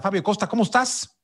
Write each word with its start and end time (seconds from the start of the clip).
Fabio 0.00 0.22
Costa, 0.22 0.46
¿cómo 0.46 0.62
estás? 0.62 1.14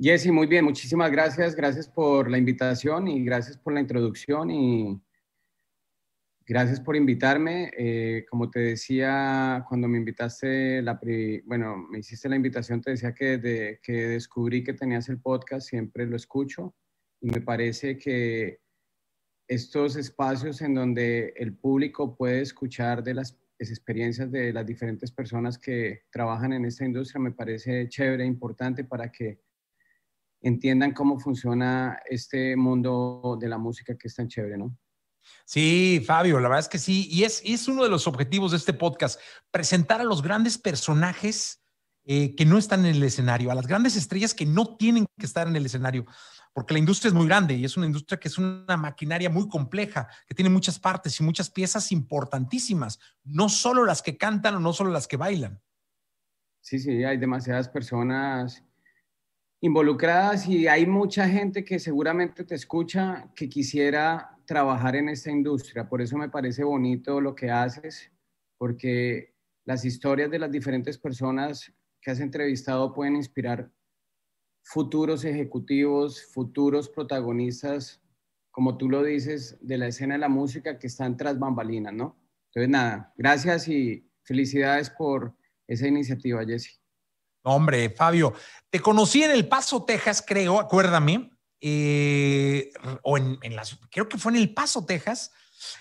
Jesse, 0.00 0.30
muy 0.30 0.46
bien, 0.46 0.64
muchísimas 0.64 1.10
gracias. 1.10 1.56
Gracias 1.56 1.88
por 1.88 2.30
la 2.30 2.38
invitación 2.38 3.08
y 3.08 3.24
gracias 3.24 3.58
por 3.58 3.72
la 3.72 3.80
introducción 3.80 4.48
y 4.48 5.02
gracias 6.46 6.80
por 6.80 6.94
invitarme. 6.94 7.72
Eh, 7.76 8.24
como 8.30 8.48
te 8.48 8.60
decía, 8.60 9.64
cuando 9.68 9.88
me 9.88 9.98
invitaste, 9.98 10.82
la 10.82 11.00
bueno, 11.46 11.76
me 11.76 11.98
hiciste 11.98 12.28
la 12.28 12.36
invitación, 12.36 12.80
te 12.80 12.92
decía 12.92 13.12
que 13.12 13.80
que 13.82 13.92
descubrí 13.92 14.62
que 14.62 14.74
tenías 14.74 15.08
el 15.08 15.20
podcast, 15.20 15.68
siempre 15.68 16.06
lo 16.06 16.14
escucho 16.14 16.76
y 17.20 17.30
me 17.30 17.40
parece 17.40 17.98
que 17.98 18.60
estos 19.48 19.96
espacios 19.96 20.60
en 20.60 20.74
donde 20.74 21.32
el 21.36 21.56
público 21.56 22.14
puede 22.14 22.42
escuchar 22.42 23.02
de 23.02 23.14
las 23.14 23.36
experiencias 23.60 24.30
de 24.30 24.52
las 24.52 24.64
diferentes 24.64 25.10
personas 25.12 25.58
que 25.58 26.02
trabajan 26.10 26.52
en 26.52 26.64
esta 26.64 26.84
industria 26.84 27.20
me 27.20 27.32
parece 27.32 27.88
chévere, 27.88 28.24
importante 28.24 28.84
para 28.84 29.10
que 29.10 29.40
entiendan 30.40 30.92
cómo 30.92 31.18
funciona 31.18 31.98
este 32.08 32.56
mundo 32.56 33.36
de 33.40 33.48
la 33.48 33.58
música 33.58 33.96
que 33.96 34.08
es 34.08 34.14
tan 34.14 34.28
chévere, 34.28 34.56
¿no? 34.56 34.76
Sí, 35.44 36.02
Fabio, 36.06 36.40
la 36.40 36.48
verdad 36.48 36.60
es 36.60 36.68
que 36.68 36.78
sí. 36.78 37.08
Y 37.10 37.24
es, 37.24 37.42
es 37.44 37.68
uno 37.68 37.82
de 37.82 37.90
los 37.90 38.06
objetivos 38.06 38.52
de 38.52 38.56
este 38.56 38.72
podcast, 38.72 39.20
presentar 39.50 40.00
a 40.00 40.04
los 40.04 40.22
grandes 40.22 40.56
personajes 40.56 41.62
eh, 42.04 42.34
que 42.34 42.46
no 42.46 42.56
están 42.56 42.86
en 42.86 42.94
el 42.94 43.02
escenario, 43.02 43.50
a 43.50 43.54
las 43.54 43.66
grandes 43.66 43.96
estrellas 43.96 44.32
que 44.32 44.46
no 44.46 44.76
tienen 44.76 45.06
que 45.18 45.26
estar 45.26 45.46
en 45.46 45.56
el 45.56 45.66
escenario 45.66 46.06
porque 46.58 46.74
la 46.74 46.80
industria 46.80 47.10
es 47.10 47.14
muy 47.14 47.28
grande 47.28 47.54
y 47.54 47.64
es 47.64 47.76
una 47.76 47.86
industria 47.86 48.18
que 48.18 48.26
es 48.26 48.36
una 48.36 48.76
maquinaria 48.76 49.30
muy 49.30 49.46
compleja, 49.46 50.08
que 50.26 50.34
tiene 50.34 50.50
muchas 50.50 50.76
partes 50.76 51.20
y 51.20 51.22
muchas 51.22 51.48
piezas 51.48 51.92
importantísimas, 51.92 52.98
no 53.22 53.48
solo 53.48 53.84
las 53.84 54.02
que 54.02 54.16
cantan 54.16 54.56
o 54.56 54.58
no 54.58 54.72
solo 54.72 54.90
las 54.90 55.06
que 55.06 55.16
bailan. 55.16 55.62
Sí, 56.60 56.80
sí, 56.80 57.04
hay 57.04 57.16
demasiadas 57.16 57.68
personas 57.68 58.64
involucradas 59.60 60.48
y 60.48 60.66
hay 60.66 60.84
mucha 60.84 61.28
gente 61.28 61.64
que 61.64 61.78
seguramente 61.78 62.42
te 62.42 62.56
escucha 62.56 63.30
que 63.36 63.48
quisiera 63.48 64.36
trabajar 64.44 64.96
en 64.96 65.10
esta 65.10 65.30
industria. 65.30 65.88
Por 65.88 66.02
eso 66.02 66.16
me 66.16 66.28
parece 66.28 66.64
bonito 66.64 67.20
lo 67.20 67.36
que 67.36 67.52
haces, 67.52 68.10
porque 68.56 69.32
las 69.64 69.84
historias 69.84 70.28
de 70.28 70.40
las 70.40 70.50
diferentes 70.50 70.98
personas 70.98 71.72
que 72.00 72.10
has 72.10 72.18
entrevistado 72.18 72.92
pueden 72.92 73.14
inspirar 73.14 73.70
futuros 74.68 75.24
ejecutivos, 75.24 76.22
futuros 76.26 76.90
protagonistas, 76.90 78.02
como 78.50 78.76
tú 78.76 78.90
lo 78.90 79.02
dices, 79.02 79.56
de 79.62 79.78
la 79.78 79.86
escena 79.86 80.14
de 80.14 80.18
la 80.18 80.28
música 80.28 80.78
que 80.78 80.88
están 80.88 81.16
tras 81.16 81.38
bambalinas, 81.38 81.94
¿no? 81.94 82.18
Entonces, 82.48 82.68
nada, 82.68 83.14
gracias 83.16 83.66
y 83.68 84.06
felicidades 84.22 84.90
por 84.90 85.34
esa 85.66 85.86
iniciativa, 85.88 86.44
Jesse. 86.44 86.78
Hombre, 87.44 87.88
Fabio, 87.88 88.34
te 88.68 88.80
conocí 88.80 89.22
en 89.22 89.30
El 89.30 89.48
Paso, 89.48 89.84
Texas, 89.86 90.22
creo, 90.26 90.60
acuérdame, 90.60 91.30
eh, 91.62 92.70
o 93.04 93.16
en, 93.16 93.38
las, 93.56 93.78
creo 93.90 94.06
que 94.06 94.18
fue 94.18 94.32
en 94.32 94.38
El 94.38 94.52
Paso, 94.52 94.84
Texas, 94.84 95.32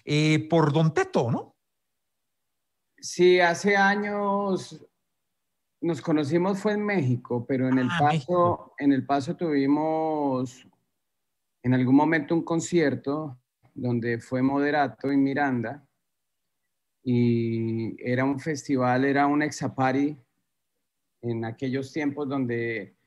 eh, 0.06 0.48
por 0.50 0.72
Don 0.72 0.94
Teto, 0.94 1.30
¿no? 1.30 1.58
Sí, 3.00 3.42
hace 3.42 3.76
años 3.76 4.82
nos 5.88 6.02
conocimos 6.02 6.60
fue 6.60 6.74
en 6.74 6.86
México, 6.86 7.46
pero 7.48 7.70
en 7.70 7.80
el 7.80 7.88
ah, 7.90 7.98
paso, 8.00 8.74
en 8.78 8.92
el 8.92 9.06
paso 9.06 9.36
tuvimos 9.38 10.68
en 11.64 11.74
algún 11.74 11.96
momento 11.96 12.36
un 12.36 12.44
concierto 12.44 13.40
donde 13.74 14.20
fue 14.20 14.42
Moderato 14.42 15.12
y 15.12 15.18
Miranda 15.18 15.88
y 17.04 17.96
era 18.04 18.26
un 18.26 18.38
festival, 18.40 19.06
era 19.06 19.28
un 19.28 19.42
exapari 19.42 20.18
en 21.22 21.46
aquellos 21.46 21.94
tiempos 21.94 22.28
donde 22.28 22.98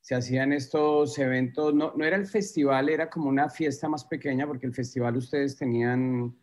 se 0.00 0.16
hacían 0.16 0.52
estos 0.52 1.18
eventos, 1.18 1.72
no, 1.72 1.92
no 1.96 2.04
era 2.04 2.16
el 2.16 2.26
festival, 2.26 2.88
era 2.88 3.08
como 3.08 3.28
una 3.28 3.48
fiesta 3.48 3.88
más 3.88 4.04
pequeña 4.04 4.46
porque 4.46 4.66
el 4.66 4.74
festival 4.74 5.16
ustedes 5.16 5.56
tenían, 5.56 6.36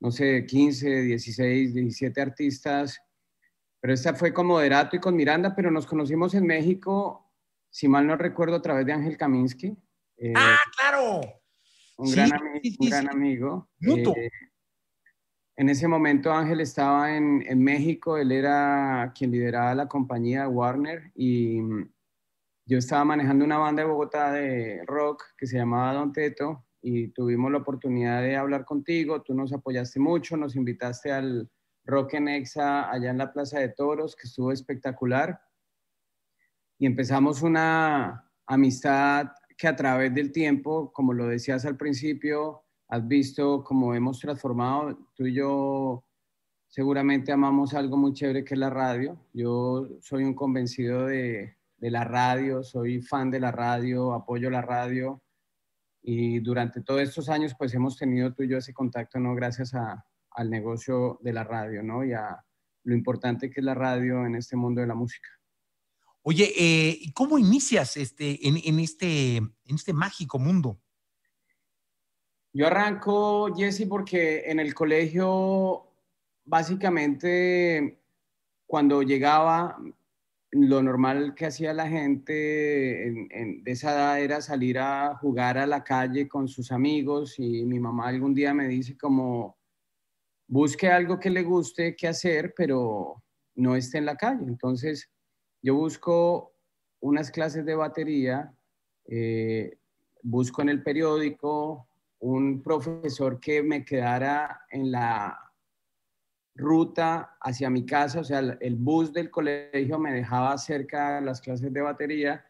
no 0.00 0.10
sé, 0.10 0.44
15, 0.46 1.02
16, 1.02 1.74
17 1.74 2.20
artistas 2.20 3.00
pero 3.82 3.94
esta 3.94 4.14
fue 4.14 4.32
con 4.32 4.46
Moderato 4.46 4.94
y 4.94 5.00
con 5.00 5.16
Miranda, 5.16 5.56
pero 5.56 5.68
nos 5.68 5.86
conocimos 5.86 6.34
en 6.34 6.46
México, 6.46 7.28
si 7.68 7.88
mal 7.88 8.06
no 8.06 8.16
recuerdo, 8.16 8.54
a 8.54 8.62
través 8.62 8.86
de 8.86 8.92
Ángel 8.92 9.16
Kaminsky. 9.16 9.76
Eh, 10.18 10.32
¡Ah, 10.36 10.56
claro! 10.78 11.20
Un, 11.96 12.12
gran, 12.12 12.30
un 12.78 12.88
gran, 12.88 13.10
amigo. 13.10 13.68
Eh, 13.80 14.30
en 15.56 15.68
ese 15.68 15.88
momento 15.88 16.32
Ángel 16.32 16.60
estaba 16.60 17.16
en, 17.16 17.42
en, 17.44 17.60
México, 17.60 18.16
él 18.16 18.30
era 18.30 19.12
quien 19.16 19.32
lideraba 19.32 19.74
la 19.74 19.88
compañía 19.88 20.48
Warner 20.48 21.10
y 21.16 21.58
yo 22.64 22.78
estaba 22.78 23.04
manejando 23.04 23.44
una 23.44 23.58
banda 23.58 23.82
de 23.82 23.88
Bogotá 23.88 24.30
de 24.30 24.84
rock 24.86 25.24
que 25.36 25.48
se 25.48 25.56
llamaba 25.56 25.94
Don 25.94 26.12
Teto 26.12 26.64
y 26.80 27.08
tuvimos 27.08 27.50
la 27.50 27.58
oportunidad 27.58 28.22
de 28.22 28.36
hablar 28.36 28.64
contigo, 28.64 29.22
tú 29.22 29.34
nos 29.34 29.52
apoyaste 29.52 29.98
mucho, 29.98 30.36
nos 30.36 30.54
invitaste 30.54 31.10
al, 31.10 31.50
Rock 31.84 32.14
en 32.14 32.28
Exa 32.28 32.90
allá 32.90 33.10
en 33.10 33.18
la 33.18 33.32
Plaza 33.32 33.58
de 33.58 33.70
Toros, 33.70 34.16
que 34.16 34.26
estuvo 34.26 34.52
espectacular. 34.52 35.40
Y 36.78 36.86
empezamos 36.86 37.42
una 37.42 38.30
amistad 38.46 39.28
que 39.56 39.68
a 39.68 39.76
través 39.76 40.14
del 40.14 40.32
tiempo, 40.32 40.92
como 40.92 41.12
lo 41.12 41.26
decías 41.26 41.64
al 41.64 41.76
principio, 41.76 42.64
has 42.88 43.06
visto 43.06 43.62
cómo 43.64 43.94
hemos 43.94 44.18
transformado. 44.18 44.98
Tú 45.14 45.26
y 45.26 45.34
yo 45.34 46.04
seguramente 46.68 47.32
amamos 47.32 47.74
algo 47.74 47.96
muy 47.96 48.12
chévere 48.12 48.44
que 48.44 48.54
es 48.54 48.60
la 48.60 48.70
radio. 48.70 49.18
Yo 49.32 49.88
soy 50.00 50.24
un 50.24 50.34
convencido 50.34 51.06
de, 51.06 51.56
la 51.78 52.04
radio, 52.04 52.62
soy 52.62 53.00
fan 53.00 53.30
de 53.30 53.40
la 53.40 53.52
radio, 53.52 54.12
apoyo 54.12 54.50
la 54.50 54.62
radio. 54.62 55.22
Y 56.02 56.40
durante 56.40 56.80
todos 56.82 57.02
estos 57.02 57.28
años, 57.28 57.54
pues 57.56 57.74
hemos 57.74 57.96
tenido 57.96 58.32
tú 58.32 58.42
y 58.42 58.48
yo 58.48 58.58
ese 58.58 58.74
contacto, 58.74 59.20
¿no? 59.20 59.34
Gracias 59.34 59.74
a, 59.74 60.04
al 60.34 60.50
negocio 60.50 61.18
de 61.22 61.32
la 61.32 61.44
radio, 61.44 61.82
¿no? 61.82 62.04
Y 62.04 62.12
a 62.12 62.44
lo 62.84 62.94
importante 62.94 63.50
que 63.50 63.60
es 63.60 63.64
la 63.64 63.74
radio 63.74 64.26
en 64.26 64.34
este 64.34 64.56
mundo 64.56 64.80
de 64.80 64.86
la 64.86 64.94
música. 64.94 65.28
Oye, 66.22 66.52
eh, 66.56 67.12
¿cómo 67.14 67.38
inicias 67.38 67.96
este, 67.96 68.46
en, 68.46 68.78
este, 68.78 69.36
en 69.38 69.74
este 69.74 69.92
mágico 69.92 70.38
mundo? 70.38 70.80
Yo 72.52 72.66
arranco, 72.66 73.52
Jesse, 73.56 73.86
porque 73.88 74.44
en 74.46 74.60
el 74.60 74.74
colegio, 74.74 75.88
básicamente, 76.44 77.98
cuando 78.66 79.02
llegaba, 79.02 79.78
lo 80.52 80.82
normal 80.82 81.34
que 81.34 81.46
hacía 81.46 81.72
la 81.72 81.88
gente 81.88 82.32
de 82.32 83.62
esa 83.64 83.92
edad 83.92 84.20
era 84.20 84.42
salir 84.42 84.78
a 84.78 85.16
jugar 85.16 85.56
a 85.56 85.66
la 85.66 85.82
calle 85.82 86.28
con 86.28 86.46
sus 86.46 86.70
amigos 86.70 87.38
y 87.38 87.64
mi 87.64 87.80
mamá 87.80 88.08
algún 88.08 88.34
día 88.34 88.52
me 88.52 88.68
dice 88.68 88.96
como, 88.98 89.56
busque 90.52 90.90
algo 90.90 91.18
que 91.18 91.30
le 91.30 91.42
guste 91.42 91.96
que 91.96 92.06
hacer, 92.06 92.52
pero 92.54 93.22
no 93.54 93.74
esté 93.74 93.96
en 93.96 94.04
la 94.04 94.16
calle. 94.16 94.44
Entonces, 94.46 95.10
yo 95.62 95.74
busco 95.74 96.52
unas 97.00 97.30
clases 97.30 97.64
de 97.64 97.74
batería, 97.74 98.52
eh, 99.06 99.78
busco 100.22 100.60
en 100.60 100.68
el 100.68 100.82
periódico 100.82 101.88
un 102.18 102.62
profesor 102.62 103.40
que 103.40 103.62
me 103.62 103.82
quedara 103.82 104.60
en 104.68 104.92
la 104.92 105.38
ruta 106.54 107.38
hacia 107.40 107.70
mi 107.70 107.86
casa, 107.86 108.20
o 108.20 108.24
sea, 108.24 108.40
el 108.40 108.76
bus 108.76 109.10
del 109.10 109.30
colegio 109.30 109.98
me 109.98 110.12
dejaba 110.12 110.58
cerca 110.58 111.14
de 111.14 111.22
las 111.22 111.40
clases 111.40 111.72
de 111.72 111.80
batería 111.80 112.44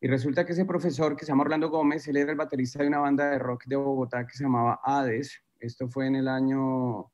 y 0.00 0.08
resulta 0.08 0.44
que 0.44 0.52
ese 0.52 0.64
profesor 0.64 1.16
que 1.16 1.24
se 1.24 1.30
llama 1.30 1.44
Orlando 1.44 1.70
Gómez, 1.70 2.08
él 2.08 2.16
era 2.16 2.32
el 2.32 2.36
baterista 2.36 2.80
de 2.80 2.88
una 2.88 2.98
banda 2.98 3.30
de 3.30 3.38
rock 3.38 3.66
de 3.66 3.76
Bogotá 3.76 4.26
que 4.26 4.36
se 4.36 4.42
llamaba 4.42 4.80
Hades, 4.82 5.40
esto 5.60 5.88
fue 5.88 6.08
en 6.08 6.16
el 6.16 6.26
año 6.26 7.12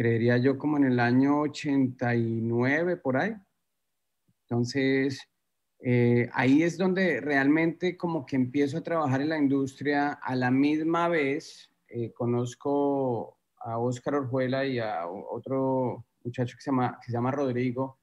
creería 0.00 0.38
yo 0.38 0.56
como 0.56 0.78
en 0.78 0.84
el 0.84 0.98
año 0.98 1.40
89 1.40 2.96
por 2.96 3.18
ahí. 3.18 3.36
Entonces, 4.44 5.20
eh, 5.78 6.26
ahí 6.32 6.62
es 6.62 6.78
donde 6.78 7.20
realmente 7.20 7.98
como 7.98 8.24
que 8.24 8.34
empiezo 8.36 8.78
a 8.78 8.82
trabajar 8.82 9.20
en 9.20 9.28
la 9.28 9.36
industria 9.36 10.12
a 10.12 10.34
la 10.36 10.50
misma 10.50 11.08
vez. 11.08 11.70
Eh, 11.86 12.14
conozco 12.14 13.40
a 13.58 13.76
Óscar 13.76 14.14
Orjuela 14.14 14.64
y 14.64 14.78
a 14.78 15.06
otro 15.06 16.06
muchacho 16.24 16.56
que 16.56 16.62
se, 16.62 16.70
llama, 16.70 16.98
que 17.02 17.10
se 17.10 17.12
llama 17.12 17.30
Rodrigo, 17.30 18.00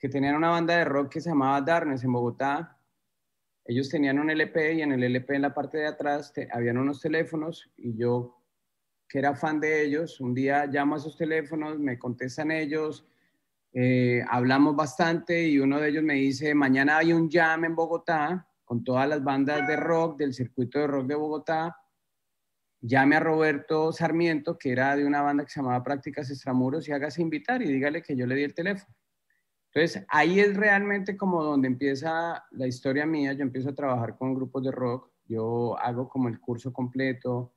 que 0.00 0.08
tenían 0.08 0.34
una 0.34 0.50
banda 0.50 0.76
de 0.76 0.84
rock 0.84 1.12
que 1.12 1.20
se 1.20 1.28
llamaba 1.28 1.60
Darnes 1.60 2.02
en 2.02 2.12
Bogotá. 2.12 2.76
Ellos 3.64 3.88
tenían 3.88 4.18
un 4.18 4.30
LP 4.30 4.74
y 4.74 4.82
en 4.82 4.90
el 4.90 5.04
LP 5.04 5.36
en 5.36 5.42
la 5.42 5.54
parte 5.54 5.78
de 5.78 5.86
atrás 5.86 6.32
habían 6.50 6.78
unos 6.78 7.00
teléfonos 7.00 7.70
y 7.76 7.96
yo, 7.96 8.35
que 9.08 9.18
era 9.18 9.34
fan 9.34 9.60
de 9.60 9.84
ellos, 9.84 10.20
un 10.20 10.34
día 10.34 10.66
llamo 10.66 10.94
a 10.94 10.98
esos 10.98 11.16
teléfonos, 11.16 11.78
me 11.78 11.98
contestan 11.98 12.50
ellos, 12.50 13.06
eh, 13.72 14.24
hablamos 14.28 14.74
bastante 14.74 15.46
y 15.46 15.58
uno 15.58 15.78
de 15.78 15.90
ellos 15.90 16.02
me 16.02 16.14
dice, 16.14 16.54
mañana 16.54 16.98
hay 16.98 17.12
un 17.12 17.30
jam 17.30 17.64
en 17.64 17.76
Bogotá 17.76 18.48
con 18.64 18.82
todas 18.82 19.08
las 19.08 19.22
bandas 19.22 19.66
de 19.66 19.76
rock 19.76 20.18
del 20.18 20.34
circuito 20.34 20.78
de 20.78 20.86
rock 20.86 21.06
de 21.06 21.14
Bogotá. 21.14 21.76
Llame 22.80 23.16
a 23.16 23.20
Roberto 23.20 23.92
Sarmiento, 23.92 24.58
que 24.58 24.72
era 24.72 24.96
de 24.96 25.06
una 25.06 25.22
banda 25.22 25.44
que 25.44 25.50
se 25.50 25.60
llamaba 25.60 25.82
Prácticas 25.82 26.30
Extramuros, 26.30 26.88
y 26.88 26.92
hágase 26.92 27.22
invitar 27.22 27.62
y 27.62 27.66
dígale 27.66 28.02
que 28.02 28.16
yo 28.16 28.26
le 28.26 28.34
di 28.34 28.42
el 28.42 28.54
teléfono. 28.54 28.94
Entonces, 29.72 30.04
ahí 30.08 30.40
es 30.40 30.56
realmente 30.56 31.16
como 31.16 31.44
donde 31.44 31.68
empieza 31.68 32.44
la 32.52 32.66
historia 32.66 33.06
mía. 33.06 33.34
Yo 33.34 33.42
empiezo 33.42 33.70
a 33.70 33.74
trabajar 33.74 34.16
con 34.16 34.34
grupos 34.34 34.64
de 34.64 34.72
rock, 34.72 35.10
yo 35.26 35.78
hago 35.78 36.08
como 36.08 36.28
el 36.28 36.40
curso 36.40 36.72
completo. 36.72 37.52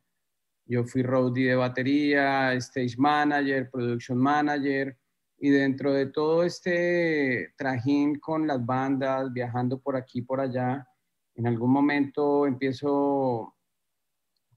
Yo 0.69 0.83
fui 0.83 1.01
roadie 1.01 1.49
de 1.49 1.55
batería, 1.55 2.53
stage 2.53 2.95
manager, 2.95 3.71
production 3.71 4.19
manager, 4.19 4.95
y 5.39 5.49
dentro 5.49 5.91
de 5.93 6.05
todo 6.05 6.43
este 6.43 7.55
trajín 7.57 8.19
con 8.19 8.45
las 8.45 8.63
bandas, 8.63 9.33
viajando 9.33 9.79
por 9.79 9.95
aquí, 9.95 10.21
por 10.21 10.39
allá, 10.39 10.87
en 11.33 11.47
algún 11.47 11.71
momento 11.71 12.45
empiezo 12.45 13.55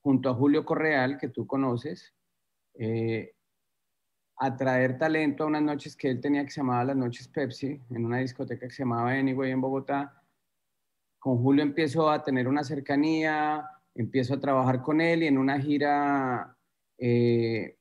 junto 0.02 0.28
a 0.28 0.34
Julio 0.34 0.66
Correal, 0.66 1.16
que 1.16 1.28
tú 1.28 1.46
conoces, 1.46 2.12
eh, 2.74 3.34
a 4.36 4.54
traer 4.54 4.98
talento 4.98 5.44
a 5.44 5.46
unas 5.46 5.62
noches 5.62 5.96
que 5.96 6.10
él 6.10 6.20
tenía 6.20 6.44
que 6.44 6.50
se 6.50 6.60
llamaba 6.60 6.84
las 6.84 6.96
noches 6.96 7.26
Pepsi, 7.26 7.80
en 7.88 8.04
una 8.04 8.18
discoteca 8.18 8.66
que 8.66 8.74
se 8.74 8.82
llamaba 8.82 9.12
Anyway 9.12 9.50
en 9.50 9.62
Bogotá. 9.62 10.22
Con 11.18 11.38
Julio 11.38 11.62
empiezo 11.62 12.10
a 12.10 12.22
tener 12.22 12.48
una 12.48 12.64
cercanía, 12.64 13.66
empiezo 13.94 14.34
a 14.34 14.40
trabajar 14.40 14.82
con 14.82 15.00
él 15.00 15.22
y 15.22 15.26
en 15.26 15.38
una 15.38 15.60
gira 15.60 16.56
eh, 16.98 17.76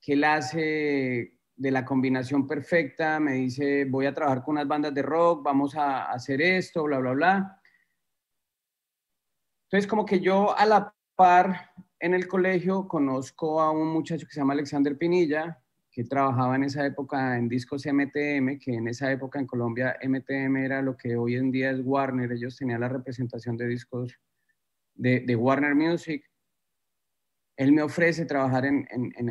que 0.00 0.12
él 0.12 0.24
hace 0.24 1.36
de 1.56 1.70
la 1.70 1.84
combinación 1.84 2.46
perfecta, 2.46 3.18
me 3.18 3.32
dice, 3.32 3.86
voy 3.86 4.06
a 4.06 4.14
trabajar 4.14 4.44
con 4.44 4.52
unas 4.52 4.68
bandas 4.68 4.92
de 4.94 5.02
rock, 5.02 5.42
vamos 5.42 5.74
a 5.74 6.12
hacer 6.12 6.42
esto, 6.42 6.84
bla, 6.84 6.98
bla, 6.98 7.12
bla. 7.12 7.60
Entonces, 9.64 9.88
como 9.88 10.04
que 10.04 10.20
yo 10.20 10.56
a 10.56 10.66
la 10.66 10.94
par 11.16 11.72
en 11.98 12.14
el 12.14 12.28
colegio 12.28 12.86
conozco 12.86 13.60
a 13.60 13.70
un 13.70 13.88
muchacho 13.88 14.26
que 14.26 14.32
se 14.32 14.40
llama 14.40 14.52
Alexander 14.52 14.96
Pinilla, 14.98 15.58
que 15.90 16.04
trabajaba 16.04 16.56
en 16.56 16.64
esa 16.64 16.84
época 16.84 17.38
en 17.38 17.48
discos 17.48 17.86
MTM, 17.86 18.58
que 18.58 18.74
en 18.74 18.86
esa 18.86 19.10
época 19.10 19.38
en 19.38 19.46
Colombia 19.46 19.96
MTM 20.02 20.56
era 20.58 20.82
lo 20.82 20.94
que 20.94 21.16
hoy 21.16 21.36
en 21.36 21.50
día 21.50 21.70
es 21.70 21.80
Warner, 21.82 22.30
ellos 22.30 22.56
tenían 22.56 22.82
la 22.82 22.90
representación 22.90 23.56
de 23.56 23.66
discos 23.66 24.14
de, 24.96 25.36
Warner 25.36 25.74
Music 25.74 26.24
él 27.56 27.72
me 27.72 27.82
ofrece 27.82 28.26
trabajar 28.26 28.66
en, 28.66 28.86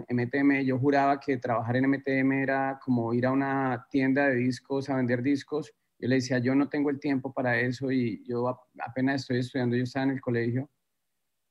MTM. 0.10 0.64
Yo 0.64 0.80
juraba 0.80 1.20
que 1.20 1.38
trabajar 1.38 1.76
en 1.76 1.86
MTM 1.86 2.32
era 2.32 2.80
como 2.84 3.14
ir 3.14 3.26
a 3.28 3.32
una 3.32 3.86
tienda 3.92 4.28
de 4.28 4.36
discos 4.36 4.90
a 4.90 4.96
vender 4.96 5.22
discos. 5.22 5.72
Yo 6.00 6.08
le 6.08 6.16
decía, 6.16 6.40
yo 6.40 6.56
no 6.56 6.68
tengo 6.68 6.90
el 6.90 7.00
tiempo 7.00 7.32
para 7.32 7.60
eso 7.60 7.92
y 7.92 8.26
yo 8.28 8.48
apenas 8.80 9.22
estoy 9.22 9.40
estudiando, 9.40 9.76
yo 9.76 9.84
estaba 9.84 10.06
en 10.06 10.12
el 10.12 10.22
colegio. 10.22 10.70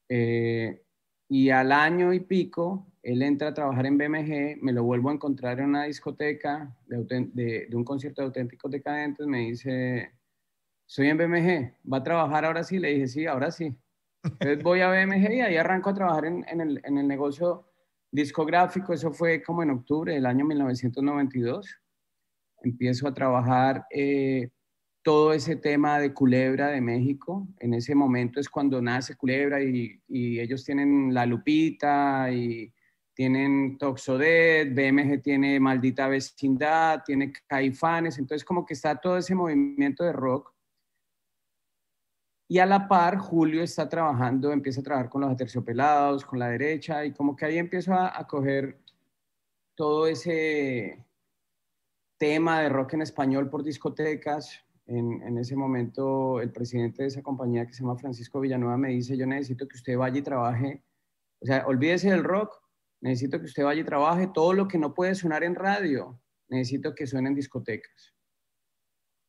Eh, 0.09 0.83
y 1.29 1.51
al 1.51 1.71
año 1.71 2.13
y 2.13 2.21
pico, 2.21 2.93
él 3.03 3.23
entra 3.23 3.49
a 3.49 3.55
trabajar 3.55 3.87
en 3.87 3.97
BMG, 3.97 4.61
me 4.61 4.73
lo 4.73 4.83
vuelvo 4.83 5.11
a 5.11 5.15
encontrar 5.15 5.61
en 5.61 5.67
una 5.67 5.85
discoteca 5.85 6.77
de, 6.87 7.67
de 7.67 7.77
un 7.77 7.85
concierto 7.85 8.21
de 8.21 8.27
auténticos 8.27 8.71
decadentes, 8.71 9.27
me 9.27 9.39
dice, 9.41 10.13
soy 10.87 11.09
en 11.09 11.19
BMG, 11.19 11.91
¿va 11.91 11.99
a 11.99 12.03
trabajar 12.03 12.45
ahora 12.45 12.65
sí? 12.65 12.79
Le 12.79 12.93
dije, 12.95 13.07
sí, 13.07 13.27
ahora 13.27 13.51
sí. 13.51 13.75
Entonces 14.25 14.63
voy 14.63 14.81
a 14.81 14.89
BMG 14.89 15.35
y 15.35 15.41
ahí 15.41 15.57
arranco 15.57 15.91
a 15.91 15.95
trabajar 15.95 16.25
en, 16.25 16.61
el, 16.61 17.07
negocio 17.07 17.67
discográfico. 18.11 18.93
Eso 18.93 19.13
fue 19.13 19.43
como 19.43 19.63
en 19.63 19.71
octubre 19.71 20.15
del 20.15 20.27
año 20.27 20.45
1992. 20.45 21.79
Empiezo 22.63 23.07
a 23.07 23.15
trabajar 23.15 23.85
eh, 23.91 24.49
todo 25.03 25.35
ese 25.35 25.57
tema 25.57 25.99
de 25.99 26.15
Culebra 26.15 26.69
de 26.69 26.81
México. 26.81 27.47
En 27.61 27.75
ese 27.75 27.95
momento 27.95 28.41
es 28.41 28.49
cuando 28.49 28.81
nace 28.81 29.17
Culebra 29.17 29.63
y, 29.63 30.01
y 30.09 30.41
ellos 30.41 30.65
tienen 30.65 31.13
La 31.13 31.27
Lupita 31.27 32.31
y 32.33 32.73
tienen 33.13 33.77
Toxodet, 33.79 34.75
BMG 34.75 35.23
tiene 35.23 35.61
Maldita 35.61 36.09
Vecindad, 36.09 37.03
tiene 37.05 37.33
Caifanes. 37.47 38.19
Entonces 38.19 38.45
como 38.45 38.65
que 38.65 38.73
está 38.73 38.97
todo 38.97 39.19
ese 39.19 39.35
movimiento 39.35 40.03
de 40.03 40.13
rock 40.13 40.54
y 42.47 42.59
a 42.59 42.67
la 42.67 42.89
par, 42.89 43.17
Julio 43.19 43.63
está 43.63 43.89
trabajando, 43.89 44.53
empieza 44.53 44.81
a 44.81 44.85
trabajar 44.85 45.09
con 45.09 45.23
los 45.23 45.31
aterciopelados, 45.31 46.25
con 46.25 46.39
la 46.39 46.49
derecha, 46.49 47.05
y 47.05 47.13
como 47.13 47.35
que 47.35 47.47
ahí 47.47 47.59
empiezo 47.59 47.95
a, 47.95 48.27
coger 48.27 48.79
todo 49.75 50.07
ese 50.07 51.05
tema 52.19 52.61
de 52.61 52.69
rock 52.69 52.95
en 52.95 53.03
español 53.03 53.49
por 53.49 53.63
discotecas. 53.63 54.61
En, 54.87 55.23
en, 55.23 55.39
ese 55.39 55.57
momento, 55.57 56.41
el 56.43 56.53
presidente 56.53 57.03
de 57.03 57.09
esa 57.09 57.23
compañía 57.23 57.67
que 57.67 57.73
se 57.73 57.81
llama 57.81 57.97
Francisco 57.97 58.41
Villanueva 58.41 58.77
me 58.77 58.91
dice, 58.91 59.17
yo 59.17 59.27
necesito 59.27 59.67
que 59.67 59.77
usted 59.77 59.97
vaya 59.97 60.19
y 60.19 60.23
trabaje, 60.23 60.85
o 61.41 61.47
sea, 61.47 61.67
olvídese 61.67 62.11
del 62.11 62.25
rock, 62.25 62.61
necesito 63.01 63.39
que 63.39 63.47
usted 63.47 63.65
vaya 63.65 63.81
y 63.81 63.85
trabaje 63.85 64.27
todo 64.27 64.53
lo 64.53 64.69
que 64.69 64.79
no 64.79 64.93
puede 64.93 65.15
sonar 65.15 65.43
en 65.43 65.55
radio, 65.55 66.21
necesito 66.49 66.95
que 66.95 67.07
suene 67.07 67.31
en 67.31 67.35
discotecas. 67.35 68.14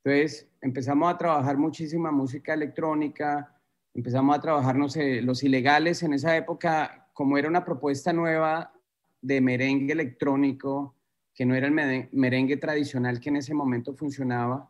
Entonces 0.05 0.47
empezamos 0.61 1.11
a 1.11 1.17
trabajar 1.17 1.57
muchísima 1.57 2.11
música 2.11 2.53
electrónica, 2.53 3.59
empezamos 3.91 4.37
a 4.37 4.39
trabajar, 4.39 4.75
no 4.75 4.87
sé, 4.87 5.19
los 5.23 5.43
ilegales 5.43 6.03
en 6.03 6.13
esa 6.13 6.37
época, 6.37 7.09
como 7.11 7.39
era 7.39 7.49
una 7.49 7.65
propuesta 7.65 8.13
nueva 8.13 8.71
de 9.19 9.41
merengue 9.41 9.93
electrónico, 9.93 10.95
que 11.33 11.43
no 11.43 11.55
era 11.55 11.65
el 11.65 12.07
merengue 12.11 12.57
tradicional 12.57 13.19
que 13.19 13.29
en 13.29 13.37
ese 13.37 13.55
momento 13.55 13.95
funcionaba. 13.95 14.69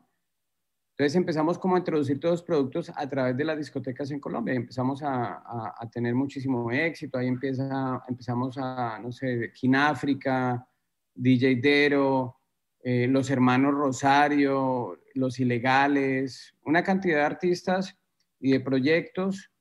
Entonces 0.91 1.17
empezamos 1.17 1.59
como 1.59 1.75
a 1.75 1.80
introducir 1.80 2.18
todos 2.18 2.35
los 2.35 2.44
productos 2.44 2.89
a 2.95 3.09
través 3.09 3.35
de 3.35 3.44
las 3.44 3.57
discotecas 3.57 4.11
en 4.11 4.21
Colombia 4.21 4.54
y 4.54 4.57
empezamos 4.57 5.04
a, 5.04 5.73
a, 5.77 5.89
tener 5.89 6.15
muchísimo 6.15 6.71
éxito. 6.71 7.18
Ahí 7.18 7.27
empieza, 7.27 8.01
empezamos 8.07 8.57
a, 8.57 8.99
no 8.99 9.11
sé, 9.11 9.51
Kináfrica, 9.54 10.65
DJ 11.13 11.57
Dero, 11.57 12.37
eh, 12.81 13.07
los 13.07 13.30
hermanos 13.30 13.73
Rosario, 13.73 14.97
los 15.16 15.40
ilegales, 15.40 16.54
una 16.64 16.84
cantidad 16.84 17.18
de 17.18 17.24
artistas 17.24 17.98
y 18.40 18.52
de 18.52 18.60
proyectos. 18.60 19.52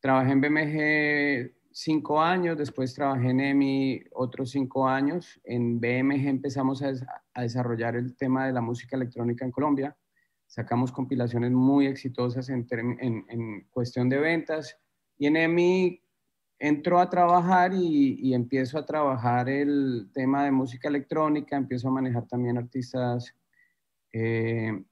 Trabajé 0.00 0.32
en 0.32 0.40
BMG 0.40 1.58
cinco 1.70 2.20
años, 2.20 2.58
después 2.58 2.94
trabajé 2.94 3.30
en 3.30 3.40
EMI 3.40 4.02
otros 4.12 4.50
cinco 4.50 4.88
años. 4.88 5.40
En 5.44 5.78
BMG 5.78 6.26
empezamos 6.26 6.82
a, 6.82 6.92
desarrollar 7.40 7.94
el 7.94 8.16
tema 8.16 8.46
de 8.46 8.52
la 8.52 8.60
música 8.60 8.96
electrónica 8.96 9.44
en 9.44 9.52
Colombia. 9.52 9.96
Sacamos 10.46 10.90
compilaciones 10.90 11.52
muy 11.52 11.86
exitosas 11.86 12.48
en, 12.48 12.66
cuestión 13.70 14.08
de 14.08 14.18
ventas. 14.18 14.76
Y 15.18 15.26
en 15.26 15.36
EMI 15.36 16.02
entro 16.58 16.98
a 16.98 17.10
trabajar 17.10 17.72
y, 17.74 18.32
empiezo 18.32 18.78
a 18.78 18.86
trabajar 18.86 19.48
el 19.48 20.10
tema 20.12 20.44
de 20.44 20.50
música 20.50 20.88
electrónica, 20.88 21.56
empiezo 21.56 21.88
a 21.88 21.92
manejar 21.92 22.26
también 22.26 22.56
artistas 22.56 23.34
eh, 24.12 24.82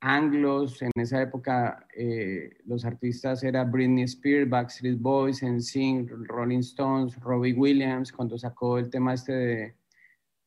anglos. 0.00 0.82
En 0.82 0.90
esa 0.96 1.22
época 1.22 1.86
eh, 1.94 2.58
los 2.66 2.84
artistas 2.84 3.42
eran 3.44 3.70
Britney 3.70 4.04
Spears, 4.04 4.48
Backstreet 4.48 4.98
Boys, 4.98 5.42
NSYNC, 5.42 6.10
Rolling 6.26 6.60
Stones, 6.60 7.18
Robbie 7.20 7.54
Williams, 7.54 8.12
cuando 8.12 8.36
sacó 8.36 8.78
el 8.78 8.90
tema 8.90 9.14
este 9.14 9.32
de, 9.32 9.76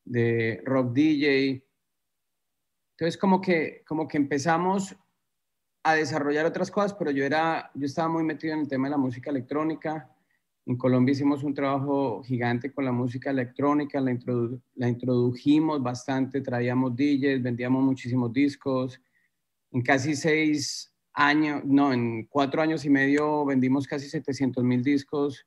de 0.06 0.62
rock 0.66 0.94
DJ. 0.94 1.66
Entonces 2.92 3.18
como 3.18 3.42
que, 3.42 3.84
como 3.88 4.08
que 4.08 4.18
empezamos 4.18 4.96
a 5.84 5.94
desarrollar 5.94 6.46
otras 6.46 6.72
cosas, 6.72 6.94
pero 6.94 7.12
yo, 7.12 7.24
era, 7.24 7.70
yo 7.76 7.86
estaba 7.86 8.10
muy 8.10 8.24
metido 8.24 8.54
en 8.54 8.62
el 8.62 8.68
tema 8.68 8.88
de 8.88 8.92
la 8.92 8.98
música 8.98 9.30
electrónica 9.30 10.15
en 10.66 10.78
Colombia 10.78 11.14
hicimos 11.14 11.44
un 11.44 11.54
trabajo 11.54 12.24
gigante 12.24 12.74
con 12.74 12.86
la 12.86 12.92
música 12.92 13.30
electrónica, 13.30 14.02
la, 14.02 14.18
la 14.76 14.90
introdujimos 14.90 15.82
bastante, 15.82 16.42
traíamos 16.42 16.96
DJs, 16.96 17.44
vendíamos 17.44 17.84
muchísimos 17.84 18.34
discos. 18.34 19.00
En 19.72 19.84
casi 19.84 20.16
seis 20.16 20.92
años, 21.14 21.64
no, 21.66 21.94
en 21.94 22.26
cuatro 22.26 22.62
años 22.62 22.84
y 22.84 22.90
medio 22.90 23.46
vendimos 23.46 23.86
casi 23.86 24.10
700 24.10 24.64
mil 24.64 24.84
discos 24.84 25.46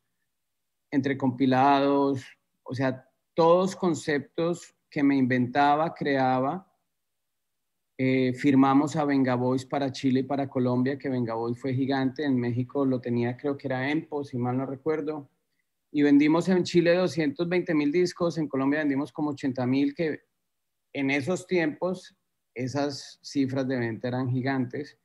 entre 0.91 1.19
compilados, 1.19 2.25
o 2.63 2.75
sea, 2.75 3.05
todos 3.35 3.75
conceptos 3.75 4.75
que 4.91 5.03
me 5.03 5.17
inventaba, 5.17 5.95
creaba. 5.95 6.68
Eh, 8.01 8.33
firmamos 8.33 8.95
a 8.95 9.05
Venga 9.05 9.35
Boys 9.35 9.67
para 9.67 9.91
Chile 9.91 10.21
y 10.21 10.23
para 10.23 10.49
Colombia, 10.49 10.97
que 10.97 11.09
Venga 11.09 11.35
Boys 11.35 11.59
fue 11.59 11.75
gigante. 11.75 12.25
En 12.25 12.39
México 12.39 12.87
lo 12.87 13.01
tenía, 13.01 13.37
creo 13.37 13.57
que 13.57 13.67
era 13.67 13.91
Empo, 13.91 14.23
si 14.23 14.39
mal 14.39 14.57
no 14.57 14.67
recuerdo. 14.67 15.29
Y 15.91 16.03
vendimos 16.03 16.49
en 16.49 16.63
Chile 16.63 16.95
220 16.95 17.75
mil 17.75 17.91
discos, 17.91 18.39
en 18.39 18.47
Colombia 18.47 18.81
vendimos 18.81 19.11
como 19.11 19.31
80 19.31 19.67
mil, 19.67 19.95
que 19.95 20.21
en 20.93 21.11
esos 21.11 21.47
tiempos 21.49 22.17
esas 22.55 23.19
cifras 23.21 23.67
de 23.67 23.79
venta 23.79 24.07
eran 24.07 24.31
gigantes. 24.31 24.97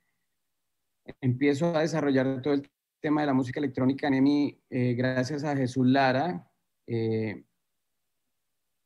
Empiezo 1.20 1.76
a 1.76 1.80
desarrollar 1.80 2.42
todo 2.42 2.54
el 2.54 2.70
tema 3.00 3.22
de 3.22 3.26
la 3.26 3.34
música 3.34 3.58
electrónica 3.58 4.06
en 4.06 4.14
EMI 4.14 4.62
eh, 4.70 4.94
gracias 4.94 5.42
a 5.42 5.56
Jesús 5.56 5.86
Lara, 5.86 6.48
eh, 6.86 7.44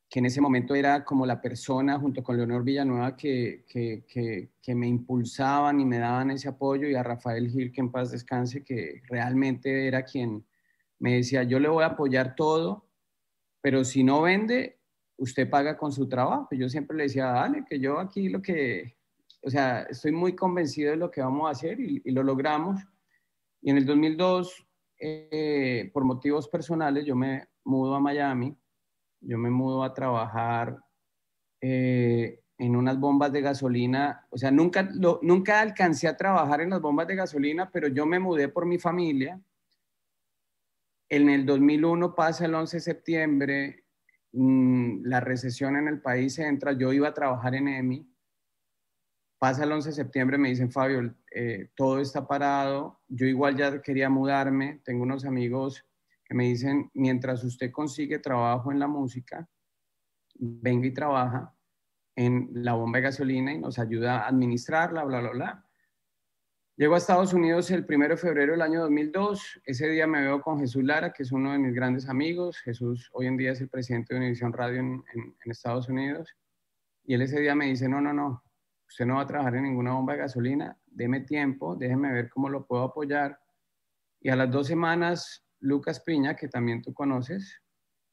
que 0.08 0.20
en 0.20 0.26
ese 0.26 0.40
momento 0.40 0.74
era 0.74 1.04
como 1.04 1.26
la 1.26 1.40
persona 1.40 1.98
junto 1.98 2.22
con 2.22 2.36
Leonor 2.36 2.64
Villanueva 2.64 3.14
que, 3.14 3.64
que, 3.68 4.04
que, 4.60 4.74
me 4.74 4.86
impulsaban 4.86 5.80
y 5.80 5.84
me 5.84 5.98
daban 5.98 6.30
ese 6.30 6.48
apoyo 6.48 6.88
y 6.88 6.94
a 6.94 7.02
Rafael 7.02 7.50
Gil, 7.50 7.72
que 7.72 7.80
en 7.80 7.90
paz 7.90 8.10
descanse, 8.10 8.64
que 8.64 9.02
realmente 9.08 9.86
era 9.86 10.02
quien 10.04 10.44
me 10.98 11.16
decía, 11.16 11.42
yo 11.42 11.58
le 11.60 11.68
voy 11.68 11.84
a 11.84 11.88
apoyar 11.88 12.34
todo, 12.36 12.86
pero 13.60 13.84
si 13.84 14.02
no 14.02 14.22
vende, 14.22 14.78
usted 15.18 15.48
paga 15.48 15.76
con 15.76 15.92
su 15.92 16.08
trabajo. 16.08 16.48
Yo 16.52 16.68
siempre 16.68 16.96
le 16.96 17.04
decía, 17.04 17.26
dale, 17.26 17.64
que 17.68 17.78
yo 17.78 17.98
aquí 17.98 18.28
lo 18.28 18.40
que, 18.40 18.96
o 19.42 19.50
sea, 19.50 19.82
estoy 19.82 20.12
muy 20.12 20.34
convencido 20.34 20.90
de 20.90 20.96
lo 20.96 21.10
que 21.10 21.20
vamos 21.20 21.48
a 21.48 21.50
hacer 21.50 21.78
y, 21.80 22.00
lo 22.10 22.22
logramos. 22.22 22.80
Y 23.60 23.70
en 23.70 23.76
el 23.76 23.86
2002, 23.86 24.66
eh, 25.00 25.90
por 25.92 26.04
motivos 26.04 26.48
personales, 26.48 27.04
yo 27.04 27.14
me 27.14 27.46
mudo 27.64 27.94
a 27.94 28.00
Miami 28.00 28.56
yo 29.20 29.38
me 29.38 29.50
mudo 29.50 29.82
a 29.84 29.94
trabajar 29.94 30.78
eh, 31.60 32.40
en 32.58 32.76
unas 32.76 32.98
bombas 32.98 33.32
de 33.32 33.40
gasolina. 33.40 34.26
O 34.30 34.38
sea, 34.38 34.50
nunca, 34.50 34.88
nunca 35.22 35.60
alcancé 35.60 36.08
a 36.08 36.16
trabajar 36.16 36.60
en 36.60 36.70
las 36.70 36.80
bombas 36.80 37.06
de 37.06 37.16
gasolina, 37.16 37.70
pero 37.70 37.88
yo 37.88 38.06
me 38.06 38.18
mudé 38.18 38.48
por 38.48 38.66
mi 38.66 38.78
familia. 38.78 39.40
En 41.08 41.30
el 41.30 41.46
2001 41.46 42.14
pasa 42.14 42.44
el 42.44 42.54
11 42.54 42.76
de 42.76 42.80
septiembre, 42.80 43.84
mm, 44.32 45.04
la 45.04 45.20
recesión 45.20 45.76
en 45.76 45.88
el 45.88 46.00
país 46.00 46.38
entra, 46.38 46.72
yo 46.72 46.92
iba 46.92 47.08
a 47.08 47.14
trabajar 47.14 47.54
en 47.54 47.68
EMI. 47.68 48.06
Pasa 49.38 49.64
el 49.64 49.72
11 49.72 49.90
de 49.90 49.94
septiembre, 49.94 50.36
me 50.36 50.48
dicen, 50.48 50.70
Fabio, 50.70 51.14
eh, 51.30 51.70
todo 51.76 52.00
está 52.00 52.26
parado. 52.26 53.00
Yo 53.06 53.24
igual 53.24 53.56
ya 53.56 53.80
quería 53.80 54.10
mudarme, 54.10 54.80
tengo 54.84 55.04
unos 55.04 55.24
amigos 55.24 55.87
que 56.28 56.34
me 56.34 56.44
dicen, 56.44 56.90
mientras 56.94 57.42
usted 57.42 57.70
consigue 57.72 58.18
trabajo 58.18 58.70
en 58.70 58.78
la 58.78 58.86
música, 58.86 59.48
venga 60.34 60.86
y 60.86 60.92
trabaja 60.92 61.54
en 62.14 62.50
la 62.52 62.74
bomba 62.74 62.98
de 62.98 63.04
gasolina 63.04 63.52
y 63.52 63.58
nos 63.58 63.78
ayuda 63.78 64.18
a 64.18 64.28
administrarla, 64.28 65.04
bla, 65.04 65.20
bla, 65.20 65.30
bla. 65.30 65.64
Llego 66.76 66.94
a 66.94 66.98
Estados 66.98 67.32
Unidos 67.32 67.70
el 67.70 67.86
1 67.88 68.08
de 68.08 68.16
febrero 68.16 68.52
del 68.52 68.62
año 68.62 68.82
2002. 68.82 69.62
Ese 69.64 69.88
día 69.88 70.06
me 70.06 70.20
veo 70.20 70.40
con 70.40 70.60
Jesús 70.60 70.84
Lara, 70.84 71.12
que 71.12 71.22
es 71.24 71.32
uno 71.32 71.52
de 71.52 71.58
mis 71.58 71.74
grandes 71.74 72.08
amigos. 72.08 72.58
Jesús 72.58 73.10
hoy 73.12 73.26
en 73.26 73.36
día 73.36 73.52
es 73.52 73.60
el 73.60 73.68
presidente 73.68 74.14
de 74.14 74.20
Univision 74.20 74.52
Radio 74.52 74.80
en, 74.80 75.04
en 75.14 75.50
Estados 75.50 75.88
Unidos. 75.88 76.36
Y 77.04 77.14
él 77.14 77.22
ese 77.22 77.40
día 77.40 77.54
me 77.54 77.66
dice, 77.66 77.88
no, 77.88 78.00
no, 78.00 78.12
no, 78.12 78.44
usted 78.86 79.06
no 79.06 79.16
va 79.16 79.22
a 79.22 79.26
trabajar 79.26 79.56
en 79.56 79.64
ninguna 79.64 79.92
bomba 79.92 80.12
de 80.12 80.20
gasolina, 80.20 80.78
deme 80.86 81.20
tiempo, 81.20 81.74
déjeme 81.74 82.12
ver 82.12 82.28
cómo 82.28 82.48
lo 82.48 82.66
puedo 82.66 82.84
apoyar. 82.84 83.40
Y 84.20 84.28
a 84.28 84.36
las 84.36 84.50
dos 84.50 84.66
semanas 84.66 85.47
Lucas 85.60 86.00
Piña, 86.00 86.36
que 86.36 86.48
también 86.48 86.82
tú 86.82 86.92
conoces, 86.92 87.62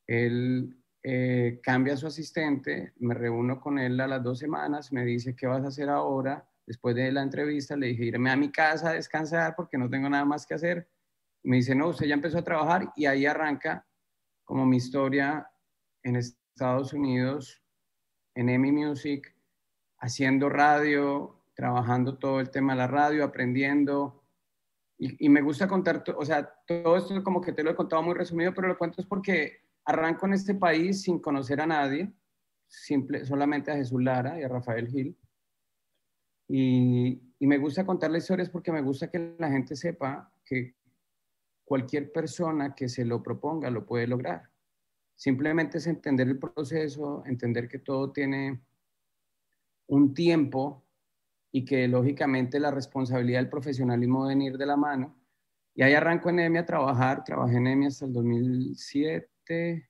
él 0.07 0.77
eh, 1.03 1.59
cambia 1.61 1.93
a 1.93 1.97
su 1.97 2.07
asistente, 2.07 2.93
me 2.97 3.13
reúno 3.13 3.59
con 3.59 3.77
él 3.77 3.99
a 3.99 4.07
las 4.07 4.23
dos 4.23 4.39
semanas, 4.39 4.91
me 4.91 5.05
dice, 5.05 5.35
¿qué 5.35 5.47
vas 5.47 5.63
a 5.63 5.67
hacer 5.67 5.89
ahora? 5.89 6.47
Después 6.65 6.95
de 6.95 7.11
la 7.11 7.21
entrevista 7.21 7.75
le 7.75 7.87
dije, 7.87 8.05
irme 8.05 8.31
a 8.31 8.35
mi 8.35 8.51
casa 8.51 8.89
a 8.89 8.93
descansar 8.93 9.55
porque 9.55 9.77
no 9.77 9.89
tengo 9.89 10.09
nada 10.09 10.25
más 10.25 10.45
que 10.47 10.55
hacer. 10.55 10.89
Me 11.43 11.57
dice, 11.57 11.75
no, 11.75 11.89
usted 11.89 12.07
ya 12.07 12.15
empezó 12.15 12.39
a 12.39 12.43
trabajar 12.43 12.91
y 12.95 13.05
ahí 13.05 13.25
arranca 13.25 13.87
como 14.43 14.65
mi 14.65 14.77
historia 14.77 15.47
en 16.01 16.15
Estados 16.15 16.93
Unidos, 16.93 17.63
en 18.33 18.49
EMI 18.49 18.71
Music, 18.71 19.35
haciendo 19.99 20.49
radio, 20.49 21.43
trabajando 21.55 22.17
todo 22.17 22.39
el 22.39 22.49
tema 22.49 22.73
de 22.73 22.79
la 22.79 22.87
radio, 22.87 23.23
aprendiendo, 23.23 24.24
y, 24.97 25.29
me 25.29 25.41
gusta 25.41 25.67
contar, 25.67 26.03
o 26.15 26.25
sea, 26.25 26.49
todo 26.65 26.95
esto 26.95 27.21
como 27.23 27.41
que 27.41 27.51
te 27.51 27.63
lo 27.63 27.71
he 27.71 27.75
contado 27.75 28.01
muy 28.01 28.13
resumido, 28.13 28.53
pero 28.53 28.67
lo 28.67 28.77
cuento 28.77 29.01
es 29.01 29.07
porque 29.07 29.59
arranco 29.83 30.25
en 30.25 30.33
este 30.33 30.55
país 30.55 31.01
sin 31.01 31.19
conocer 31.19 31.59
a 31.59 31.67
nadie, 31.67 32.13
simple, 32.67 33.25
solamente 33.25 33.71
a 33.71 33.75
Jesús 33.75 34.01
Lara 34.01 34.39
y 34.39 34.43
a 34.43 34.47
Rafael 34.47 34.87
Gil. 34.87 35.17
Y, 36.47 37.21
y 37.39 37.47
me 37.47 37.57
gusta 37.57 37.85
contar 37.85 38.11
las 38.11 38.23
historias 38.23 38.49
porque 38.49 38.71
me 38.71 38.81
gusta 38.81 39.11
que 39.11 39.35
la 39.37 39.49
gente 39.49 39.75
sepa 39.75 40.31
que 40.45 40.75
cualquier 41.65 42.11
persona 42.11 42.73
que 42.73 42.87
se 42.87 43.03
lo 43.03 43.21
proponga 43.21 43.69
lo 43.69 43.85
puede 43.85 44.07
lograr. 44.07 44.49
Simplemente 45.15 45.79
es 45.79 45.87
entender 45.87 46.27
el 46.27 46.39
proceso, 46.39 47.23
entender 47.25 47.67
que 47.67 47.79
todo 47.79 48.11
tiene 48.11 48.61
un 49.87 50.13
tiempo 50.13 50.84
y 51.55 51.63
que 51.63 51.87
lógicamente 51.87 52.59
la 52.59 52.69
responsabilidad 52.69 53.39
del 53.39 53.47
profesionalismo 53.47 54.25
deben 54.27 54.41
ir 54.41 54.57
de 54.57 54.65
la 54.65 54.75
mano. 54.75 55.15
Y 55.73 55.83
ahí 55.83 55.93
arranco 55.93 56.29
en 56.29 56.39
EMI 56.39 56.57
a 56.57 56.65
trabajar, 56.65 57.23
trabajé 57.23 57.55
en 57.55 57.67
EMI 57.67 57.85
hasta 57.85 58.05
el 58.05 58.11
2007 58.11 59.89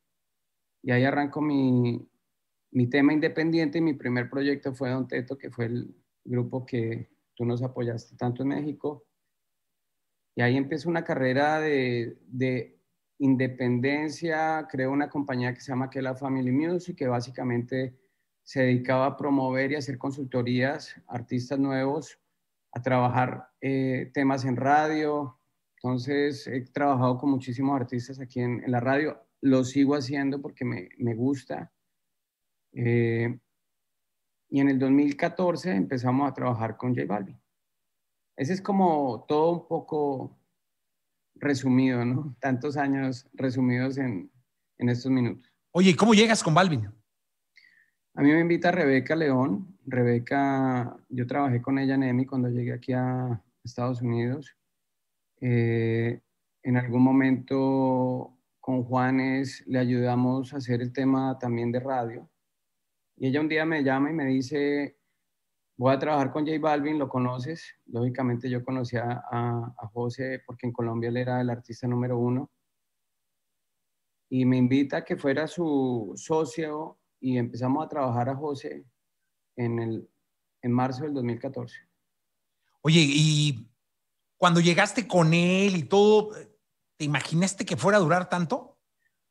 y 0.83 0.91
ahí 0.91 1.03
arranco 1.03 1.41
mi, 1.41 2.07
mi 2.69 2.87
tema 2.87 3.13
independiente 3.13 3.79
y 3.79 3.81
mi 3.81 3.95
primer 3.95 4.29
proyecto 4.29 4.75
fue 4.75 4.91
Don 4.91 5.07
Teto, 5.07 5.39
que 5.39 5.49
fue 5.49 5.65
el 5.65 5.95
grupo 6.23 6.67
que 6.67 7.09
tú 7.33 7.45
nos 7.45 7.63
apoyaste 7.63 8.15
tanto 8.15 8.43
en 8.43 8.49
México. 8.49 9.07
Y 10.35 10.43
ahí 10.43 10.57
empiezo 10.57 10.87
una 10.87 11.03
carrera 11.03 11.59
de, 11.59 12.19
de 12.27 12.79
independencia, 13.17 14.67
creo 14.69 14.91
una 14.91 15.09
compañía 15.09 15.51
que 15.51 15.61
se 15.61 15.71
llama 15.71 15.89
Kela 15.89 16.13
Family 16.13 16.51
Music, 16.51 16.95
que 16.95 17.07
básicamente 17.07 17.97
se 18.45 18.61
dedicaba 18.61 19.07
a 19.07 19.17
promover 19.17 19.71
y 19.71 19.75
hacer 19.75 19.97
consultorías 19.97 20.95
a 21.07 21.15
artistas 21.15 21.57
nuevos, 21.57 22.19
a 22.71 22.81
trabajar 22.81 23.49
eh, 23.59 24.11
temas 24.13 24.45
en 24.45 24.55
radio. 24.55 25.39
Entonces, 25.77 26.45
he 26.47 26.61
trabajado 26.61 27.17
con 27.17 27.31
muchísimos 27.31 27.75
artistas 27.75 28.19
aquí 28.19 28.41
en, 28.41 28.61
la 28.67 28.79
radio. 28.79 29.19
Lo 29.41 29.63
sigo 29.63 29.95
haciendo 29.95 30.41
porque 30.41 30.63
me, 30.63 30.89
me 30.99 31.15
gusta. 31.15 31.73
Eh, 32.71 33.35
y 34.49 34.59
en 34.59 34.69
el 34.69 34.77
2014 34.77 35.71
empezamos 35.75 36.29
a 36.29 36.33
trabajar 36.33 36.77
con 36.77 36.95
J 36.95 37.07
Balvin. 37.07 37.41
Ese 38.37 38.53
es 38.53 38.61
como 38.61 39.25
todo 39.27 39.51
un 39.53 39.67
poco 39.67 40.37
resumido, 41.33 42.05
¿no? 42.05 42.35
Tantos 42.39 42.77
años 42.77 43.27
resumidos 43.33 43.97
en, 43.97 44.31
en 44.77 44.89
estos 44.89 45.11
minutos. 45.11 45.51
Oye, 45.71 45.95
¿cómo 45.95 46.13
llegas 46.13 46.43
con 46.43 46.53
Balvin? 46.53 46.94
A 48.17 48.21
mí 48.21 48.31
me 48.31 48.39
invita 48.39 48.71
Rebeca 48.71 49.13
León. 49.13 49.77
Rebeca, 49.85 50.97
yo 51.09 51.27
trabajé 51.27 51.61
con 51.61 51.77
ella 51.77 51.95
en 51.95 52.03
EMI 52.03 52.25
cuando 52.25 52.47
llegué 52.47 52.71
aquí 52.71 52.93
a 52.93 53.43
Estados 53.61 54.01
Unidos. 54.01 54.55
Eh, 55.41 56.21
en 56.63 56.77
algún 56.77 57.03
momento 57.03 58.37
con 58.61 58.85
Juanes 58.85 59.65
le 59.67 59.79
ayudamos 59.79 60.53
a 60.53 60.57
hacer 60.57 60.81
el 60.81 60.93
tema 60.93 61.37
también 61.37 61.73
de 61.73 61.81
radio. 61.81 62.29
Y 63.17 63.27
ella 63.27 63.41
un 63.41 63.49
día 63.49 63.65
me 63.65 63.83
llama 63.83 64.11
y 64.11 64.13
me 64.13 64.25
dice, 64.27 64.97
voy 65.75 65.93
a 65.93 65.99
trabajar 65.99 66.31
con 66.31 66.45
J 66.45 66.57
Balvin, 66.57 66.97
¿lo 66.97 67.09
conoces? 67.09 67.75
Lógicamente 67.87 68.49
yo 68.49 68.63
conocía 68.63 69.23
a, 69.29 69.75
a 69.77 69.87
José 69.89 70.41
porque 70.47 70.67
en 70.67 70.71
Colombia 70.71 71.09
él 71.09 71.17
era 71.17 71.41
el 71.41 71.49
artista 71.49 71.85
número 71.85 72.17
uno. 72.17 72.49
Y 74.29 74.45
me 74.45 74.55
invita 74.55 74.97
a 74.97 75.03
que 75.03 75.17
fuera 75.17 75.47
su 75.47 76.13
socio 76.15 76.97
y 77.25 77.39
empezamos 77.39 77.83
a 77.83 77.89
trabajar 77.89 78.29
a 78.29 78.35
José 78.35 78.85
en, 79.55 79.79
el, 79.79 80.07
en 80.61 80.71
marzo 80.71 81.05
del 81.05 81.13
2014. 81.15 81.75
Oye, 82.81 83.03
y 83.03 83.67
cuando 84.37 84.59
llegaste 84.59 85.07
con 85.07 85.33
él 85.33 85.75
y 85.75 85.83
todo, 85.85 86.35
¿te 86.97 87.03
imaginaste 87.03 87.65
que 87.65 87.77
fuera 87.77 87.97
a 87.97 88.01
durar 88.01 88.29
tanto? 88.29 88.77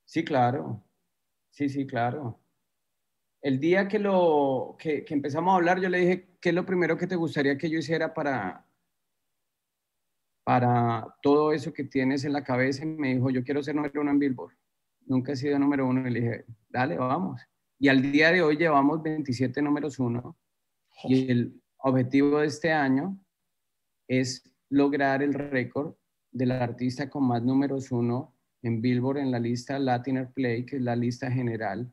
Sí, 0.04 0.24
claro. 0.24 0.84
Sí, 1.50 1.68
sí, 1.68 1.86
claro. 1.86 2.40
El 3.40 3.60
día 3.60 3.86
que, 3.86 4.00
lo, 4.00 4.74
que, 4.76 5.04
que 5.04 5.14
empezamos 5.14 5.52
a 5.52 5.56
hablar, 5.56 5.80
yo 5.80 5.88
le 5.88 5.98
dije, 5.98 6.36
¿qué 6.40 6.48
es 6.48 6.54
lo 6.56 6.66
primero 6.66 6.98
que 6.98 7.06
te 7.06 7.14
gustaría 7.14 7.56
que 7.56 7.70
yo 7.70 7.78
hiciera 7.78 8.12
para, 8.12 8.66
para 10.42 11.14
todo 11.22 11.52
eso 11.52 11.72
que 11.72 11.84
tienes 11.84 12.24
en 12.24 12.32
la 12.32 12.42
cabeza? 12.42 12.82
Y 12.82 12.86
me 12.86 13.14
dijo, 13.14 13.30
yo 13.30 13.44
quiero 13.44 13.62
ser 13.62 13.76
número 13.76 14.00
uno 14.00 14.10
en 14.10 14.18
Billboard. 14.18 14.56
Nunca 15.06 15.30
he 15.30 15.36
sido 15.36 15.60
número 15.60 15.86
uno. 15.86 16.08
Y 16.08 16.10
le 16.10 16.20
dije, 16.20 16.44
dale, 16.68 16.98
vamos. 16.98 17.40
Y 17.78 17.88
al 17.88 18.00
día 18.12 18.30
de 18.30 18.42
hoy 18.42 18.56
llevamos 18.56 19.02
27 19.02 19.60
números 19.62 19.98
uno. 19.98 20.36
Y 21.04 21.30
el 21.30 21.62
objetivo 21.78 22.38
de 22.38 22.46
este 22.46 22.72
año 22.72 23.18
es 24.08 24.50
lograr 24.70 25.22
el 25.22 25.34
récord 25.34 25.94
del 26.30 26.52
artista 26.52 27.08
con 27.08 27.24
más 27.24 27.42
números 27.42 27.90
uno 27.92 28.34
en 28.62 28.80
Billboard 28.80 29.18
en 29.18 29.30
la 29.30 29.38
lista 29.38 29.78
Latin 29.78 30.26
Play, 30.32 30.64
que 30.64 30.76
es 30.76 30.82
la 30.82 30.96
lista 30.96 31.30
general 31.30 31.92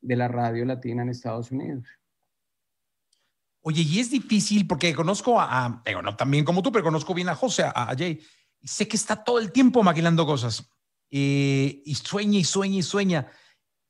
de 0.00 0.16
la 0.16 0.28
radio 0.28 0.64
latina 0.64 1.02
en 1.02 1.10
Estados 1.10 1.50
Unidos. 1.50 1.86
Oye, 3.62 3.82
y 3.82 4.00
es 4.00 4.10
difícil 4.10 4.66
porque 4.66 4.94
conozco 4.94 5.38
a, 5.38 5.82
no 6.02 6.16
también 6.16 6.44
como 6.44 6.62
tú, 6.62 6.72
pero 6.72 6.84
conozco 6.84 7.14
bien 7.14 7.28
a 7.28 7.34
José, 7.34 7.64
a, 7.64 7.94
Jay, 7.96 8.20
y 8.60 8.68
sé 8.68 8.88
que 8.88 8.96
está 8.96 9.22
todo 9.22 9.38
el 9.38 9.52
tiempo 9.52 9.82
maquilando 9.82 10.26
cosas. 10.26 10.68
Eh, 11.10 11.82
y 11.84 11.94
sueña 11.94 12.38
y 12.38 12.44
sueña 12.44 12.78
y 12.78 12.82
sueña. 12.82 13.26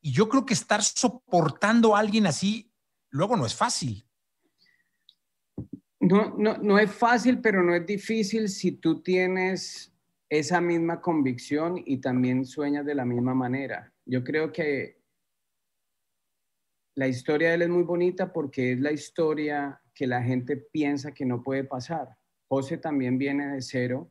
Y 0.01 0.13
yo 0.13 0.29
creo 0.29 0.47
que 0.47 0.55
estar 0.55 0.83
soportando 0.83 1.95
a 1.95 2.01
alguien 2.01 2.27
así, 2.27 2.73
luego 3.11 3.37
no 3.37 3.47
es 3.47 3.55
fácil. 3.55 4.07
No, 6.01 6.35
no, 6.39 6.57
no 6.59 6.79
es 6.79 6.91
fácil, 6.91 7.41
pero 7.41 7.63
no 7.63 7.75
es 7.75 7.85
difícil 7.85 8.49
si 8.49 8.73
tú 8.73 9.03
tienes 9.03 9.93
esa 10.31 10.61
misma 10.61 11.01
convicción 11.01 11.83
y 11.85 11.99
también 11.99 12.47
sueñas 12.47 12.87
de 12.87 12.95
la 12.95 13.05
misma 13.05 13.35
manera. 13.35 13.93
Yo 14.07 14.25
creo 14.25 14.53
que 14.53 15.01
la 16.95 17.09
historia 17.09 17.49
de 17.49 17.55
él 17.57 17.63
es 17.63 17.69
muy 17.69 17.83
bonita 17.83 18.33
porque 18.33 18.73
es 18.73 18.81
la 18.81 18.93
historia 18.93 19.83
que 19.95 20.07
la 20.07 20.23
gente 20.23 20.57
piensa 20.57 21.13
que 21.13 21.27
no 21.27 21.43
puede 21.43 21.65
pasar. 21.65 22.17
José 22.49 22.79
también 22.79 23.19
viene 23.19 23.49
de 23.49 23.63
cero. 23.63 24.11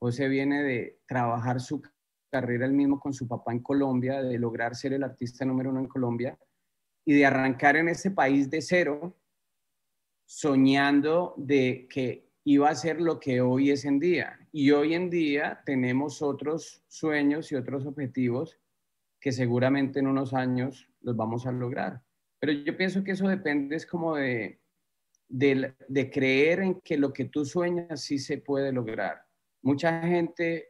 José 0.00 0.28
viene 0.28 0.62
de 0.62 1.00
trabajar 1.06 1.60
su 1.60 1.82
carrera 2.30 2.66
él 2.66 2.72
mismo 2.72 3.00
con 3.00 3.12
su 3.12 3.26
papá 3.26 3.52
en 3.52 3.60
Colombia, 3.60 4.22
de 4.22 4.38
lograr 4.38 4.74
ser 4.74 4.92
el 4.92 5.02
artista 5.02 5.44
número 5.44 5.70
uno 5.70 5.80
en 5.80 5.88
Colombia 5.88 6.38
y 7.04 7.14
de 7.14 7.26
arrancar 7.26 7.76
en 7.76 7.88
ese 7.88 8.10
país 8.10 8.50
de 8.50 8.60
cero, 8.60 9.16
soñando 10.26 11.34
de 11.36 11.86
que 11.88 12.28
iba 12.44 12.68
a 12.68 12.74
ser 12.74 13.00
lo 13.00 13.18
que 13.20 13.40
hoy 13.40 13.70
es 13.70 13.84
en 13.84 13.98
día. 13.98 14.38
Y 14.52 14.70
hoy 14.70 14.94
en 14.94 15.10
día 15.10 15.62
tenemos 15.64 16.22
otros 16.22 16.82
sueños 16.88 17.52
y 17.52 17.56
otros 17.56 17.86
objetivos 17.86 18.58
que 19.20 19.32
seguramente 19.32 19.98
en 19.98 20.06
unos 20.06 20.32
años 20.32 20.88
los 21.00 21.16
vamos 21.16 21.46
a 21.46 21.52
lograr. 21.52 22.02
Pero 22.38 22.52
yo 22.52 22.76
pienso 22.76 23.02
que 23.02 23.12
eso 23.12 23.28
depende 23.28 23.76
es 23.76 23.84
como 23.84 24.16
de, 24.16 24.60
de, 25.28 26.10
creer 26.10 26.60
en 26.60 26.80
que 26.80 26.96
lo 26.96 27.12
que 27.12 27.26
tú 27.26 27.44
sueñas 27.44 28.02
sí 28.02 28.18
se 28.18 28.38
puede 28.38 28.72
lograr. 28.72 29.22
Mucha 29.62 30.00
gente 30.02 30.67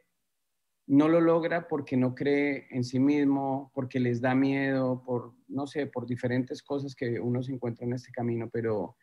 no 0.89 1.07
lo 1.07 1.21
logra 1.21 1.67
porque 1.67 1.95
no 1.95 2.15
cree 2.15 2.67
en 2.71 2.83
sí 2.83 2.99
mismo, 2.99 3.71
porque 3.75 3.99
les 3.99 4.21
da 4.21 4.33
miedo, 4.33 5.03
por, 5.05 5.35
no 5.47 5.67
sé, 5.67 5.85
por 5.85 6.07
diferentes 6.07 6.63
cosas 6.63 6.95
que 6.95 7.19
uno 7.19 7.43
se 7.43 7.53
encuentra 7.53 7.85
en 7.85 7.93
este 7.93 8.11
camino, 8.11 8.49
pero, 8.51 8.97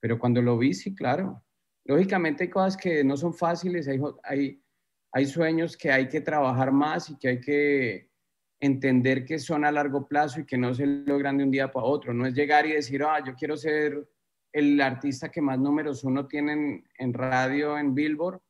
pero 0.00 0.18
cuando 0.18 0.42
lo 0.42 0.58
vi, 0.58 0.74
sí, 0.74 0.94
claro. 0.94 1.42
Lógicamente 1.86 2.44
hay 2.44 2.50
cosas 2.50 2.76
que 2.76 3.02
no 3.02 3.16
son 3.16 3.32
fáciles, 3.32 3.88
hay, 3.88 3.98
hay, 4.22 4.62
hay 5.12 5.26
sueños 5.26 5.78
que 5.78 5.90
hay 5.90 6.08
que 6.08 6.20
trabajar 6.20 6.72
más 6.72 7.08
y 7.08 7.16
que 7.16 7.28
hay 7.28 7.40
que 7.40 8.10
entender 8.60 9.24
que 9.24 9.38
son 9.38 9.64
a 9.64 9.72
largo 9.72 10.06
plazo 10.06 10.40
y 10.40 10.44
que 10.44 10.58
no 10.58 10.74
se 10.74 10.84
logran 10.84 11.38
de 11.38 11.44
un 11.44 11.50
día 11.50 11.72
para 11.72 11.86
otro. 11.86 12.12
No 12.12 12.26
es 12.26 12.34
llegar 12.34 12.66
y 12.66 12.72
decir, 12.72 13.02
ah, 13.02 13.24
yo 13.24 13.34
quiero 13.34 13.56
ser 13.56 14.06
el 14.52 14.78
artista 14.78 15.30
que 15.30 15.40
más 15.40 15.58
números 15.58 16.04
uno 16.04 16.26
tiene 16.26 16.84
en, 16.98 17.14
radio, 17.14 17.78
en 17.78 17.94
Billboard, 17.94 18.42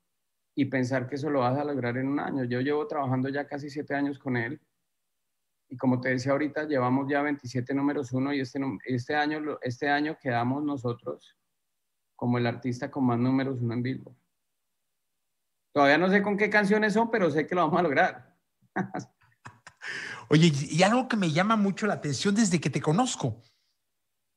y 0.60 0.66
pensar 0.66 1.08
que 1.08 1.14
eso 1.14 1.30
lo 1.30 1.40
vas 1.40 1.58
a 1.58 1.64
lograr 1.64 1.96
en 1.96 2.06
un 2.06 2.20
año. 2.20 2.44
Yo 2.44 2.60
llevo 2.60 2.86
trabajando 2.86 3.30
ya 3.30 3.46
casi 3.46 3.70
siete 3.70 3.94
años 3.94 4.18
con 4.18 4.36
él. 4.36 4.60
Y 5.70 5.76
como 5.78 6.02
te 6.02 6.10
decía 6.10 6.32
ahorita, 6.32 6.64
llevamos 6.64 7.06
ya 7.08 7.22
27 7.22 7.72
números 7.72 8.12
uno 8.12 8.34
y 8.34 8.40
este, 8.40 8.60
este, 8.84 9.16
año, 9.16 9.58
este 9.62 9.88
año 9.88 10.18
quedamos 10.20 10.62
nosotros 10.62 11.34
como 12.14 12.36
el 12.36 12.46
artista 12.46 12.90
con 12.90 13.06
más 13.06 13.18
números 13.18 13.56
uno 13.62 13.72
en 13.72 13.82
Billboard. 13.82 14.14
Todavía 15.72 15.96
no 15.96 16.10
sé 16.10 16.20
con 16.20 16.36
qué 16.36 16.50
canciones 16.50 16.92
son, 16.92 17.10
pero 17.10 17.30
sé 17.30 17.46
que 17.46 17.54
lo 17.54 17.62
vamos 17.62 17.80
a 17.80 17.82
lograr. 17.82 18.36
Oye, 20.28 20.52
y 20.68 20.82
algo 20.82 21.08
que 21.08 21.16
me 21.16 21.32
llama 21.32 21.56
mucho 21.56 21.86
la 21.86 21.94
atención 21.94 22.34
desde 22.34 22.60
que 22.60 22.68
te 22.68 22.82
conozco. 22.82 23.40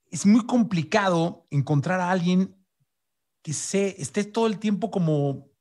Es 0.09 0.25
muy 0.25 0.45
complicado 0.45 1.47
encontrar 1.49 1.99
a 1.99 2.11
alguien 2.11 2.55
que 3.41 3.51
se, 3.51 4.01
esté 4.01 4.23
todo 4.23 4.47
el 4.47 4.57
tiempo 4.57 4.89
como 4.89 5.51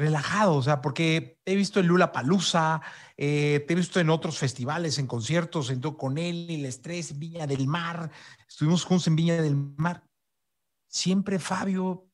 relajado, 0.00 0.54
o 0.54 0.62
sea, 0.62 0.80
porque 0.80 1.38
te 1.44 1.52
he 1.52 1.56
visto 1.56 1.78
en 1.78 1.86
Lula 1.86 2.10
Palusa, 2.10 2.80
eh, 3.16 3.64
te 3.66 3.74
he 3.74 3.76
visto 3.76 4.00
en 4.00 4.10
otros 4.10 4.38
festivales, 4.38 4.98
en 4.98 5.06
conciertos, 5.06 5.70
en, 5.70 5.80
con 5.80 6.18
él, 6.18 6.50
El 6.50 6.64
Estrés, 6.64 7.18
Viña 7.18 7.46
del 7.46 7.66
Mar, 7.66 8.10
estuvimos 8.48 8.84
juntos 8.84 9.06
en 9.06 9.16
Viña 9.16 9.40
del 9.40 9.54
Mar. 9.54 10.02
Siempre 10.88 11.38
Fabio 11.38 12.08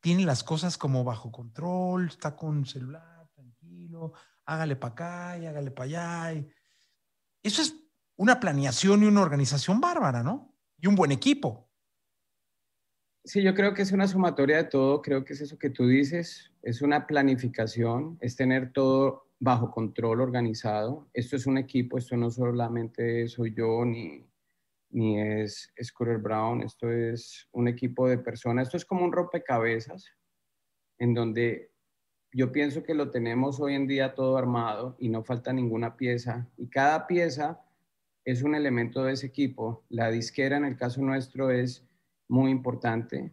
tiene 0.00 0.24
las 0.24 0.42
cosas 0.44 0.76
como 0.76 1.04
bajo 1.04 1.32
control, 1.32 2.08
está 2.08 2.36
con 2.36 2.66
celular, 2.66 3.28
tranquilo, 3.34 4.12
hágale 4.44 4.76
para 4.76 4.92
acá 4.92 5.38
y 5.38 5.46
hágale 5.46 5.70
para 5.70 5.84
allá. 5.84 6.44
Eso 7.42 7.62
es 7.62 7.74
una 8.16 8.40
planeación 8.40 9.02
y 9.02 9.06
una 9.06 9.22
organización 9.22 9.80
bárbara, 9.80 10.22
¿no? 10.22 10.54
Y 10.76 10.88
un 10.88 10.96
buen 10.96 11.12
equipo. 11.12 11.67
Sí, 13.28 13.42
yo 13.42 13.54
creo 13.54 13.74
que 13.74 13.82
es 13.82 13.92
una 13.92 14.08
sumatoria 14.08 14.56
de 14.56 14.64
todo, 14.64 15.02
creo 15.02 15.22
que 15.22 15.34
es 15.34 15.42
eso 15.42 15.58
que 15.58 15.68
tú 15.68 15.86
dices, 15.86 16.50
es 16.62 16.80
una 16.80 17.06
planificación, 17.06 18.16
es 18.22 18.36
tener 18.36 18.72
todo 18.72 19.28
bajo 19.38 19.70
control, 19.70 20.22
organizado. 20.22 21.10
Esto 21.12 21.36
es 21.36 21.46
un 21.46 21.58
equipo, 21.58 21.98
esto 21.98 22.16
no 22.16 22.30
solamente 22.30 23.28
soy 23.28 23.52
yo 23.54 23.84
ni, 23.84 24.26
ni 24.88 25.20
es 25.20 25.74
Scooter 25.82 26.16
Brown, 26.16 26.62
esto 26.62 26.90
es 26.90 27.46
un 27.52 27.68
equipo 27.68 28.08
de 28.08 28.16
personas, 28.16 28.68
esto 28.68 28.78
es 28.78 28.86
como 28.86 29.04
un 29.04 29.12
rompecabezas 29.12 30.06
en 30.98 31.12
donde 31.12 31.70
yo 32.32 32.50
pienso 32.50 32.82
que 32.82 32.94
lo 32.94 33.10
tenemos 33.10 33.60
hoy 33.60 33.74
en 33.74 33.86
día 33.86 34.14
todo 34.14 34.38
armado 34.38 34.96
y 34.98 35.10
no 35.10 35.22
falta 35.22 35.52
ninguna 35.52 35.98
pieza. 35.98 36.48
Y 36.56 36.68
cada 36.68 37.06
pieza 37.06 37.60
es 38.24 38.42
un 38.42 38.54
elemento 38.54 39.04
de 39.04 39.12
ese 39.12 39.26
equipo. 39.26 39.84
La 39.90 40.10
disquera 40.10 40.56
en 40.56 40.64
el 40.64 40.78
caso 40.78 41.02
nuestro 41.02 41.50
es 41.50 41.87
muy 42.28 42.50
importante. 42.50 43.32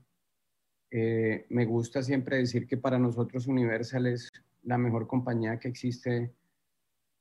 Eh, 0.92 1.46
me 1.50 1.66
gusta 1.66 2.02
siempre 2.02 2.38
decir 2.38 2.68
que 2.68 2.78
para 2.78 2.98
nosotros 2.98 3.48
Universal 3.48 4.08
es 4.08 4.32
la 4.64 4.78
mejor 4.78 5.08
compañía 5.08 5.60
que 5.60 5.68
existe 5.68 6.34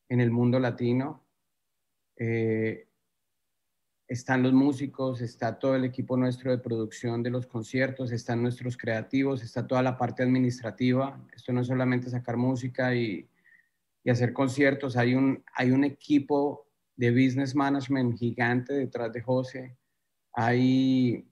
en 0.08 0.20
el 0.20 0.30
mundo 0.30 0.58
latino. 0.60 1.24
Eh, 2.16 2.88
están 4.06 4.42
los 4.42 4.52
músicos, 4.52 5.20
está 5.20 5.58
todo 5.58 5.74
el 5.76 5.84
equipo 5.84 6.16
nuestro 6.16 6.50
de 6.50 6.58
producción 6.58 7.22
de 7.22 7.30
los 7.30 7.46
conciertos, 7.46 8.12
están 8.12 8.42
nuestros 8.42 8.76
creativos, 8.76 9.42
está 9.42 9.66
toda 9.66 9.82
la 9.82 9.96
parte 9.96 10.22
administrativa. 10.22 11.20
Esto 11.34 11.52
no 11.52 11.62
es 11.62 11.66
solamente 11.66 12.10
sacar 12.10 12.36
música 12.36 12.94
y, 12.94 13.28
hacer 14.06 14.34
conciertos, 14.34 14.98
hay 14.98 15.14
un, 15.14 15.42
hay 15.54 15.70
un 15.70 15.82
equipo 15.82 16.68
de 16.94 17.10
business 17.10 17.54
management 17.54 18.18
gigante 18.18 18.74
detrás 18.74 19.10
de 19.10 19.22
José. 19.22 19.78
Hay 20.34 21.26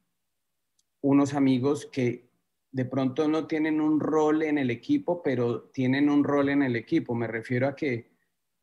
unos 1.03 1.35
amigos 1.35 1.89
que 1.93 2.31
de 2.71 2.85
pronto 2.87 3.29
no 3.29 3.47
tienen 3.47 3.81
un 3.81 4.01
rol 4.01 4.43
en 4.43 4.57
el 4.57 4.71
equipo, 4.71 5.23
pero 5.23 5.65
tienen 5.65 6.09
un 6.09 6.25
rol 6.25 6.49
en 6.49 6.63
el 6.63 6.75
equipo. 6.75 7.15
Me 7.15 7.27
refiero 7.27 7.69
a 7.69 7.77
que 7.77 8.11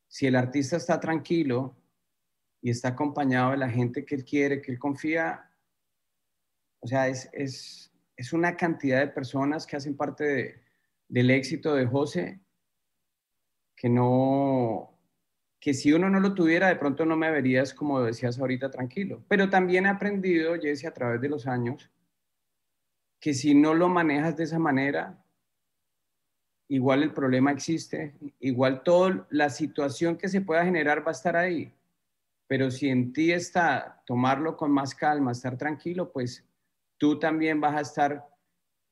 si 0.07 0.25
el 0.25 0.35
artista 0.35 0.77
está 0.77 0.99
tranquilo, 0.99 1.75
y 2.61 2.69
está 2.69 2.89
acompañado 2.89 3.51
de 3.51 3.57
la 3.57 3.69
gente 3.69 4.05
que 4.05 4.15
él 4.15 4.25
quiere, 4.25 4.61
que 4.61 4.71
él 4.71 4.79
confía. 4.79 5.49
O 6.81 6.87
sea, 6.87 7.07
es, 7.07 7.29
es, 7.33 7.91
es 8.15 8.33
una 8.33 8.55
cantidad 8.57 8.99
de 8.99 9.07
personas 9.07 9.65
que 9.65 9.77
hacen 9.77 9.95
parte 9.95 10.61
del 11.07 11.31
éxito 11.31 11.73
de 11.73 11.85
José 11.85 12.39
que 13.75 13.87
no, 13.87 14.99
que 15.57 15.73
si 15.73 15.93
uno 15.93 16.09
no 16.09 16.19
lo 16.19 16.33
tuviera, 16.33 16.67
de 16.67 16.75
pronto 16.75 17.05
no 17.05 17.15
me 17.15 17.31
verías, 17.31 17.73
como 17.73 18.01
decías 18.01 18.37
ahorita, 18.37 18.69
tranquilo. 18.69 19.23
Pero 19.29 19.49
también 19.49 19.85
he 19.85 19.89
aprendido, 19.89 20.55
Jesse, 20.59 20.85
a 20.85 20.93
través 20.93 21.21
de 21.21 21.29
los 21.29 21.47
años, 21.47 21.89
que 23.19 23.33
si 23.33 23.53
no 23.53 23.73
lo 23.73 23.89
manejas 23.89 24.37
de 24.37 24.45
esa 24.45 24.59
manera, 24.59 25.23
igual 26.69 27.03
el 27.03 27.13
problema 27.13 27.51
existe, 27.51 28.15
igual 28.39 28.83
toda 28.83 29.27
la 29.29 29.49
situación 29.49 30.17
que 30.17 30.29
se 30.29 30.41
pueda 30.41 30.63
generar 30.63 31.05
va 31.05 31.09
a 31.09 31.19
estar 31.19 31.35
ahí. 31.35 31.73
Pero 32.47 32.71
si 32.71 32.89
en 32.89 33.13
ti 33.13 33.31
está 33.31 34.01
tomarlo 34.05 34.55
con 34.55 34.71
más 34.71 34.95
calma, 34.95 35.31
estar 35.31 35.57
tranquilo, 35.57 36.11
pues 36.11 36.45
tú 36.97 37.19
también 37.19 37.59
vas 37.61 37.75
a 37.75 37.81
estar 37.81 38.27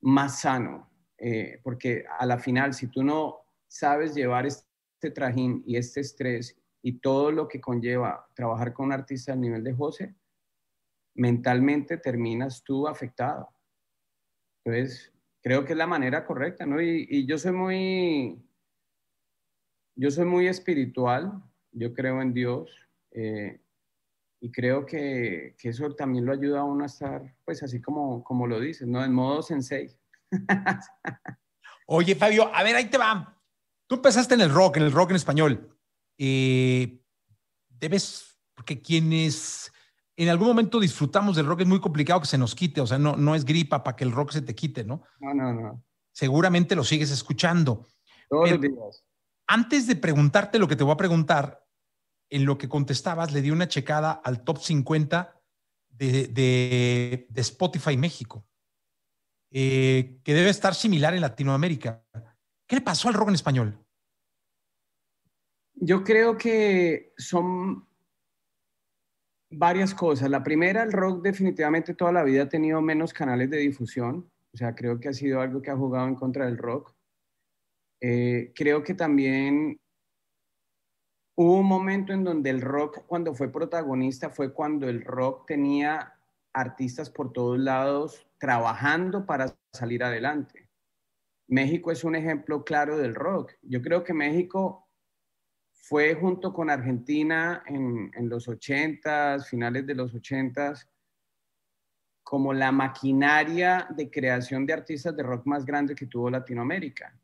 más 0.00 0.40
sano. 0.40 0.88
Eh, 1.18 1.60
porque 1.64 2.04
a 2.18 2.24
la 2.26 2.38
final, 2.38 2.74
si 2.74 2.86
tú 2.86 3.02
no 3.02 3.40
sabes 3.66 4.14
llevar 4.14 4.46
este 4.46 5.10
trajín 5.12 5.62
y 5.66 5.76
este 5.76 6.00
estrés 6.00 6.56
y 6.82 7.00
todo 7.00 7.32
lo 7.32 7.48
que 7.48 7.60
conlleva 7.60 8.28
trabajar 8.34 8.72
con 8.72 8.86
un 8.86 8.92
artista 8.92 9.32
al 9.32 9.40
nivel 9.40 9.64
de 9.64 9.74
José, 9.74 10.14
mentalmente 11.14 11.96
terminas 11.96 12.62
tú 12.62 12.86
afectado. 12.86 13.48
Entonces, 14.68 15.10
creo 15.42 15.64
que 15.64 15.72
es 15.72 15.78
la 15.78 15.86
manera 15.86 16.26
correcta, 16.26 16.66
¿no? 16.66 16.82
Y, 16.82 17.26
yo 17.26 17.38
soy 17.38 17.52
muy, 17.52 18.38
yo 19.96 20.10
soy 20.10 20.26
muy 20.26 20.46
espiritual, 20.46 21.42
yo 21.72 21.94
creo 21.94 22.20
en 22.20 22.34
Dios, 22.34 22.70
eh, 23.12 23.62
y 24.40 24.50
creo 24.52 24.84
que, 24.84 25.56
que, 25.58 25.70
eso 25.70 25.94
también 25.94 26.26
lo 26.26 26.34
ayuda 26.34 26.60
a 26.60 26.64
uno 26.64 26.82
a 26.82 26.86
estar, 26.86 27.34
pues 27.46 27.62
así 27.62 27.80
como, 27.80 28.22
como 28.22 28.46
lo 28.46 28.60
dices, 28.60 28.86
¿no? 28.86 29.02
En 29.02 29.14
modo 29.14 29.40
sensei. 29.40 29.96
Oye, 31.86 32.14
Fabio, 32.14 32.54
a 32.54 32.62
ver, 32.62 32.76
ahí 32.76 32.90
te 32.90 32.98
va. 32.98 33.40
Tú 33.86 33.94
empezaste 33.94 34.34
en 34.34 34.42
el 34.42 34.52
rock, 34.52 34.76
en 34.76 34.82
el 34.82 34.92
rock 34.92 35.10
en 35.10 35.16
español. 35.16 35.78
Eh, 36.18 37.02
debes, 37.70 38.38
porque 38.54 38.82
quienes 38.82 39.72
en 40.18 40.28
algún 40.30 40.48
momento 40.48 40.80
disfrutamos 40.80 41.36
del 41.36 41.46
rock, 41.46 41.60
es 41.60 41.66
muy 41.68 41.80
complicado 41.80 42.20
que 42.20 42.26
se 42.26 42.38
nos 42.38 42.54
quite, 42.56 42.80
o 42.80 42.86
sea, 42.86 42.98
no, 42.98 43.16
no 43.16 43.36
es 43.36 43.44
gripa 43.44 43.84
para 43.84 43.96
que 43.96 44.02
el 44.02 44.10
rock 44.10 44.32
se 44.32 44.42
te 44.42 44.54
quite, 44.54 44.82
¿no? 44.84 45.04
No, 45.20 45.32
no, 45.32 45.52
no. 45.52 45.84
Seguramente 46.12 46.74
lo 46.74 46.82
sigues 46.82 47.12
escuchando. 47.12 47.86
Todos 48.28 48.50
los 48.50 48.60
días. 48.60 49.04
Antes 49.46 49.86
de 49.86 49.94
preguntarte 49.94 50.58
lo 50.58 50.66
que 50.66 50.74
te 50.74 50.82
voy 50.82 50.92
a 50.92 50.96
preguntar, 50.96 51.64
en 52.30 52.44
lo 52.44 52.58
que 52.58 52.68
contestabas, 52.68 53.32
le 53.32 53.42
di 53.42 53.50
una 53.50 53.68
checada 53.68 54.10
al 54.12 54.42
top 54.42 54.58
50 54.58 55.40
de, 55.88 56.28
de, 56.28 57.40
Spotify 57.40 57.96
México, 57.96 58.46
eh, 59.50 60.20
que 60.22 60.34
debe 60.34 60.50
estar 60.50 60.74
similar 60.74 61.14
en 61.14 61.22
Latinoamérica. 61.22 62.04
¿Qué 62.66 62.76
le 62.76 62.82
pasó 62.82 63.08
al 63.08 63.14
rock 63.14 63.28
en 63.28 63.34
español? 63.36 63.78
Yo 65.74 66.02
creo 66.02 66.36
que 66.36 67.14
son 67.16 67.87
varias 69.50 69.94
cosas. 69.94 70.30
La 70.30 70.42
primera, 70.42 70.82
el 70.82 70.92
rock 70.92 71.22
definitivamente 71.22 71.94
toda 71.94 72.12
la 72.12 72.24
vida 72.24 72.44
ha 72.44 72.48
tenido 72.48 72.80
menos 72.80 73.12
canales 73.12 73.50
de 73.50 73.58
difusión. 73.58 74.30
O 74.52 74.56
sea, 74.56 74.74
creo 74.74 74.98
que 74.98 75.08
ha 75.08 75.12
sido 75.12 75.40
algo 75.40 75.62
que 75.62 75.70
ha 75.70 75.76
jugado 75.76 76.08
en 76.08 76.14
contra 76.14 76.46
del 76.46 76.58
rock. 76.58 76.94
Eh, 78.00 78.52
creo 78.54 78.82
que 78.82 78.94
también 78.94 79.80
hubo 81.36 81.58
un 81.60 81.66
momento 81.66 82.12
en 82.12 82.24
donde 82.24 82.50
el 82.50 82.60
rock, 82.60 83.04
cuando 83.06 83.34
fue 83.34 83.50
protagonista, 83.50 84.30
fue 84.30 84.52
cuando 84.52 84.88
el 84.88 85.04
rock 85.04 85.46
tenía 85.46 86.14
artistas 86.52 87.10
por 87.10 87.32
todos 87.32 87.58
lados 87.58 88.26
trabajando 88.38 89.26
para 89.26 89.56
salir 89.72 90.02
adelante. 90.02 90.68
México 91.48 91.90
es 91.90 92.04
un 92.04 92.14
ejemplo 92.14 92.64
claro 92.64 92.98
del 92.98 93.14
rock. 93.14 93.52
Yo 93.62 93.80
creo 93.82 94.04
que 94.04 94.12
México 94.12 94.87
fue 95.88 96.14
junto 96.14 96.52
con 96.52 96.68
Argentina 96.68 97.62
en, 97.66 98.28
los 98.28 98.46
80 98.46 99.38
finales 99.40 99.86
de 99.86 99.94
los 99.94 100.14
80 100.14 100.74
como 102.22 102.52
la 102.52 102.70
maquinaria 102.70 103.88
de 103.96 104.10
creación 104.10 104.66
de 104.66 104.74
artistas 104.74 105.16
de 105.16 105.22
rock 105.22 105.46
más 105.46 105.64
grande 105.64 105.94
que 105.94 106.04
tuvo 106.04 106.28
Latinoamérica. 106.28 107.18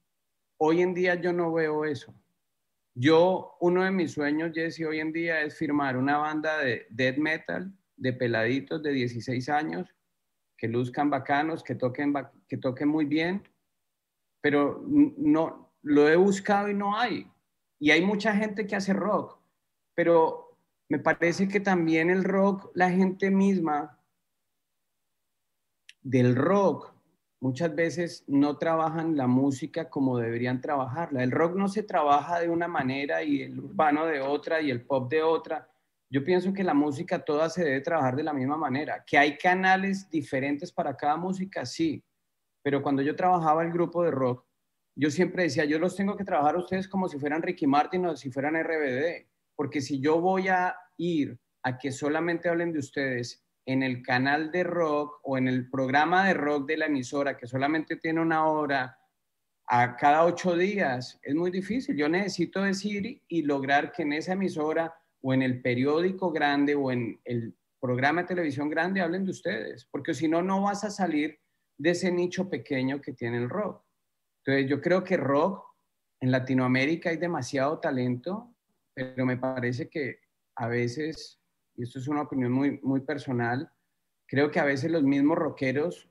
Hoy 0.56 0.80
en 0.80 0.94
día 0.94 1.14
yo 1.16 1.30
no 1.30 1.52
veo 1.52 1.84
eso. 1.84 2.14
Yo, 2.94 3.58
uno 3.60 3.84
de 3.84 3.90
mis 3.90 4.12
sueños, 4.12 4.52
Jesse, 4.54 4.86
hoy 4.86 5.00
en 5.00 5.12
día 5.12 5.42
es 5.42 5.58
firmar 5.58 5.98
una 5.98 6.16
banda 6.16 6.56
de 6.60 6.86
death 6.88 7.18
metal 7.18 7.70
de 7.96 8.14
peladitos 8.14 8.82
de 8.82 8.92
16 8.92 9.46
años 9.50 9.94
que 10.56 10.68
luzcan 10.68 11.10
bacanos, 11.10 11.62
que 11.62 11.74
toquen, 11.74 12.14
que 12.48 12.56
toquen 12.56 12.88
muy 12.88 13.04
bien, 13.04 13.46
pero 14.40 14.82
no, 14.88 15.76
lo 15.82 16.08
he 16.08 16.16
buscado 16.16 16.70
y 16.70 16.74
no 16.74 16.98
hay. 16.98 17.30
Y 17.84 17.90
hay 17.90 18.00
mucha 18.00 18.34
gente 18.34 18.66
que 18.66 18.76
hace 18.76 18.94
rock, 18.94 19.38
pero 19.94 20.56
me 20.88 20.98
parece 20.98 21.48
que 21.48 21.60
también 21.60 22.08
el 22.08 22.24
rock, 22.24 22.70
la 22.72 22.90
gente 22.90 23.30
misma 23.30 24.00
del 26.00 26.34
rock, 26.34 26.94
muchas 27.40 27.74
veces 27.74 28.24
no 28.26 28.56
trabajan 28.56 29.18
la 29.18 29.26
música 29.26 29.90
como 29.90 30.16
deberían 30.16 30.62
trabajarla. 30.62 31.22
El 31.22 31.30
rock 31.30 31.56
no 31.56 31.68
se 31.68 31.82
trabaja 31.82 32.40
de 32.40 32.48
una 32.48 32.68
manera 32.68 33.22
y 33.22 33.42
el 33.42 33.60
urbano 33.60 34.06
de 34.06 34.22
otra 34.22 34.62
y 34.62 34.70
el 34.70 34.86
pop 34.86 35.10
de 35.10 35.22
otra. 35.22 35.70
Yo 36.08 36.24
pienso 36.24 36.54
que 36.54 36.64
la 36.64 36.72
música 36.72 37.22
toda 37.22 37.50
se 37.50 37.64
debe 37.64 37.82
trabajar 37.82 38.16
de 38.16 38.22
la 38.22 38.32
misma 38.32 38.56
manera. 38.56 39.04
Que 39.06 39.18
hay 39.18 39.36
canales 39.36 40.08
diferentes 40.08 40.72
para 40.72 40.96
cada 40.96 41.18
música, 41.18 41.66
sí. 41.66 42.02
Pero 42.62 42.80
cuando 42.80 43.02
yo 43.02 43.14
trabajaba 43.14 43.62
el 43.62 43.70
grupo 43.70 44.02
de 44.02 44.10
rock, 44.10 44.46
yo 44.96 45.10
siempre 45.10 45.44
decía, 45.44 45.64
yo 45.64 45.78
los 45.78 45.96
tengo 45.96 46.16
que 46.16 46.24
trabajar 46.24 46.54
a 46.54 46.58
ustedes 46.58 46.88
como 46.88 47.08
si 47.08 47.18
fueran 47.18 47.42
Ricky 47.42 47.66
Martin 47.66 48.06
o 48.06 48.16
si 48.16 48.30
fueran 48.30 48.54
RBD, 48.62 49.26
porque 49.56 49.80
si 49.80 50.00
yo 50.00 50.20
voy 50.20 50.48
a 50.48 50.76
ir 50.96 51.38
a 51.62 51.78
que 51.78 51.90
solamente 51.90 52.48
hablen 52.48 52.72
de 52.72 52.78
ustedes 52.78 53.44
en 53.66 53.82
el 53.82 54.02
canal 54.02 54.52
de 54.52 54.62
rock 54.62 55.20
o 55.22 55.38
en 55.38 55.48
el 55.48 55.70
programa 55.70 56.26
de 56.26 56.34
rock 56.34 56.66
de 56.66 56.76
la 56.76 56.86
emisora, 56.86 57.36
que 57.36 57.46
solamente 57.46 57.96
tiene 57.96 58.20
una 58.20 58.46
hora 58.46 58.98
a 59.66 59.96
cada 59.96 60.24
ocho 60.24 60.56
días, 60.56 61.18
es 61.22 61.34
muy 61.34 61.50
difícil. 61.50 61.96
Yo 61.96 62.08
necesito 62.08 62.62
decir 62.62 63.22
y 63.26 63.42
lograr 63.42 63.92
que 63.92 64.02
en 64.02 64.12
esa 64.12 64.34
emisora 64.34 64.94
o 65.22 65.32
en 65.32 65.42
el 65.42 65.62
periódico 65.62 66.30
grande 66.30 66.74
o 66.74 66.92
en 66.92 67.18
el 67.24 67.54
programa 67.80 68.22
de 68.22 68.28
televisión 68.28 68.68
grande 68.68 69.00
hablen 69.00 69.24
de 69.24 69.30
ustedes, 69.30 69.86
porque 69.90 70.14
si 70.14 70.28
no, 70.28 70.42
no 70.42 70.62
vas 70.62 70.84
a 70.84 70.90
salir 70.90 71.38
de 71.78 71.90
ese 71.90 72.12
nicho 72.12 72.48
pequeño 72.48 73.00
que 73.00 73.12
tiene 73.12 73.38
el 73.38 73.48
rock. 73.48 73.83
Entonces, 74.46 74.68
yo 74.68 74.80
creo 74.80 75.02
que 75.02 75.16
rock 75.16 75.64
en 76.20 76.30
Latinoamérica 76.30 77.10
hay 77.10 77.16
demasiado 77.16 77.80
talento, 77.80 78.54
pero 78.92 79.24
me 79.24 79.38
parece 79.38 79.88
que 79.88 80.20
a 80.56 80.68
veces, 80.68 81.40
y 81.74 81.82
esto 81.82 81.98
es 81.98 82.08
una 82.08 82.22
opinión 82.22 82.52
muy, 82.52 82.78
muy 82.82 83.00
personal, 83.00 83.70
creo 84.26 84.50
que 84.50 84.60
a 84.60 84.64
veces 84.64 84.90
los 84.90 85.02
mismos 85.02 85.38
rockeros, 85.38 86.10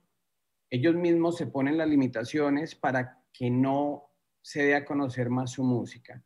ellos 0.71 0.95
mismos 0.95 1.37
se 1.37 1.45
ponen 1.45 1.77
las 1.77 1.87
limitaciones 1.87 2.73
para 2.73 3.23
que 3.31 3.51
no 3.51 4.09
se 4.41 4.63
dé 4.63 4.75
a 4.75 4.85
conocer 4.85 5.29
más 5.29 5.51
su 5.51 5.63
música. 5.63 6.23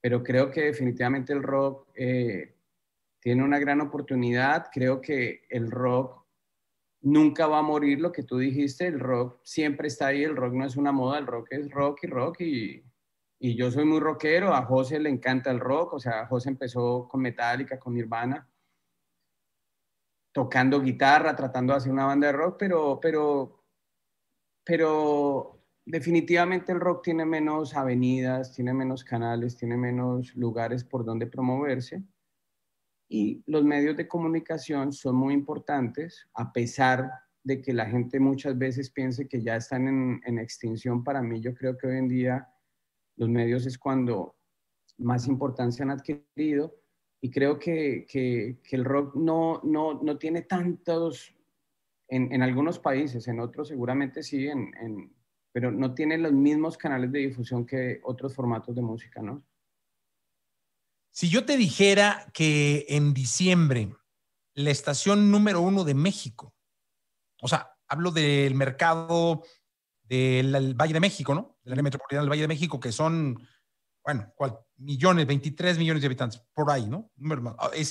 Pero 0.00 0.22
creo 0.22 0.50
que 0.50 0.62
definitivamente 0.62 1.32
el 1.32 1.42
rock 1.42 1.88
eh, 1.96 2.54
tiene 3.20 3.42
una 3.42 3.58
gran 3.58 3.80
oportunidad. 3.80 4.66
Creo 4.72 5.00
que 5.00 5.42
el 5.50 5.70
rock 5.70 6.24
nunca 7.00 7.46
va 7.46 7.58
a 7.58 7.62
morir 7.62 8.00
lo 8.00 8.12
que 8.12 8.22
tú 8.22 8.38
dijiste, 8.38 8.86
el 8.86 9.00
rock 9.00 9.40
siempre 9.42 9.88
está 9.88 10.08
ahí, 10.08 10.24
el 10.24 10.36
rock 10.36 10.54
no 10.54 10.64
es 10.64 10.76
una 10.76 10.92
moda, 10.92 11.18
el 11.18 11.26
rock 11.26 11.48
es 11.50 11.70
rock 11.70 12.00
y 12.02 12.06
rock 12.06 12.40
y, 12.40 12.84
y 13.38 13.56
yo 13.56 13.70
soy 13.70 13.84
muy 13.84 14.00
rockero, 14.00 14.54
a 14.54 14.64
José 14.64 14.98
le 14.98 15.10
encanta 15.10 15.50
el 15.50 15.60
rock, 15.60 15.94
o 15.94 16.00
sea, 16.00 16.26
José 16.26 16.50
empezó 16.50 17.06
con 17.08 17.22
Metallica, 17.22 17.78
con 17.78 17.94
Nirvana, 17.94 18.48
tocando 20.32 20.80
guitarra, 20.80 21.36
tratando 21.36 21.72
de 21.72 21.78
hacer 21.78 21.92
una 21.92 22.06
banda 22.06 22.26
de 22.28 22.32
rock, 22.32 22.56
pero, 22.58 22.98
pero, 23.00 23.64
pero 24.64 25.64
definitivamente 25.84 26.72
el 26.72 26.80
rock 26.80 27.04
tiene 27.04 27.24
menos 27.24 27.74
avenidas, 27.74 28.52
tiene 28.52 28.74
menos 28.74 29.04
canales, 29.04 29.56
tiene 29.56 29.76
menos 29.76 30.34
lugares 30.34 30.84
por 30.84 31.04
donde 31.04 31.26
promoverse 31.26 32.04
y 33.08 33.42
los 33.46 33.64
medios 33.64 33.96
de 33.96 34.06
comunicación 34.06 34.92
son 34.92 35.16
muy 35.16 35.32
importantes, 35.32 36.28
a 36.34 36.52
pesar 36.52 37.10
de 37.42 37.62
que 37.62 37.72
la 37.72 37.86
gente 37.86 38.20
muchas 38.20 38.58
veces 38.58 38.90
piense 38.90 39.26
que 39.26 39.42
ya 39.42 39.56
están 39.56 40.20
en, 40.22 40.38
extinción. 40.38 41.02
Para 41.02 41.22
mí, 41.22 41.40
yo 41.40 41.54
creo 41.54 41.78
que 41.78 41.86
hoy 41.86 41.96
en 41.96 42.08
día 42.08 42.46
los 43.16 43.28
medios 43.28 43.66
es 43.66 43.78
cuando 43.78 44.36
más 44.98 45.26
importancia 45.26 45.84
han 45.84 45.90
adquirido 45.90 46.74
y 47.20 47.30
creo 47.30 47.58
que, 47.58 48.06
que, 48.06 48.58
el 48.70 48.84
rock 48.84 49.14
no, 49.16 49.60
no, 49.64 50.02
no 50.02 50.18
tiene 50.18 50.42
tantos, 50.42 51.34
en, 52.08 52.30
en, 52.32 52.42
algunos 52.42 52.78
países, 52.78 53.26
en 53.28 53.40
otros 53.40 53.68
seguramente 53.68 54.22
sí, 54.22 54.46
en, 54.46 55.12
pero 55.52 55.72
no 55.72 55.94
tiene 55.94 56.18
los 56.18 56.32
mismos 56.32 56.76
canales 56.76 57.10
de 57.10 57.20
difusión 57.20 57.64
que 57.64 58.00
otros 58.04 58.34
formatos 58.34 58.74
de 58.74 58.82
música, 58.82 59.22
¿no? 59.22 59.42
Si 61.10 61.28
yo 61.28 61.44
te 61.44 61.56
dijera 61.56 62.30
que 62.32 62.86
en 62.88 63.14
diciembre 63.14 63.94
la 64.54 64.70
estación 64.70 65.30
número 65.30 65.60
uno 65.60 65.84
de 65.84 65.94
México, 65.94 66.54
o 67.40 67.48
sea, 67.48 67.76
hablo 67.88 68.10
del 68.10 68.54
mercado 68.54 69.42
del 70.02 70.74
Valle 70.74 70.94
de 70.94 71.00
México, 71.00 71.34
¿no? 71.34 71.58
Del 71.62 71.72
área 71.72 71.82
metropolitana 71.82 72.22
del 72.22 72.30
Valle 72.30 72.42
de 72.42 72.48
México, 72.48 72.80
que 72.80 72.92
son, 72.92 73.46
bueno, 74.04 74.32
¿cuál? 74.36 74.58
Millones, 74.76 75.26
23 75.26 75.78
millones 75.78 76.02
de 76.02 76.06
habitantes, 76.06 76.42
por 76.54 76.70
ahí, 76.70 76.88
¿no? 76.88 77.10
Es 77.74 77.90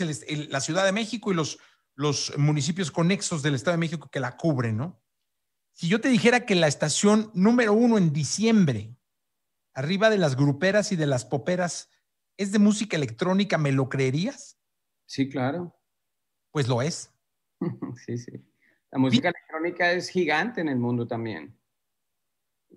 la 0.49 0.61
Ciudad 0.61 0.85
de 0.85 0.91
México 0.91 1.31
y 1.31 1.35
los, 1.35 1.59
los 1.95 2.33
municipios 2.37 2.91
conexos 2.91 3.43
del 3.43 3.55
Estado 3.55 3.73
de 3.73 3.79
México 3.79 4.09
que 4.11 4.19
la 4.19 4.35
cubren, 4.37 4.77
¿no? 4.77 5.01
Si 5.73 5.87
yo 5.87 6.01
te 6.01 6.09
dijera 6.09 6.45
que 6.45 6.55
la 6.55 6.67
estación 6.67 7.29
número 7.35 7.73
uno 7.73 7.99
en 7.99 8.11
diciembre, 8.11 8.95
arriba 9.75 10.09
de 10.09 10.17
las 10.17 10.35
gruperas 10.35 10.91
y 10.91 10.95
de 10.95 11.05
las 11.05 11.23
poperas, 11.23 11.89
es 12.37 12.51
de 12.51 12.59
música 12.59 12.95
electrónica, 12.95 13.57
¿me 13.57 13.71
lo 13.71 13.89
creerías? 13.89 14.57
Sí, 15.05 15.27
claro. 15.27 15.75
Pues 16.51 16.67
lo 16.67 16.81
es. 16.81 17.11
sí, 18.05 18.17
sí. 18.17 18.31
La 18.91 18.99
música 18.99 19.29
electrónica 19.29 19.91
es 19.91 20.09
gigante 20.09 20.61
en 20.61 20.69
el 20.69 20.77
mundo 20.77 21.07
también. 21.07 21.57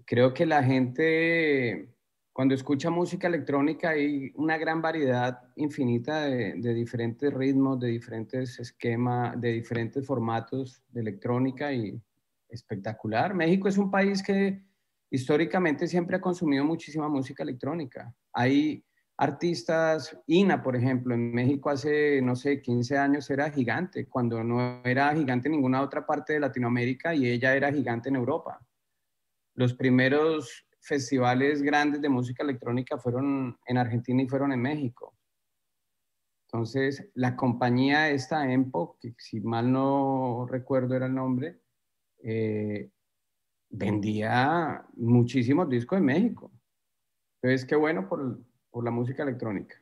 Creo 0.06 0.34
que 0.34 0.46
la 0.46 0.62
gente, 0.62 1.94
cuando 2.32 2.54
escucha 2.54 2.90
música 2.90 3.28
electrónica, 3.28 3.90
hay 3.90 4.32
una 4.34 4.56
gran 4.58 4.82
variedad 4.82 5.40
infinita 5.56 6.22
de, 6.22 6.54
de 6.56 6.74
diferentes 6.74 7.32
ritmos, 7.32 7.78
de 7.78 7.88
diferentes 7.88 8.58
esquemas, 8.58 9.40
de 9.40 9.52
diferentes 9.52 10.04
formatos 10.04 10.82
de 10.88 11.00
electrónica 11.00 11.72
y 11.72 12.00
espectacular. 12.48 13.34
México 13.34 13.68
es 13.68 13.78
un 13.78 13.90
país 13.90 14.22
que 14.22 14.64
históricamente 15.10 15.86
siempre 15.86 16.16
ha 16.16 16.20
consumido 16.20 16.64
muchísima 16.64 17.08
música 17.08 17.42
electrónica. 17.42 18.14
Hay 18.32 18.84
artistas, 19.20 20.18
Ina, 20.26 20.62
por 20.62 20.74
ejemplo, 20.74 21.14
en 21.14 21.30
México 21.30 21.68
hace, 21.68 22.22
no 22.22 22.34
sé, 22.34 22.62
15 22.62 22.96
años 22.96 23.28
era 23.28 23.50
gigante, 23.50 24.06
cuando 24.08 24.42
no 24.42 24.80
era 24.82 25.14
gigante 25.14 25.48
en 25.48 25.52
ninguna 25.52 25.82
otra 25.82 26.06
parte 26.06 26.32
de 26.32 26.40
Latinoamérica 26.40 27.14
y 27.14 27.26
ella 27.26 27.54
era 27.54 27.70
gigante 27.70 28.08
en 28.08 28.16
Europa. 28.16 28.66
Los 29.56 29.74
primeros 29.74 30.66
festivales 30.80 31.60
grandes 31.60 32.00
de 32.00 32.08
música 32.08 32.42
electrónica 32.42 32.96
fueron 32.96 33.58
en 33.66 33.76
Argentina 33.76 34.22
y 34.22 34.26
fueron 34.26 34.52
en 34.52 34.62
México. 34.62 35.14
Entonces, 36.46 37.10
la 37.12 37.36
compañía 37.36 38.08
esta, 38.08 38.50
Empo, 38.50 38.96
que 38.98 39.14
si 39.18 39.42
mal 39.42 39.70
no 39.70 40.46
recuerdo 40.48 40.96
era 40.96 41.04
el 41.04 41.14
nombre, 41.14 41.60
eh, 42.22 42.90
vendía 43.68 44.82
muchísimos 44.94 45.68
discos 45.68 45.98
en 45.98 46.06
México. 46.06 46.50
Entonces, 47.42 47.66
qué 47.66 47.76
bueno 47.76 48.08
por, 48.08 48.40
por 48.70 48.84
la 48.84 48.90
música 48.90 49.22
electrónica. 49.22 49.76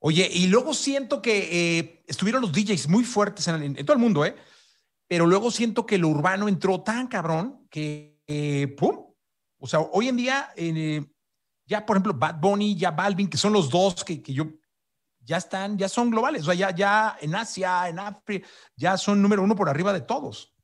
Oye, 0.00 0.28
y 0.32 0.46
luego 0.46 0.74
siento 0.74 1.20
que 1.20 1.78
eh, 1.78 2.04
estuvieron 2.06 2.40
los 2.40 2.52
DJs 2.52 2.88
muy 2.88 3.04
fuertes 3.04 3.48
en, 3.48 3.74
todo 3.84 3.94
el 3.94 3.98
mundo, 3.98 4.24
¿eh? 4.24 4.36
Pero 5.08 5.26
luego 5.26 5.50
siento 5.50 5.86
que 5.86 5.98
lo 5.98 6.08
urbano 6.08 6.48
entró 6.48 6.82
tan 6.82 7.08
cabrón 7.08 7.66
que, 7.70 8.22
eh, 8.26 8.68
¡pum! 8.76 9.06
O 9.58 9.66
sea, 9.66 9.80
hoy 9.80 10.08
en 10.08 10.16
día, 10.16 10.50
eh, 10.56 11.04
ya 11.66 11.84
por 11.84 11.96
ejemplo, 11.96 12.14
Bad 12.14 12.38
Bunny, 12.40 12.76
ya 12.76 12.92
Balvin, 12.92 13.28
que 13.28 13.36
son 13.36 13.52
los 13.52 13.70
dos 13.70 14.04
que, 14.04 14.22
que 14.22 14.32
yo 14.32 14.46
ya 15.20 15.38
están, 15.38 15.76
ya 15.76 15.88
son 15.88 16.10
globales, 16.10 16.42
o 16.42 16.44
sea, 16.46 16.54
ya, 16.54 16.74
ya 16.74 17.16
en 17.20 17.34
Asia, 17.34 17.88
en 17.88 17.98
África, 17.98 18.46
ya 18.76 18.96
son 18.96 19.20
número 19.20 19.42
uno 19.42 19.56
por 19.56 19.68
arriba 19.68 19.92
de 19.92 20.00
todos. 20.00 20.54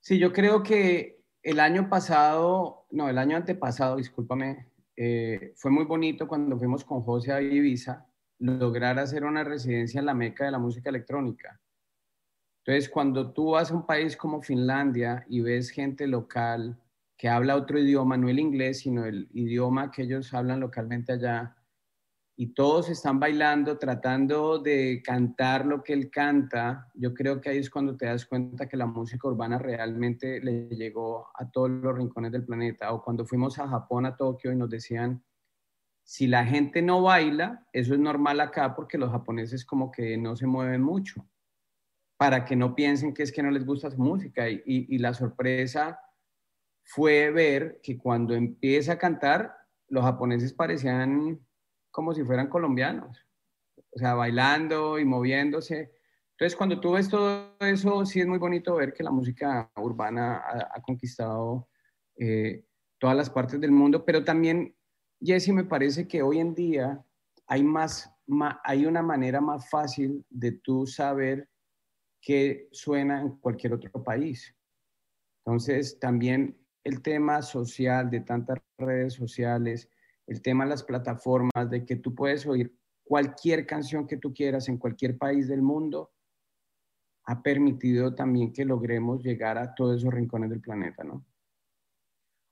Sí, 0.00 0.18
yo 0.18 0.32
creo 0.32 0.62
que 0.62 1.22
el 1.42 1.60
año 1.60 1.88
pasado, 1.88 2.86
no, 2.90 3.08
el 3.08 3.18
año 3.18 3.36
antepasado, 3.36 3.96
discúlpame, 3.96 4.71
eh, 4.96 5.52
fue 5.56 5.70
muy 5.70 5.84
bonito 5.84 6.28
cuando 6.28 6.58
fuimos 6.58 6.84
con 6.84 7.02
José 7.02 7.32
a 7.32 7.40
Ibiza, 7.40 8.06
lograr 8.38 8.98
hacer 8.98 9.24
una 9.24 9.44
residencia 9.44 10.00
en 10.00 10.06
la 10.06 10.14
meca 10.14 10.44
de 10.44 10.50
la 10.50 10.58
música 10.58 10.90
electrónica. 10.90 11.60
Entonces, 12.64 12.88
cuando 12.90 13.32
tú 13.32 13.52
vas 13.52 13.70
a 13.70 13.74
un 13.74 13.86
país 13.86 14.16
como 14.16 14.42
Finlandia 14.42 15.24
y 15.28 15.40
ves 15.40 15.70
gente 15.70 16.06
local 16.06 16.78
que 17.16 17.28
habla 17.28 17.56
otro 17.56 17.78
idioma, 17.78 18.16
no 18.16 18.28
el 18.28 18.38
inglés, 18.38 18.80
sino 18.80 19.04
el 19.04 19.28
idioma 19.32 19.90
que 19.90 20.02
ellos 20.02 20.32
hablan 20.34 20.60
localmente 20.60 21.12
allá, 21.12 21.56
y 22.42 22.54
todos 22.54 22.88
están 22.88 23.20
bailando, 23.20 23.78
tratando 23.78 24.58
de 24.58 25.00
cantar 25.04 25.64
lo 25.64 25.80
que 25.80 25.92
él 25.92 26.10
canta, 26.10 26.90
yo 26.92 27.14
creo 27.14 27.40
que 27.40 27.50
ahí 27.50 27.58
es 27.58 27.70
cuando 27.70 27.96
te 27.96 28.06
das 28.06 28.26
cuenta 28.26 28.68
que 28.68 28.76
la 28.76 28.86
música 28.86 29.28
urbana 29.28 29.58
realmente 29.58 30.40
le 30.40 30.66
llegó 30.70 31.28
a 31.36 31.48
todos 31.48 31.70
los 31.70 31.96
rincones 31.96 32.32
del 32.32 32.44
planeta. 32.44 32.92
O 32.92 33.00
cuando 33.00 33.24
fuimos 33.24 33.60
a 33.60 33.68
Japón, 33.68 34.06
a 34.06 34.16
Tokio, 34.16 34.50
y 34.50 34.56
nos 34.56 34.68
decían, 34.68 35.22
si 36.02 36.26
la 36.26 36.44
gente 36.44 36.82
no 36.82 37.00
baila, 37.00 37.64
eso 37.72 37.94
es 37.94 38.00
normal 38.00 38.40
acá 38.40 38.74
porque 38.74 38.98
los 38.98 39.12
japoneses 39.12 39.64
como 39.64 39.92
que 39.92 40.16
no 40.16 40.34
se 40.34 40.48
mueven 40.48 40.82
mucho, 40.82 41.24
para 42.16 42.44
que 42.44 42.56
no 42.56 42.74
piensen 42.74 43.14
que 43.14 43.22
es 43.22 43.30
que 43.30 43.44
no 43.44 43.52
les 43.52 43.64
gusta 43.64 43.88
su 43.88 44.02
música. 44.02 44.50
Y, 44.50 44.62
y 44.66 44.98
la 44.98 45.14
sorpresa 45.14 46.00
fue 46.82 47.30
ver 47.30 47.78
que 47.84 47.96
cuando 47.96 48.34
empieza 48.34 48.94
a 48.94 48.98
cantar, 48.98 49.54
los 49.86 50.02
japoneses 50.02 50.52
parecían 50.52 51.38
como 51.92 52.14
si 52.14 52.24
fueran 52.24 52.48
colombianos, 52.48 53.24
o 53.94 53.98
sea, 53.98 54.14
bailando 54.14 54.98
y 54.98 55.04
moviéndose. 55.04 55.92
Entonces, 56.32 56.56
cuando 56.56 56.80
tú 56.80 56.92
ves 56.92 57.08
todo 57.08 57.54
eso, 57.60 58.04
sí 58.04 58.20
es 58.20 58.26
muy 58.26 58.38
bonito 58.38 58.74
ver 58.74 58.92
que 58.92 59.04
la 59.04 59.12
música 59.12 59.70
urbana 59.76 60.42
ha, 60.74 60.80
conquistado 60.82 61.68
eh, 62.16 62.64
todas 62.98 63.16
las 63.16 63.30
partes 63.30 63.60
del 63.60 63.70
mundo, 63.70 64.04
pero 64.04 64.24
también, 64.24 64.74
Jesse, 65.20 65.50
me 65.50 65.64
parece 65.64 66.08
que 66.08 66.22
hoy 66.22 66.40
en 66.40 66.54
día 66.54 67.04
hay, 67.46 67.62
más, 67.62 68.10
hay 68.64 68.86
una 68.86 69.02
manera 69.02 69.40
más 69.40 69.68
fácil 69.70 70.24
de 70.30 70.52
tú 70.52 70.86
saber 70.86 71.48
qué 72.20 72.68
suena 72.72 73.20
en 73.20 73.36
cualquier 73.36 73.74
otro 73.74 74.02
país. 74.02 74.56
Entonces, 75.44 75.98
también 75.98 76.58
el 76.84 77.02
tema 77.02 77.42
social 77.42 78.10
de 78.10 78.20
tantas 78.20 78.58
redes 78.78 79.14
sociales, 79.14 79.88
el 80.26 80.42
tema 80.42 80.64
de 80.64 80.70
las 80.70 80.82
plataformas, 80.82 81.70
de 81.70 81.84
que 81.84 81.96
tú 81.96 82.14
puedes 82.14 82.46
oír 82.46 82.74
cualquier 83.04 83.66
canción 83.66 84.06
que 84.06 84.16
tú 84.16 84.32
quieras 84.32 84.68
en 84.68 84.78
cualquier 84.78 85.18
país 85.18 85.48
del 85.48 85.62
mundo, 85.62 86.12
ha 87.24 87.42
permitido 87.42 88.14
también 88.14 88.52
que 88.52 88.64
logremos 88.64 89.22
llegar 89.22 89.58
a 89.58 89.74
todos 89.74 89.98
esos 89.98 90.12
rincones 90.12 90.50
del 90.50 90.60
planeta, 90.60 91.04
¿no? 91.04 91.24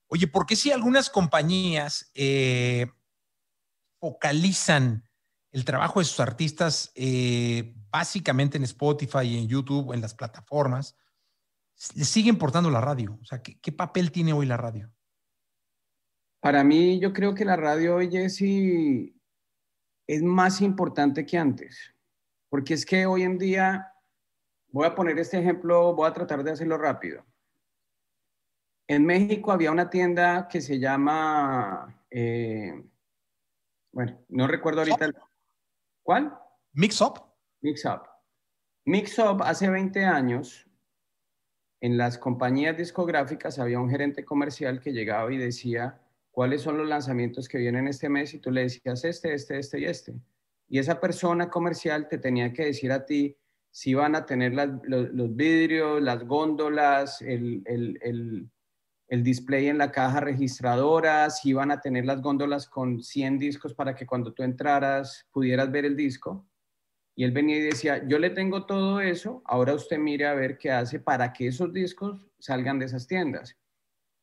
Oye, 0.08 0.26
¿por 0.26 0.46
qué 0.46 0.56
si 0.56 0.72
algunas 0.72 1.08
compañías 1.08 2.10
eh, 2.14 2.86
focalizan 4.00 5.08
el 5.52 5.64
trabajo 5.64 6.00
de 6.00 6.04
sus 6.04 6.20
artistas 6.20 6.92
eh, 6.94 7.74
básicamente 7.90 8.56
en 8.56 8.64
Spotify 8.64 9.22
y 9.22 9.38
en 9.38 9.48
YouTube, 9.48 9.92
en 9.92 10.00
las 10.00 10.14
plataformas, 10.14 10.96
le 11.94 12.04
sigue 12.04 12.28
importando 12.28 12.70
la 12.70 12.80
radio? 12.80 13.18
O 13.22 13.24
sea, 13.24 13.40
¿qué 13.42 13.72
papel 13.72 14.10
tiene 14.10 14.32
hoy 14.32 14.46
la 14.46 14.56
radio? 14.56 14.92
Para 16.40 16.64
mí, 16.64 16.98
yo 16.98 17.12
creo 17.12 17.34
que 17.34 17.44
la 17.44 17.56
radio 17.56 17.96
hoy, 17.96 18.10
Jesse, 18.10 19.14
es 20.06 20.22
más 20.22 20.62
importante 20.62 21.26
que 21.26 21.36
antes, 21.36 21.94
porque 22.48 22.74
es 22.74 22.86
que 22.86 23.04
hoy 23.04 23.22
en 23.22 23.38
día, 23.38 23.92
voy 24.68 24.86
a 24.86 24.94
poner 24.94 25.18
este 25.18 25.38
ejemplo, 25.38 25.94
voy 25.94 26.08
a 26.08 26.14
tratar 26.14 26.42
de 26.42 26.52
hacerlo 26.52 26.78
rápido. 26.78 27.24
En 28.88 29.04
México 29.04 29.52
había 29.52 29.70
una 29.70 29.90
tienda 29.90 30.48
que 30.48 30.60
se 30.60 30.78
llama, 30.78 32.02
eh, 32.10 32.82
bueno, 33.92 34.18
no 34.30 34.46
recuerdo 34.46 34.80
ahorita. 34.80 35.12
¿Cuál? 36.02 36.36
Mix 36.72 37.00
Up. 37.02 37.22
Mix 37.60 37.84
Up. 37.84 38.02
Mix 38.86 39.18
Up 39.18 39.42
hace 39.42 39.68
20 39.68 40.04
años, 40.06 40.66
en 41.82 41.96
las 41.98 42.18
compañías 42.18 42.76
discográficas 42.76 43.58
había 43.58 43.78
un 43.78 43.90
gerente 43.90 44.24
comercial 44.24 44.80
que 44.80 44.92
llegaba 44.92 45.32
y 45.32 45.36
decía, 45.36 45.99
cuáles 46.30 46.62
son 46.62 46.78
los 46.78 46.88
lanzamientos 46.88 47.48
que 47.48 47.58
vienen 47.58 47.88
este 47.88 48.08
mes 48.08 48.34
y 48.34 48.38
tú 48.38 48.50
le 48.50 48.62
decías 48.62 49.04
este, 49.04 49.34
este, 49.34 49.58
este 49.58 49.80
y 49.80 49.84
este. 49.84 50.14
Y 50.68 50.78
esa 50.78 51.00
persona 51.00 51.50
comercial 51.50 52.08
te 52.08 52.18
tenía 52.18 52.52
que 52.52 52.66
decir 52.66 52.92
a 52.92 53.04
ti 53.04 53.36
si 53.70 53.94
van 53.94 54.14
a 54.14 54.26
tener 54.26 54.52
los, 54.54 55.36
vidrios, 55.36 56.02
las 56.02 56.24
góndolas, 56.24 57.22
el, 57.22 57.62
el, 57.66 59.22
display 59.22 59.68
en 59.68 59.78
la 59.78 59.90
caja 59.90 60.20
registradora, 60.20 61.30
si 61.30 61.52
van 61.52 61.70
a 61.70 61.80
tener 61.80 62.04
las 62.04 62.20
góndolas 62.20 62.68
con 62.68 63.02
100 63.02 63.38
discos 63.38 63.74
para 63.74 63.94
que 63.94 64.06
cuando 64.06 64.32
tú 64.32 64.42
entraras 64.42 65.26
pudieras 65.32 65.70
ver 65.70 65.84
el 65.84 65.96
disco. 65.96 66.46
Y 67.16 67.24
él 67.24 67.32
venía 67.32 67.58
y 67.58 67.62
decía, 67.62 68.06
yo 68.06 68.18
le 68.18 68.30
tengo 68.30 68.66
todo 68.66 69.00
eso, 69.00 69.42
ahora 69.44 69.74
usted 69.74 69.98
mire 69.98 70.26
a 70.26 70.34
ver 70.34 70.56
qué 70.56 70.70
hace 70.70 71.00
para 71.00 71.32
que 71.32 71.48
esos 71.48 71.72
discos 71.72 72.26
salgan 72.38 72.78
de 72.78 72.86
esas 72.86 73.06
tiendas. 73.06 73.59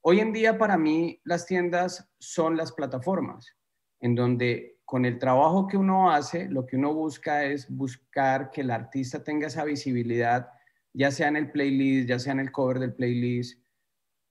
Hoy 0.10 0.22
en 0.22 0.32
día 0.32 0.58
para 0.58 0.78
mí 0.78 1.20
las 1.26 1.46
tiendas 1.46 2.10
son 2.18 2.56
las 2.56 2.72
plataformas, 2.72 3.58
en 4.00 4.16
donde 4.16 4.80
con 4.86 5.04
el 5.04 5.20
trabajo 5.20 5.68
que 5.68 5.76
uno 5.76 6.10
hace, 6.10 6.48
lo 6.48 6.66
que 6.66 6.78
uno 6.78 6.94
busca 6.94 7.44
es 7.44 7.70
buscar 7.70 8.50
que 8.50 8.62
el 8.62 8.72
artista 8.72 9.22
tenga 9.22 9.48
esa 9.48 9.66
visibilidad, 9.66 10.48
ya 10.94 11.12
sea 11.12 11.28
en 11.28 11.36
el 11.36 11.52
playlist, 11.52 12.08
ya 12.08 12.20
sea 12.20 12.32
en 12.32 12.40
el 12.40 12.54
cover 12.54 12.80
del 12.80 12.94
playlist, 12.94 13.62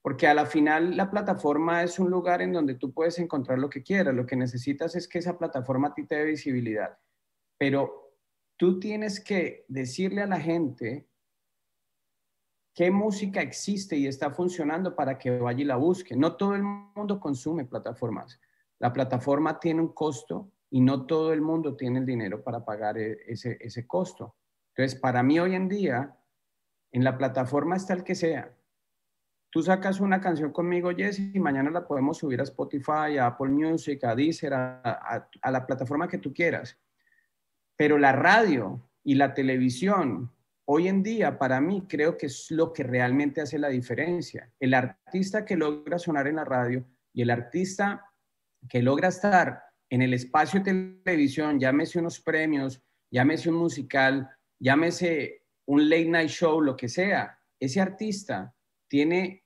porque 0.01 0.25
a 0.25 0.33
la 0.33 0.47
final 0.47 0.97
la 0.97 1.11
plataforma 1.11 1.83
es 1.83 1.99
un 1.99 2.09
lugar 2.09 2.41
en 2.41 2.53
donde 2.53 2.73
tú 2.73 2.91
puedes 2.91 3.19
encontrar 3.19 3.59
lo 3.59 3.69
que 3.69 3.83
quieras, 3.83 4.15
lo 4.15 4.25
que 4.25 4.35
necesitas 4.35 4.95
es 4.95 5.07
que 5.07 5.19
esa 5.19 5.37
plataforma 5.37 5.89
a 5.89 5.93
ti 5.93 6.07
te 6.07 6.15
dé 6.15 6.25
visibilidad, 6.25 6.97
pero 7.59 8.15
tú 8.55 8.79
tienes 8.79 9.19
que 9.19 9.63
decirle 9.67 10.23
a 10.23 10.27
la 10.27 10.39
gente 10.39 11.06
qué 12.77 12.91
música 12.91 13.41
existe 13.41 13.97
y 13.97 14.05
está 14.05 14.29
funcionando 14.29 14.95
para 14.95 15.17
que 15.17 15.39
vaya 15.39 15.61
y 15.61 15.65
la 15.65 15.77
busque. 15.77 16.15
No 16.15 16.35
todo 16.35 16.53
el 16.53 16.61
mundo 16.61 17.19
consume 17.19 17.65
plataformas. 17.65 18.39
La 18.77 18.93
plataforma 18.93 19.59
tiene 19.59 19.81
un 19.81 19.95
costo 19.95 20.51
y 20.69 20.81
no 20.81 21.07
todo 21.07 21.33
el 21.33 21.41
mundo 21.41 21.75
tiene 21.75 21.97
el 21.97 22.05
dinero 22.05 22.43
para 22.43 22.63
pagar 22.63 22.99
e, 22.99 23.17
ese, 23.25 23.57
ese 23.61 23.87
costo. 23.87 24.35
Entonces, 24.75 24.99
para 24.99 25.23
mí 25.23 25.39
hoy 25.39 25.55
en 25.55 25.67
día, 25.67 26.15
en 26.91 27.03
la 27.03 27.17
plataforma 27.17 27.75
está 27.75 27.95
el 27.95 28.03
que 28.03 28.13
sea. 28.13 28.55
Tú 29.49 29.63
sacas 29.63 29.99
una 29.99 30.21
canción 30.21 30.51
conmigo, 30.51 30.91
Jess, 30.91 31.17
y 31.17 31.39
mañana 31.39 31.71
la 31.71 31.87
podemos 31.87 32.19
subir 32.19 32.41
a 32.41 32.43
Spotify, 32.43 33.17
a 33.19 33.25
Apple 33.25 33.49
Music, 33.49 34.03
a 34.03 34.13
Deezer, 34.13 34.53
a, 34.53 35.29
a 35.41 35.51
la 35.51 35.65
plataforma 35.65 36.07
que 36.07 36.19
tú 36.19 36.31
quieras. 36.31 36.77
Pero 37.75 37.97
la 37.97 38.11
radio 38.11 38.87
y 39.03 39.15
la 39.15 39.33
televisión 39.33 40.31
hoy 40.69 40.87
en 40.89 41.01
día 41.01 41.37
para 41.37 41.61
mí 41.61 41.85
creo 41.87 42.17
que 42.17 42.25
es 42.25 42.51
lo 42.51 42.73
que 42.73 42.83
realmente 42.83 43.41
hace 43.41 43.57
la 43.57 43.69
diferencia. 43.69 44.51
El 44.59 44.73
artista 44.73 45.45
que 45.45 45.55
logra 45.55 45.97
sonar 45.97 46.27
en 46.27 46.35
la 46.35 46.43
radio 46.43 46.85
y 47.13 47.21
el 47.21 47.29
artista 47.29 48.03
que 48.67 48.81
logra 48.81 49.07
estar 49.07 49.63
en 49.89 50.01
el 50.01 50.13
espacio 50.13 50.61
de 50.61 50.99
televisión, 51.03 51.57
llámese 51.57 51.99
unos 51.99 52.19
premios, 52.19 52.83
llámese 53.09 53.49
un 53.49 53.55
musical, 53.55 54.29
llámese 54.59 55.45
un 55.67 55.89
late 55.89 56.09
night 56.09 56.29
show, 56.29 56.59
lo 56.59 56.75
que 56.75 56.89
sea, 56.89 57.39
ese 57.59 57.79
artista 57.79 58.53
tiene, 58.89 59.45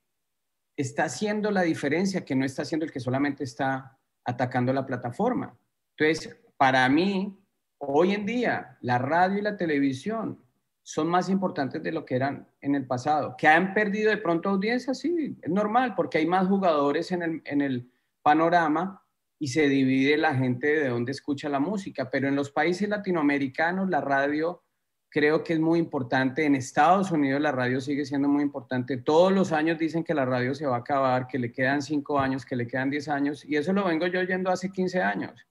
está 0.75 1.03
haciendo 1.03 1.51
la 1.51 1.62
diferencia 1.62 2.25
que 2.25 2.36
no 2.36 2.45
está 2.45 2.63
haciendo 2.63 2.86
el 2.86 2.91
que 2.91 2.99
solamente 2.99 3.43
está 3.43 3.99
atacando 4.25 4.73
la 4.73 4.88
plataforma. 4.88 5.55
Entonces, 5.95 6.36
para 6.57 6.89
mí, 6.89 7.39
hoy 7.77 8.13
en 8.13 8.25
día, 8.25 8.77
la 8.81 8.97
radio 8.97 9.38
y 9.38 9.43
la 9.43 9.55
televisión 9.55 10.43
son 10.84 11.08
más 11.08 11.30
importantes 11.30 11.82
de 11.84 11.91
lo 11.91 12.06
que 12.06 12.15
eran 12.15 12.48
en 12.60 12.76
el 12.76 12.86
pasado. 12.86 13.36
Que 13.38 13.48
han 13.48 13.74
perdido 13.74 14.10
de 14.10 14.17
pronto 14.17 14.50
audiencia, 14.50 14.94
sí, 14.94 15.38
es 15.41 15.50
normal, 15.50 15.94
porque 15.96 16.17
hay 16.17 16.26
más 16.26 16.48
jugadores 16.48 17.12
en 17.12 17.62
el, 17.62 17.91
panorama 18.24 19.04
y 19.39 19.48
se 19.48 19.67
divide 19.67 20.15
la 20.15 20.36
gente 20.36 20.67
de 20.67 20.89
dónde 20.89 21.12
escucha 21.12 21.50
la 21.50 21.60
música. 21.60 22.12
Pero 22.12 22.28
en 22.28 22.36
los 22.36 22.52
países 22.52 22.88
latinoamericanos 22.88 23.89
la 23.89 24.00
radio 24.00 24.62
creo 25.10 25.44
que 25.44 25.54
es 25.54 25.60
muy 25.60 25.80
importante. 25.80 26.46
En 26.46 26.54
Estados 26.54 27.10
Unidos 27.10 27.41
la 27.41 27.52
radio 27.52 27.82
sigue 27.82 28.06
siendo 28.06 28.28
muy 28.28 28.44
importante. 28.44 28.98
Todos 28.98 29.32
los 29.32 29.52
años 29.52 29.80
dicen 29.80 30.04
que 30.04 30.13
la 30.13 30.26
radio 30.26 30.54
se 30.54 30.67
va 30.67 30.76
a 30.76 30.80
acabar, 30.82 31.26
que 31.26 31.39
le 31.39 31.52
quedan 31.52 31.82
cinco 31.82 32.20
años, 32.20 32.46
que 32.46 32.56
le 32.56 32.67
quedan 32.67 32.91
diez 32.91 33.08
años, 33.08 33.44
y 33.44 33.56
eso 33.56 33.74
lo 33.74 33.86
vengo 33.86 34.06
yo 34.06 34.20
oyendo 34.20 34.52
hace 34.52 34.72
15 34.72 35.02
años. 35.02 35.48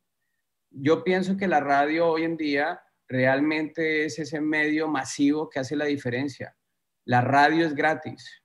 Yo 0.71 1.03
pienso 1.03 1.37
que 1.37 1.49
la 1.49 1.59
radio 1.59 2.07
hoy 2.07 2.23
en 2.23 2.37
día 2.37 2.81
realmente 3.11 4.07
es 4.07 4.19
ese 4.19 4.41
medio 4.41 4.89
masivo 4.89 5.51
que 5.51 5.59
hace 5.59 5.77
la 5.77 5.85
diferencia. 5.85 6.57
La 7.05 7.21
radio 7.21 7.67
es 7.67 7.75
gratis, 7.75 8.43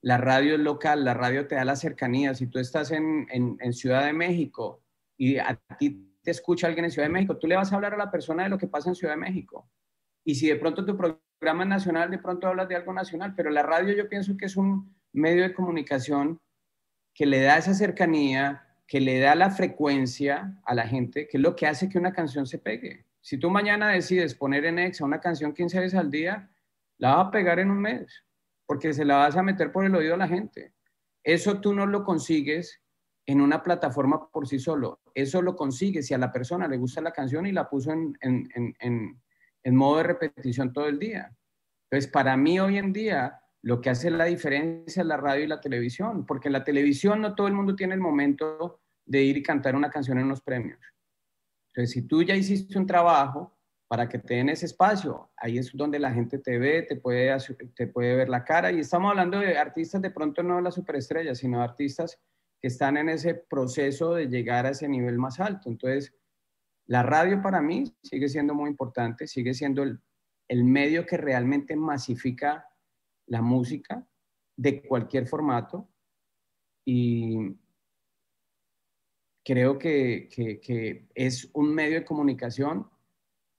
la 0.00 0.16
radio 0.16 0.54
es 0.54 0.60
local, 0.60 1.04
la 1.04 1.12
radio 1.12 1.46
te 1.46 1.56
da 1.56 1.64
la 1.66 1.76
cercanía. 1.76 2.34
Si 2.34 2.46
tú 2.46 2.58
estás 2.58 2.90
en, 2.92 3.26
Ciudad 3.72 4.06
de 4.06 4.14
México 4.14 4.82
y 5.18 5.36
a 5.36 5.60
ti 5.78 6.18
te 6.22 6.30
escucha 6.30 6.68
alguien 6.68 6.86
en 6.86 6.90
Ciudad 6.90 7.08
de 7.08 7.12
México, 7.12 7.36
tú 7.36 7.46
le 7.46 7.56
vas 7.56 7.72
a 7.72 7.76
hablar 7.76 7.92
a 7.92 7.98
la 7.98 8.10
persona 8.10 8.44
de 8.44 8.48
lo 8.48 8.56
que 8.56 8.68
pasa 8.68 8.88
en 8.88 8.94
Ciudad 8.94 9.12
de 9.12 9.20
México 9.20 9.68
y 10.24 10.34
si 10.34 10.48
de 10.48 10.56
pronto 10.56 10.84
tu 10.84 10.96
programa 10.96 11.64
nacional, 11.64 12.10
de 12.10 12.18
pronto 12.18 12.48
hablas 12.48 12.68
de 12.68 12.76
algo 12.76 12.92
nacional, 12.92 13.34
pero 13.36 13.50
la 13.50 13.62
radio 13.62 13.94
yo 13.94 14.08
pienso 14.08 14.36
que 14.36 14.46
es 14.46 14.56
un 14.56 14.96
medio 15.12 15.42
de 15.42 15.54
comunicación 15.54 16.40
que 17.12 17.26
le 17.26 17.42
da 17.42 17.58
esa 17.58 17.74
cercanía, 17.74 18.66
que 18.88 19.00
le 19.00 19.20
da 19.20 19.34
la 19.34 19.50
frecuencia 19.50 20.60
a 20.64 20.74
la 20.74 20.88
gente, 20.88 21.28
que 21.28 21.36
es 21.36 21.42
lo 21.42 21.54
que 21.54 21.66
hace 21.66 21.88
que 21.88 21.98
una 21.98 22.12
canción 22.12 22.46
se 22.46 22.58
pegue. 22.58 23.04
Si 23.24 23.38
tú 23.38 23.48
mañana 23.50 23.88
decides 23.88 24.34
poner 24.34 24.64
en 24.66 24.78
Exa 24.78 25.04
una 25.04 25.20
canción 25.20 25.54
15 25.54 25.80
veces 25.80 25.98
al 25.98 26.10
día, 26.10 26.50
la 26.98 27.16
vas 27.16 27.28
a 27.28 27.30
pegar 27.30 27.58
en 27.58 27.70
un 27.70 27.80
mes, 27.80 28.24
porque 28.66 28.92
se 28.92 29.04
la 29.04 29.16
vas 29.16 29.36
a 29.36 29.42
meter 29.42 29.72
por 29.72 29.84
el 29.84 29.94
oído 29.94 30.14
a 30.14 30.18
la 30.18 30.28
gente. 30.28 30.74
Eso 31.22 31.60
tú 31.60 31.72
no 31.72 31.86
lo 31.86 32.04
consigues 32.04 32.82
en 33.26 33.40
una 33.40 33.62
plataforma 33.62 34.30
por 34.30 34.46
sí 34.46 34.58
solo. 34.58 35.00
Eso 35.14 35.40
lo 35.40 35.56
consigues 35.56 36.06
si 36.06 36.14
a 36.14 36.18
la 36.18 36.30
persona 36.30 36.68
le 36.68 36.76
gusta 36.76 37.00
la 37.00 37.12
canción 37.12 37.46
y 37.46 37.52
la 37.52 37.68
puso 37.68 37.92
en, 37.92 38.18
en 38.20 39.18
en 39.64 39.74
modo 39.74 39.96
de 39.96 40.02
repetición 40.04 40.72
todo 40.72 40.86
el 40.86 40.98
día. 40.98 41.34
Entonces, 41.90 42.10
para 42.10 42.36
mí 42.36 42.60
hoy 42.60 42.78
en 42.78 42.92
día, 42.92 43.40
lo 43.62 43.80
que 43.80 43.90
hace 43.90 44.10
la 44.10 44.26
diferencia 44.26 45.00
es 45.00 45.06
la 45.06 45.16
radio 45.16 45.44
y 45.44 45.48
la 45.48 45.60
televisión, 45.60 46.26
porque 46.26 46.48
en 46.48 46.52
la 46.52 46.64
televisión 46.64 47.22
no 47.22 47.34
todo 47.34 47.48
el 47.48 47.54
mundo 47.54 47.74
tiene 47.74 47.94
el 47.94 48.00
momento 48.00 48.80
de 49.06 49.22
ir 49.22 49.38
y 49.38 49.42
cantar 49.42 49.74
una 49.74 49.90
canción 49.90 50.18
en 50.18 50.26
unos 50.26 50.42
premios. 50.42 50.78
Entonces, 51.74 51.90
si 51.90 52.02
tú 52.02 52.22
ya 52.22 52.36
hiciste 52.36 52.78
un 52.78 52.86
trabajo 52.86 53.52
para 53.88 54.08
que 54.08 54.20
te 54.20 54.34
den 54.34 54.48
ese 54.48 54.66
espacio, 54.66 55.32
ahí 55.36 55.58
es 55.58 55.72
donde 55.74 55.98
la 55.98 56.12
gente 56.12 56.38
te 56.38 56.56
ve, 56.56 56.82
te 56.82 56.94
puede, 56.94 57.36
te 57.74 57.88
puede 57.88 58.14
ver 58.14 58.28
la 58.28 58.44
cara. 58.44 58.70
Y 58.70 58.78
estamos 58.78 59.10
hablando 59.10 59.40
de 59.40 59.58
artistas 59.58 60.00
de 60.00 60.12
pronto 60.12 60.44
no 60.44 60.60
las 60.60 60.76
superestrellas, 60.76 61.38
sino 61.38 61.60
artistas 61.60 62.20
que 62.60 62.68
están 62.68 62.96
en 62.96 63.08
ese 63.08 63.34
proceso 63.34 64.14
de 64.14 64.28
llegar 64.28 64.66
a 64.66 64.70
ese 64.70 64.88
nivel 64.88 65.18
más 65.18 65.40
alto. 65.40 65.68
Entonces, 65.68 66.14
la 66.86 67.02
radio 67.02 67.42
para 67.42 67.60
mí 67.60 67.92
sigue 68.04 68.28
siendo 68.28 68.54
muy 68.54 68.70
importante, 68.70 69.26
sigue 69.26 69.52
siendo 69.52 69.82
el, 69.82 70.00
medio 70.64 71.06
que 71.06 71.16
realmente 71.16 71.74
masifica 71.74 72.68
la 73.26 73.42
música 73.42 74.06
de 74.56 74.86
cualquier 74.86 75.26
formato 75.26 75.88
y 76.84 77.56
creo 79.44 79.78
que, 79.78 80.28
que, 80.30 81.06
es 81.14 81.50
un 81.52 81.74
medio 81.74 82.00
de 82.00 82.04
comunicación 82.04 82.88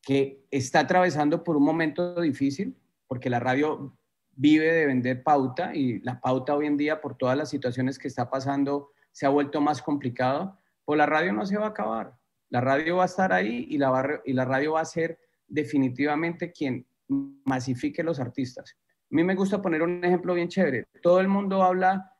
que 0.01 0.45
está 0.51 0.81
atravesando 0.81 1.43
por 1.43 1.55
un 1.57 1.63
momento 1.63 2.19
difícil, 2.21 2.75
porque 3.07 3.29
la 3.29 3.39
radio 3.39 3.97
vive 4.31 4.71
de 4.71 4.85
vender 4.85 5.23
pauta 5.23 5.73
y 5.75 5.99
la 5.99 6.19
pauta 6.19 6.55
hoy 6.55 6.65
en 6.65 6.77
día 6.77 7.01
por 7.01 7.17
todas 7.17 7.37
las 7.37 7.49
situaciones 7.49 7.97
que 7.97 8.07
está 8.07 8.29
pasando 8.29 8.91
se 9.11 9.25
ha 9.25 9.29
vuelto 9.29 9.61
más 9.61 9.81
complicado, 9.81 10.59
pues 10.83 10.97
la 10.97 11.05
radio 11.05 11.31
no 11.31 11.45
se 11.45 11.57
va 11.57 11.67
a 11.67 11.69
acabar. 11.69 12.17
La 12.49 12.61
radio 12.61 12.97
va 12.97 13.03
a 13.03 13.07
estar 13.07 13.31
ahí 13.31 13.65
y 13.69 13.77
la, 13.77 14.21
y 14.25 14.33
la 14.33 14.45
radio 14.45 14.73
va 14.73 14.81
a 14.81 14.85
ser 14.85 15.19
definitivamente 15.47 16.51
quien 16.51 16.85
masifique 17.07 18.03
los 18.03 18.19
artistas. 18.19 18.75
A 19.11 19.15
mí 19.15 19.23
me 19.23 19.35
gusta 19.35 19.61
poner 19.61 19.83
un 19.83 20.03
ejemplo 20.03 20.33
bien 20.33 20.49
chévere. 20.49 20.87
Todo 21.01 21.21
el 21.21 21.27
mundo 21.27 21.63
habla 21.63 22.11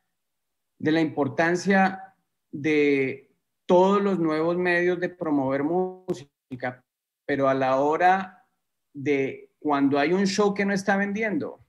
de 0.78 0.92
la 0.92 1.02
importancia 1.02 2.16
de 2.52 3.25
todos 3.66 4.02
los 4.02 4.20
nuevos 4.20 4.58
medios 4.58 5.00
de 5.00 5.10
promover 5.10 5.64
música, 5.64 6.84
pero 7.26 7.50
a 7.50 7.54
la 7.54 7.80
hora 7.80 8.48
de 8.94 9.54
cuando 9.60 9.98
hay 9.98 10.14
un 10.14 10.28
show 10.28 10.54
que 10.54 10.66
no 10.66 10.74
está 10.74 10.96
vendiendo, 10.98 11.66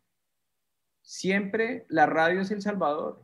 siempre 1.02 1.86
la 1.88 2.06
radio 2.06 2.40
es 2.40 2.50
El 2.50 2.62
Salvador. 2.62 3.22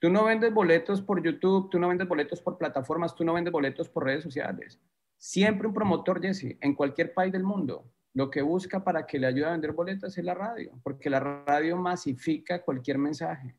Tú 0.00 0.10
no 0.10 0.24
vendes 0.24 0.52
boletos 0.52 1.02
por 1.02 1.22
YouTube, 1.22 1.70
tú 1.70 1.78
no 1.78 1.88
vendes 1.88 2.08
boletos 2.08 2.40
por 2.40 2.58
plataformas, 2.58 3.14
tú 3.14 3.24
no 3.24 3.34
vendes 3.34 3.52
boletos 3.52 3.88
por 3.88 4.04
redes 4.04 4.22
sociales. 4.22 4.80
Siempre 5.18 5.66
un 5.66 5.74
promotor, 5.74 6.20
Jesse, 6.20 6.58
en 6.60 6.74
cualquier 6.74 7.14
país 7.14 7.32
del 7.32 7.42
mundo, 7.42 7.90
lo 8.14 8.30
que 8.30 8.42
busca 8.42 8.82
para 8.82 9.06
que 9.06 9.18
le 9.18 9.26
ayude 9.26 9.46
a 9.46 9.52
vender 9.52 9.72
boletas 9.72 10.16
es 10.16 10.24
la 10.24 10.34
radio, 10.34 10.78
porque 10.82 11.10
la 11.10 11.20
radio 11.20 11.76
masifica 11.76 12.62
cualquier 12.62 12.98
mensaje. 12.98 13.54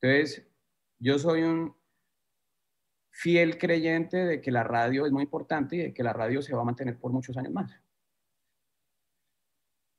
Entonces, 0.00 0.46
yo 0.98 1.18
soy 1.18 1.42
un 1.42 1.76
fiel 3.16 3.56
creyente 3.56 4.18
de 4.18 4.42
que 4.42 4.50
la 4.50 4.62
radio 4.62 5.06
es 5.06 5.12
muy 5.12 5.22
importante 5.22 5.74
y 5.74 5.78
de 5.78 5.94
que 5.94 6.02
la 6.02 6.12
radio 6.12 6.42
se 6.42 6.54
va 6.54 6.60
a 6.60 6.66
mantener 6.66 6.98
por 6.98 7.12
muchos 7.12 7.34
años 7.38 7.50
más. 7.50 7.72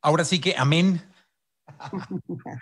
Ahora 0.03 0.23
sí 0.23 0.39
que 0.39 0.53
amén. 0.56 1.01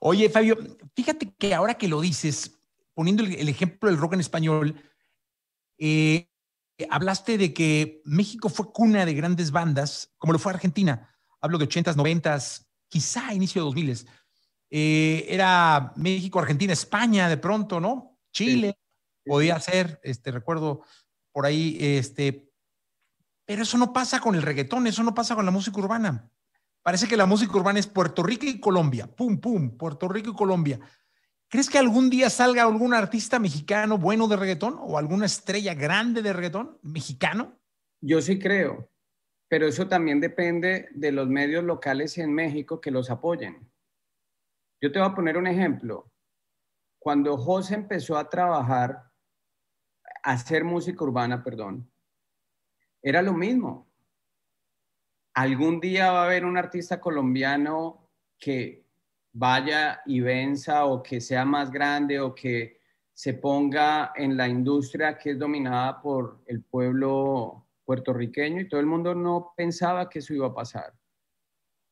Oye, 0.00 0.28
Fabio, 0.28 0.58
fíjate 0.94 1.32
que 1.32 1.54
ahora 1.54 1.74
que 1.74 1.88
lo 1.88 2.02
dices, 2.02 2.54
poniendo 2.92 3.22
el, 3.22 3.48
ejemplo 3.48 3.88
del 3.88 3.98
rock 3.98 4.12
en 4.12 4.20
español, 4.20 4.78
eh, 5.78 6.28
hablaste 6.90 7.38
de 7.38 7.54
que 7.54 8.02
México 8.04 8.50
fue 8.50 8.72
cuna 8.72 9.06
de 9.06 9.14
grandes 9.14 9.52
bandas, 9.52 10.12
como 10.18 10.34
lo 10.34 10.38
fue 10.38 10.52
Argentina. 10.52 11.08
Hablo 11.40 11.56
de 11.56 11.66
80s, 11.66 11.96
90s, 11.96 12.66
quizá 12.88 13.32
inicio 13.32 13.64
de 13.64 13.70
2000s. 13.70 14.06
Eh, 14.68 15.24
era 15.30 15.94
México, 15.96 16.40
Argentina, 16.40 16.74
España 16.74 17.26
de 17.26 17.38
pronto, 17.38 17.80
¿no? 17.80 18.18
Chile, 18.30 18.76
podía 19.24 19.58
ser, 19.60 20.00
este, 20.02 20.30
recuerdo 20.30 20.82
por 21.32 21.46
ahí, 21.46 21.76
este, 21.80 22.50
pero 23.44 23.62
eso 23.62 23.78
no 23.78 23.92
pasa 23.92 24.20
con 24.20 24.34
el 24.34 24.42
reggaetón, 24.42 24.86
eso 24.86 25.02
no 25.02 25.14
pasa 25.14 25.34
con 25.34 25.44
la 25.44 25.50
música 25.50 25.78
urbana. 25.78 26.30
Parece 26.82 27.08
que 27.08 27.16
la 27.16 27.26
música 27.26 27.56
urbana 27.56 27.78
es 27.78 27.86
Puerto 27.86 28.22
Rico 28.22 28.44
y 28.46 28.60
Colombia. 28.60 29.06
Pum, 29.06 29.40
pum, 29.40 29.76
Puerto 29.76 30.06
Rico 30.06 30.30
y 30.30 30.34
Colombia. 30.34 30.78
¿Crees 31.48 31.70
que 31.70 31.78
algún 31.78 32.10
día 32.10 32.28
salga 32.30 32.62
algún 32.62 32.94
artista 32.94 33.38
mexicano 33.38 33.96
bueno 33.96 34.28
de 34.28 34.36
reggaetón 34.36 34.76
o 34.80 34.98
alguna 34.98 35.26
estrella 35.26 35.74
grande 35.74 36.20
de 36.20 36.32
reggaetón 36.32 36.78
mexicano? 36.82 37.58
Yo 38.00 38.20
sí 38.20 38.38
creo, 38.38 38.90
pero 39.48 39.66
eso 39.66 39.88
también 39.88 40.20
depende 40.20 40.88
de 40.92 41.12
los 41.12 41.28
medios 41.28 41.64
locales 41.64 42.18
en 42.18 42.34
México 42.34 42.80
que 42.80 42.90
los 42.90 43.08
apoyen. 43.08 43.70
Yo 44.80 44.92
te 44.92 44.98
voy 44.98 45.08
a 45.08 45.14
poner 45.14 45.38
un 45.38 45.46
ejemplo. 45.46 46.10
Cuando 46.98 47.38
José 47.38 47.74
empezó 47.76 48.18
a 48.18 48.28
trabajar, 48.28 49.10
hacer 50.24 50.64
música 50.64 51.04
urbana, 51.04 51.42
perdón, 51.42 51.90
era 53.02 53.22
lo 53.22 53.34
mismo 53.34 53.94
algún 55.34 55.80
día 55.80 56.12
va 56.12 56.22
a 56.22 56.24
haber 56.26 56.44
un 56.44 56.56
artista 56.56 57.00
colombiano 57.00 58.08
que 58.38 58.86
vaya 59.32 60.00
y 60.06 60.20
venza 60.20 60.86
o 60.86 61.02
que 61.02 61.20
sea 61.20 61.44
más 61.44 61.70
grande 61.70 62.20
o 62.20 62.34
que 62.34 62.78
se 63.12 63.34
ponga 63.34 64.12
en 64.14 64.36
la 64.36 64.48
industria 64.48 65.18
que 65.18 65.32
es 65.32 65.38
dominada 65.38 66.00
por 66.00 66.42
el 66.46 66.62
pueblo 66.62 67.66
puertorriqueño 67.84 68.60
y 68.60 68.68
todo 68.68 68.80
el 68.80 68.86
mundo 68.86 69.14
no 69.14 69.52
pensaba 69.56 70.08
que 70.08 70.20
eso 70.20 70.32
iba 70.34 70.46
a 70.46 70.54
pasar. 70.54 70.94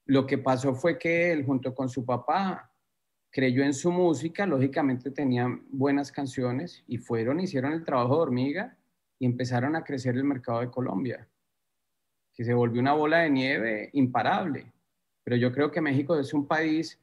Lo 0.06 0.26
que 0.26 0.38
pasó 0.38 0.74
fue 0.74 0.98
que 0.98 1.32
él 1.32 1.44
junto 1.44 1.74
con 1.74 1.88
su 1.88 2.04
papá 2.04 2.71
creyó 3.32 3.64
en 3.64 3.74
su 3.74 3.90
música, 3.90 4.46
lógicamente 4.46 5.10
tenían 5.10 5.64
buenas 5.70 6.12
canciones 6.12 6.84
y 6.86 6.98
fueron, 6.98 7.40
hicieron 7.40 7.72
el 7.72 7.84
trabajo 7.84 8.16
de 8.16 8.22
hormiga 8.22 8.78
y 9.18 9.26
empezaron 9.26 9.74
a 9.74 9.82
crecer 9.82 10.14
el 10.16 10.24
mercado 10.24 10.60
de 10.60 10.70
Colombia 10.70 11.28
que 12.34 12.44
se 12.44 12.54
volvió 12.54 12.80
una 12.80 12.94
bola 12.94 13.20
de 13.20 13.30
nieve 13.30 13.90
imparable. 13.92 14.72
Pero 15.24 15.36
yo 15.36 15.52
creo 15.52 15.70
que 15.70 15.80
México 15.80 16.18
es 16.18 16.32
un 16.34 16.46
país 16.46 16.98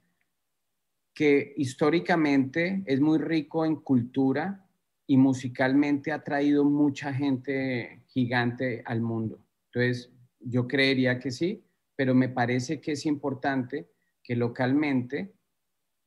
que 1.13 1.53
históricamente 1.57 2.83
es 2.85 2.99
muy 2.99 3.17
rico 3.19 3.65
en 3.65 3.77
cultura 3.77 4.65
y 5.05 5.17
musicalmente 5.17 6.11
ha 6.11 6.23
traído 6.23 6.63
mucha 6.63 7.13
gente 7.13 8.03
gigante 8.07 8.83
al 8.85 9.01
mundo. 9.01 9.39
Entonces, 9.65 10.11
yo 10.39 10.67
creería 10.67 11.19
que 11.19 11.31
sí, 11.31 11.63
pero 11.95 12.13
me 12.15 12.29
parece 12.29 12.79
que 12.79 12.93
es 12.93 13.05
importante 13.05 13.89
que 14.23 14.35
localmente 14.35 15.33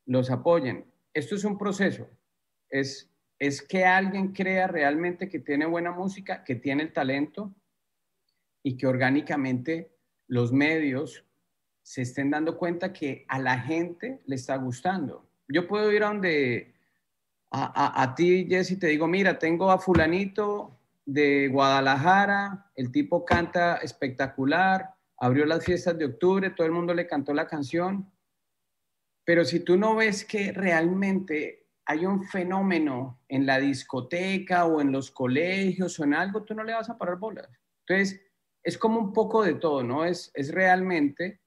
los 0.07 0.31
apoyen. 0.31 0.85
Esto 1.15 1.35
es 1.35 1.45
un 1.45 1.59
proceso, 1.59 2.09
es, 2.71 3.11
es 3.39 3.63
que 3.63 3.85
alguien 3.85 4.33
crea 4.33 4.67
realmente 4.67 5.29
que 5.29 5.39
tiene 5.39 5.67
buena 5.67 5.93
música, 5.93 6.45
que 6.45 6.55
tiene 6.55 6.85
el 6.85 6.93
talento 6.93 7.55
y 8.63 8.77
que 8.77 8.87
orgánicamente 8.87 9.95
los 10.29 10.53
medios 10.53 11.27
se 11.83 12.03
estén 12.03 12.31
dando 12.31 12.57
cuenta 12.57 12.93
que 12.93 13.25
a 13.29 13.39
la 13.39 13.59
gente 13.59 14.23
le 14.27 14.37
está 14.37 14.57
gustando. 14.57 15.29
Yo 15.49 15.67
puedo 15.67 15.93
ir 15.93 16.05
a 16.05 16.09
donde, 16.09 16.75
a, 17.51 18.03
a, 18.03 18.15
ti, 18.15 18.47
Jesse, 18.49 18.79
te 18.79 18.87
digo, 18.87 19.09
mira, 19.09 19.39
tengo 19.39 19.71
a 19.71 19.79
fulanito 19.79 20.79
de 21.05 21.49
Guadalajara, 21.49 22.71
el 22.77 22.93
tipo 22.93 23.25
canta 23.25 23.77
espectacular, 23.79 24.95
abrió 25.19 25.45
las 25.45 25.65
fiestas 25.65 25.99
de 25.99 26.07
octubre, 26.07 26.51
todo 26.51 26.67
el 26.67 26.73
mundo 26.73 26.95
le 26.95 27.07
cantó 27.07 27.35
la 27.35 27.47
canción, 27.47 28.12
pero 29.25 29.45
si 29.45 29.61
tú 29.61 29.77
no 29.77 29.95
ves 29.95 30.25
que 30.25 30.53
realmente 30.53 31.67
hay 31.85 32.07
un 32.07 32.25
fenómeno 32.25 33.21
en 33.29 33.47
la 33.47 33.59
discoteca 33.59 34.67
o 34.67 34.81
en 34.81 34.93
los 34.93 35.11
colegios 35.11 35.99
o 35.99 36.05
en 36.05 36.15
algo, 36.15 36.45
tú 36.45 36.55
no 36.55 36.65
le 36.65 36.75
vas 36.75 36.91
a 36.91 36.99
parar 36.99 37.19
bolas. 37.19 37.49
Entonces, 37.87 38.21
es 38.63 38.79
como 38.79 39.01
un 39.01 39.13
poco 39.13 39.43
de 39.43 39.55
todo, 39.55 39.83
¿no? 39.83 40.05
Es, 40.05 40.31
es 40.35 40.53
realmente 40.53 41.41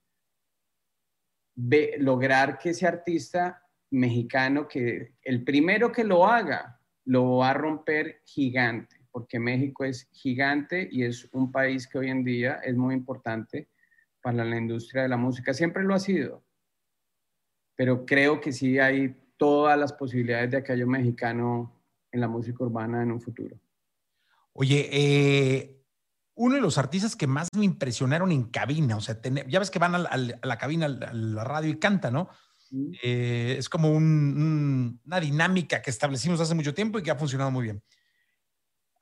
lograr 2.00 2.58
que 2.58 2.72
ese 2.72 2.86
artista 2.86 3.64
mexicano, 3.92 4.68
que 4.68 5.14
el 5.22 5.44
primero 5.44 5.92
que 5.92 6.04
lo 6.04 6.26
haga, 6.26 6.82
lo 7.06 7.38
va 7.38 7.52
a 7.52 7.54
romper 7.54 8.22
gigante, 8.26 8.98
porque 9.12 9.40
México 9.40 9.86
es 9.86 10.10
gigante 10.12 10.90
y 10.92 11.04
es 11.04 11.30
un 11.32 11.52
país 11.52 11.88
que 11.88 12.00
hoy 12.00 12.10
en 12.10 12.24
día 12.24 12.56
es 12.64 12.76
muy 12.76 12.94
importante 12.94 13.70
para 14.22 14.44
la 14.44 14.58
industria 14.58 15.04
de 15.04 15.10
la 15.10 15.18
música. 15.18 15.54
Siempre 15.54 15.84
lo 15.84 15.94
ha 15.94 16.00
sido, 16.00 16.45
pero 17.76 18.06
creo 18.06 18.40
que 18.40 18.52
sí 18.52 18.80
hay 18.80 19.16
todas 19.38 19.78
las 19.78 19.94
posibilidades 19.94 20.52
de 20.52 20.84
un 20.84 20.92
mexicano 20.92 21.72
en 22.12 22.22
la 22.22 22.28
música 22.28 22.64
urbana 22.64 23.04
en 23.04 23.12
un 23.12 23.22
futuro. 23.22 23.58
Oye, 24.54 24.90
eh, 24.92 25.82
uno 26.36 26.56
de 26.56 26.62
los 26.62 26.78
artistas 26.78 27.16
que 27.16 27.28
más 27.28 27.50
me 27.56 27.66
impresionaron 27.66 28.32
en 28.32 28.46
cabina, 28.46 28.96
o 28.96 29.02
sea, 29.02 29.20
ya 29.48 29.60
ves 29.60 29.70
que 29.70 29.80
van 29.80 29.96
a 29.96 30.18
la, 30.18 30.58
cabina, 30.58 30.86
a 30.86 31.14
la 31.14 31.44
radio 31.44 31.70
y 31.70 31.80
cantan, 31.80 32.14
¿no? 32.14 32.30
Eh, 33.04 33.56
es 33.58 33.70
como 33.70 33.92
una 33.92 35.20
dinámica 35.20 35.82
que 35.82 35.90
establecimos 35.90 36.40
hace 36.40 36.56
mucho 36.56 36.74
tiempo 36.74 37.00
y 37.00 37.04
que 37.04 37.12
ha 37.12 37.16
funcionado 37.16 37.52
muy 37.52 37.64
bien. 37.64 37.84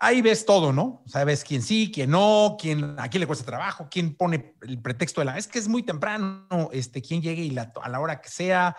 Ahí 0.03 0.21
ves 0.21 0.45
todo, 0.45 0.73
¿no? 0.73 1.01
O 1.05 1.07
sea, 1.07 1.23
ves 1.23 1.45
quién 1.45 1.61
sí, 1.61 1.89
quién 1.89 2.11
no, 2.11 2.57
quién, 2.59 2.99
a 2.99 3.07
quién 3.07 3.21
le 3.21 3.25
cuesta 3.25 3.45
trabajo, 3.45 3.87
quién 3.89 4.15
pone 4.15 4.53
el 4.63 4.81
pretexto 4.81 5.21
de 5.21 5.25
la... 5.25 5.37
Es 5.37 5.47
que 5.47 5.59
es 5.59 5.69
muy 5.69 5.81
temprano, 5.81 6.69
este, 6.73 7.01
quién 7.01 7.21
llegue 7.21 7.41
y 7.43 7.57
a 7.57 7.89
la 7.89 7.99
hora 8.01 8.19
que 8.19 8.27
sea, 8.27 8.75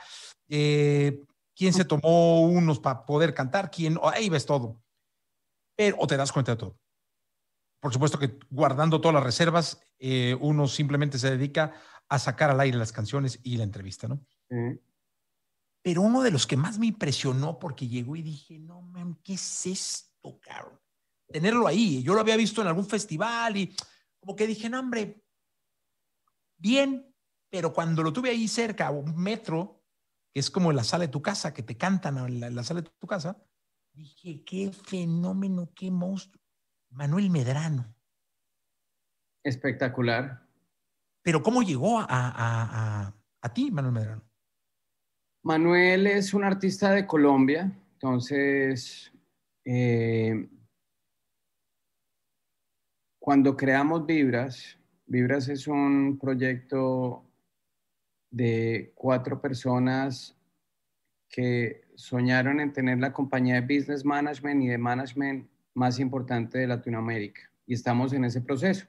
eh, 0.50 1.24
quién 1.56 1.72
se 1.72 1.86
tomó 1.86 2.42
unos 2.42 2.78
para 2.78 3.06
poder 3.06 3.32
cantar, 3.32 3.70
quién... 3.70 3.98
Ahí 4.02 4.28
ves 4.28 4.44
todo. 4.44 4.82
Pero, 5.74 5.96
o 5.98 6.06
te 6.06 6.18
das 6.18 6.30
cuenta 6.30 6.52
de 6.52 6.58
todo. 6.58 6.78
Por 7.80 7.90
supuesto 7.90 8.18
que 8.18 8.38
guardando 8.50 9.00
todas 9.00 9.14
las 9.14 9.24
reservas, 9.24 9.80
eh, 9.98 10.36
uno 10.42 10.68
simplemente 10.68 11.18
se 11.18 11.30
dedica 11.30 11.72
a 12.06 12.18
sacar 12.18 12.50
al 12.50 12.60
aire 12.60 12.76
las 12.76 12.92
canciones 12.92 13.40
y 13.42 13.56
la 13.56 13.64
entrevista, 13.64 14.08
¿no? 14.08 14.20
Pero 15.80 16.02
uno 16.02 16.20
de 16.20 16.30
los 16.30 16.46
que 16.46 16.58
más 16.58 16.78
me 16.78 16.88
impresionó 16.88 17.58
porque 17.58 17.88
llegó 17.88 18.14
y 18.14 18.20
dije, 18.20 18.58
no, 18.58 18.82
man, 18.82 19.18
¿qué 19.24 19.32
es 19.32 19.64
esto, 19.64 20.38
cabrón? 20.42 20.83
Tenerlo 21.28 21.66
ahí. 21.66 22.02
Yo 22.02 22.14
lo 22.14 22.20
había 22.20 22.36
visto 22.36 22.60
en 22.60 22.68
algún 22.68 22.86
festival 22.86 23.56
y 23.56 23.74
como 24.20 24.36
que 24.36 24.46
dije, 24.46 24.68
no, 24.70 24.80
hombre, 24.80 25.22
bien, 26.56 27.14
pero 27.50 27.72
cuando 27.72 28.02
lo 28.02 28.12
tuve 28.12 28.30
ahí 28.30 28.48
cerca, 28.48 28.90
un 28.90 29.16
metro, 29.16 29.84
que 30.32 30.40
es 30.40 30.50
como 30.50 30.72
la 30.72 30.82
sala 30.82 31.06
de 31.06 31.12
tu 31.12 31.22
casa, 31.22 31.52
que 31.52 31.62
te 31.62 31.76
cantan 31.76 32.18
en 32.18 32.54
la 32.54 32.64
sala 32.64 32.80
de 32.80 32.90
tu 32.98 33.06
casa, 33.06 33.40
dije, 33.92 34.42
qué 34.44 34.72
fenómeno, 34.72 35.70
qué 35.74 35.90
monstruo. 35.90 36.42
Manuel 36.90 37.30
Medrano. 37.30 37.94
Espectacular. 39.42 40.48
Pero 41.22 41.42
¿cómo 41.42 41.62
llegó 41.62 41.98
a, 42.00 43.14
ti, 43.54 43.70
Manuel 43.70 43.94
Medrano? 43.94 44.22
Manuel 45.42 46.06
es 46.06 46.32
un 46.32 46.44
artista 46.44 46.90
de 46.92 47.06
Colombia, 47.06 47.70
entonces 47.92 49.12
eh, 49.64 50.48
cuando 53.24 53.56
creamos 53.56 54.04
Vibras, 54.04 54.78
Vibras 55.06 55.48
es 55.48 55.66
un 55.66 56.18
proyecto 56.18 57.24
de 58.30 58.92
cuatro 58.94 59.40
personas 59.40 60.36
que 61.30 61.84
soñaron 61.94 62.60
en 62.60 62.74
tener 62.74 62.98
la 62.98 63.14
compañía 63.14 63.54
de 63.54 63.62
business 63.62 64.04
management 64.04 64.64
y 64.64 64.68
de 64.68 64.76
management 64.76 65.48
más 65.72 66.00
importante 66.00 66.58
de 66.58 66.66
Latinoamérica 66.66 67.40
y 67.64 67.72
estamos 67.72 68.12
en 68.12 68.26
ese 68.26 68.42
proceso. 68.42 68.86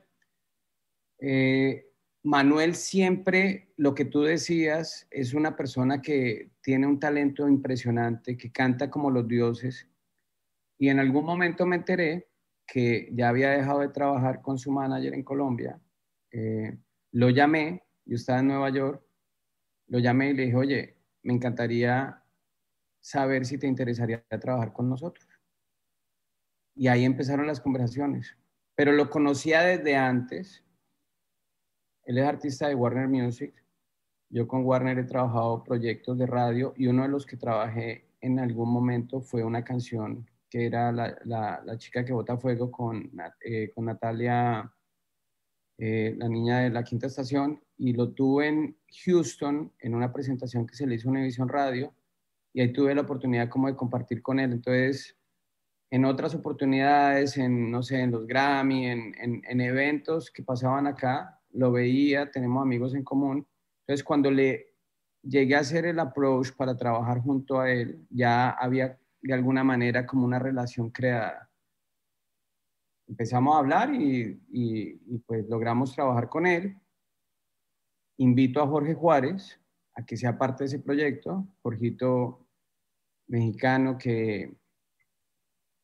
Eh, 1.19 1.89
Manuel 2.21 2.75
siempre, 2.75 3.69
lo 3.77 3.95
que 3.95 4.03
tú 4.03 4.23
decías, 4.23 5.07
es 5.11 5.33
una 5.33 5.55
persona 5.55 6.01
que 6.01 6.49
tiene 6.59 6.87
un 6.87 6.99
talento 6.99 7.47
impresionante, 7.47 8.35
que 8.35 8.51
canta 8.51 8.89
como 8.89 9.09
los 9.09 9.29
dioses. 9.29 9.87
Y 10.77 10.89
en 10.89 10.99
algún 10.99 11.23
momento 11.23 11.65
me 11.65 11.77
enteré 11.77 12.27
que 12.65 13.09
ya 13.11 13.29
había 13.29 13.51
dejado 13.51 13.79
de 13.79 13.89
trabajar 13.89 14.41
con 14.41 14.57
su 14.57 14.71
manager 14.71 15.13
en 15.13 15.23
Colombia. 15.23 15.79
Eh, 16.31 16.77
lo 17.11 17.29
llamé, 17.29 17.83
yo 18.05 18.15
estaba 18.15 18.39
en 18.39 18.47
Nueva 18.47 18.69
York, 18.69 19.03
lo 19.87 19.99
llamé 19.99 20.31
y 20.31 20.33
le 20.33 20.43
dije, 20.43 20.55
oye, 20.55 20.97
me 21.23 21.33
encantaría 21.33 22.23
saber 22.99 23.45
si 23.45 23.57
te 23.57 23.67
interesaría 23.67 24.25
trabajar 24.41 24.73
con 24.73 24.89
nosotros. 24.89 25.27
Y 26.75 26.87
ahí 26.87 27.05
empezaron 27.05 27.47
las 27.47 27.61
conversaciones. 27.61 28.35
Pero 28.75 28.91
lo 28.91 29.09
conocía 29.09 29.61
desde 29.61 29.95
antes. 29.95 30.63
Él 32.03 32.17
es 32.17 32.25
artista 32.25 32.67
de 32.67 32.75
Warner 32.75 33.07
Music. 33.07 33.53
Yo 34.29 34.47
con 34.47 34.65
Warner 34.65 34.99
he 34.99 35.03
trabajado 35.03 35.63
proyectos 35.63 36.17
de 36.17 36.25
radio 36.25 36.73
y 36.75 36.87
uno 36.87 37.03
de 37.03 37.09
los 37.09 37.25
que 37.25 37.37
trabajé 37.37 38.09
en 38.21 38.39
algún 38.39 38.69
momento 38.69 39.21
fue 39.21 39.43
una 39.43 39.63
canción 39.63 40.29
que 40.55 40.67
era 40.67 40.89
La, 40.93 41.61
la, 41.65 41.77
chica 41.77 42.05
que 42.05 42.13
bota 42.13 42.37
fuego 42.37 42.71
con, 42.71 43.11
eh, 43.41 43.73
con 43.75 43.83
Natalia, 43.83 44.71
eh, 45.77 46.15
la 46.17 46.29
niña 46.29 46.59
de 46.59 46.69
la 46.69 46.81
quinta 46.81 47.07
estación, 47.07 47.61
y 47.75 47.91
lo 47.91 48.13
tuve 48.13 48.47
en 48.47 48.77
Houston 49.03 49.73
en 49.79 49.93
una 49.93 50.13
presentación 50.13 50.65
que 50.65 50.75
se 50.75 50.87
le 50.87 50.95
hizo 50.95 51.09
en 51.09 51.15
Univision 51.17 51.49
Radio 51.49 51.93
y 52.53 52.61
ahí 52.61 52.71
tuve 52.71 52.95
la 52.95 53.01
oportunidad 53.01 53.49
como 53.49 53.67
de 53.67 53.75
compartir 53.75 54.21
con 54.21 54.39
él. 54.39 54.53
Entonces, 54.53 55.17
en 55.91 56.05
otras 56.05 56.33
oportunidades, 56.33 57.35
en, 57.35 57.69
no 57.69 57.83
sé, 57.83 57.99
en 57.99 58.11
los 58.11 58.25
Grammy, 58.25 58.85
en, 58.85 59.13
en, 59.17 59.59
eventos 59.59 60.31
que 60.31 60.41
pasaban 60.41 60.87
acá, 60.87 61.37
lo 61.51 61.73
veía, 61.73 62.31
tenemos 62.31 62.61
amigos 62.61 62.95
en 62.95 63.03
común. 63.03 63.45
Entonces, 63.81 64.05
cuando 64.05 64.31
le 64.31 64.67
llegué 65.21 65.55
a 65.55 65.59
hacer 65.59 65.85
el 65.85 65.99
approach 65.99 66.53
para 66.55 66.77
trabajar 66.77 67.19
junto 67.19 67.59
a 67.59 67.69
él, 67.69 68.07
ya 68.09 68.51
había 68.51 68.97
de 69.27 69.33
alguna 69.33 69.63
manera 69.63 70.05
como 70.05 70.25
una 70.25 70.39
relación 70.39 70.89
creada. 70.89 71.49
Empezamos 73.07 73.55
a 73.55 73.59
hablar 73.59 73.93
y, 73.93 74.41
y, 74.49 75.01
y 75.07 75.19
pues 75.19 75.47
logramos 75.47 75.93
trabajar 75.93 76.29
con 76.29 76.47
él. 76.47 76.79
Invito 78.17 78.61
a 78.61 78.67
Jorge 78.67 78.93
Juárez 78.93 79.59
a 79.95 80.05
que 80.05 80.17
sea 80.17 80.37
parte 80.37 80.63
de 80.63 80.67
ese 80.67 80.79
proyecto. 80.79 81.47
Jorgito 81.61 82.47
mexicano 83.27 83.97
que 83.97 84.55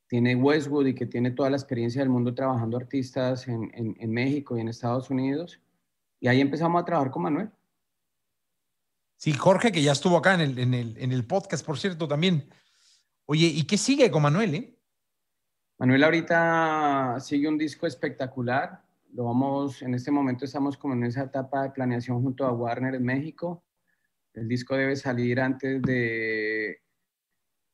tiene 0.08 0.36
Westwood 0.36 0.88
y 0.88 0.94
que 0.94 1.06
tiene 1.06 1.32
toda 1.32 1.50
la 1.50 1.56
experiencia 1.56 2.02
del 2.02 2.10
mundo 2.10 2.36
trabajando 2.36 2.78
artistas 2.78 3.48
en, 3.48 3.72
en, 3.74 4.12
México 4.12 4.58
y 4.58 4.62
en 4.62 4.68
Estados 4.68 5.10
Unidos. 5.10 5.60
Y 6.20 6.28
ahí 6.28 6.42
empezamos 6.42 6.82
a 6.82 6.86
trabajar 6.86 7.12
con 7.12 7.24
Manuel. 7.24 7.50
Sí, 9.16 9.32
Jorge, 9.34 9.72
que 9.72 9.82
ya 9.82 9.94
estuvo 9.94 10.18
acá 10.18 10.34
en 10.34 10.42
el, 10.42 10.60
en 10.60 10.74
el, 10.74 10.98
en 10.98 11.12
el 11.14 11.26
podcast, 11.26 11.66
por 11.66 11.80
cierto, 11.80 12.08
también. 12.08 12.50
Oye, 13.34 13.48
¿y 13.48 13.64
qué 13.64 13.78
sigue 13.78 14.12
con 14.12 14.24
Manuel? 14.24 14.56
Eh? 14.56 14.78
Manuel 15.80 16.04
ahorita 16.04 17.16
sigue 17.22 17.48
un 17.48 17.58
disco 17.58 17.88
espectacular. 17.88 18.84
Lo 19.14 19.24
vamos, 19.24 19.82
en 19.84 19.94
este 19.94 20.12
momento 20.12 20.44
estamos 20.44 20.76
como 20.76 20.96
en 20.96 21.06
esa 21.06 21.24
etapa 21.24 21.64
de 21.64 21.70
planeación 21.70 22.22
junto 22.22 22.46
a 22.46 22.52
Warner 22.52 22.96
en 22.96 23.06
México. 23.06 23.64
El 24.34 24.50
disco 24.50 24.76
debe 24.76 24.98
salir 24.98 25.40
antes 25.40 25.82
de 25.82 26.82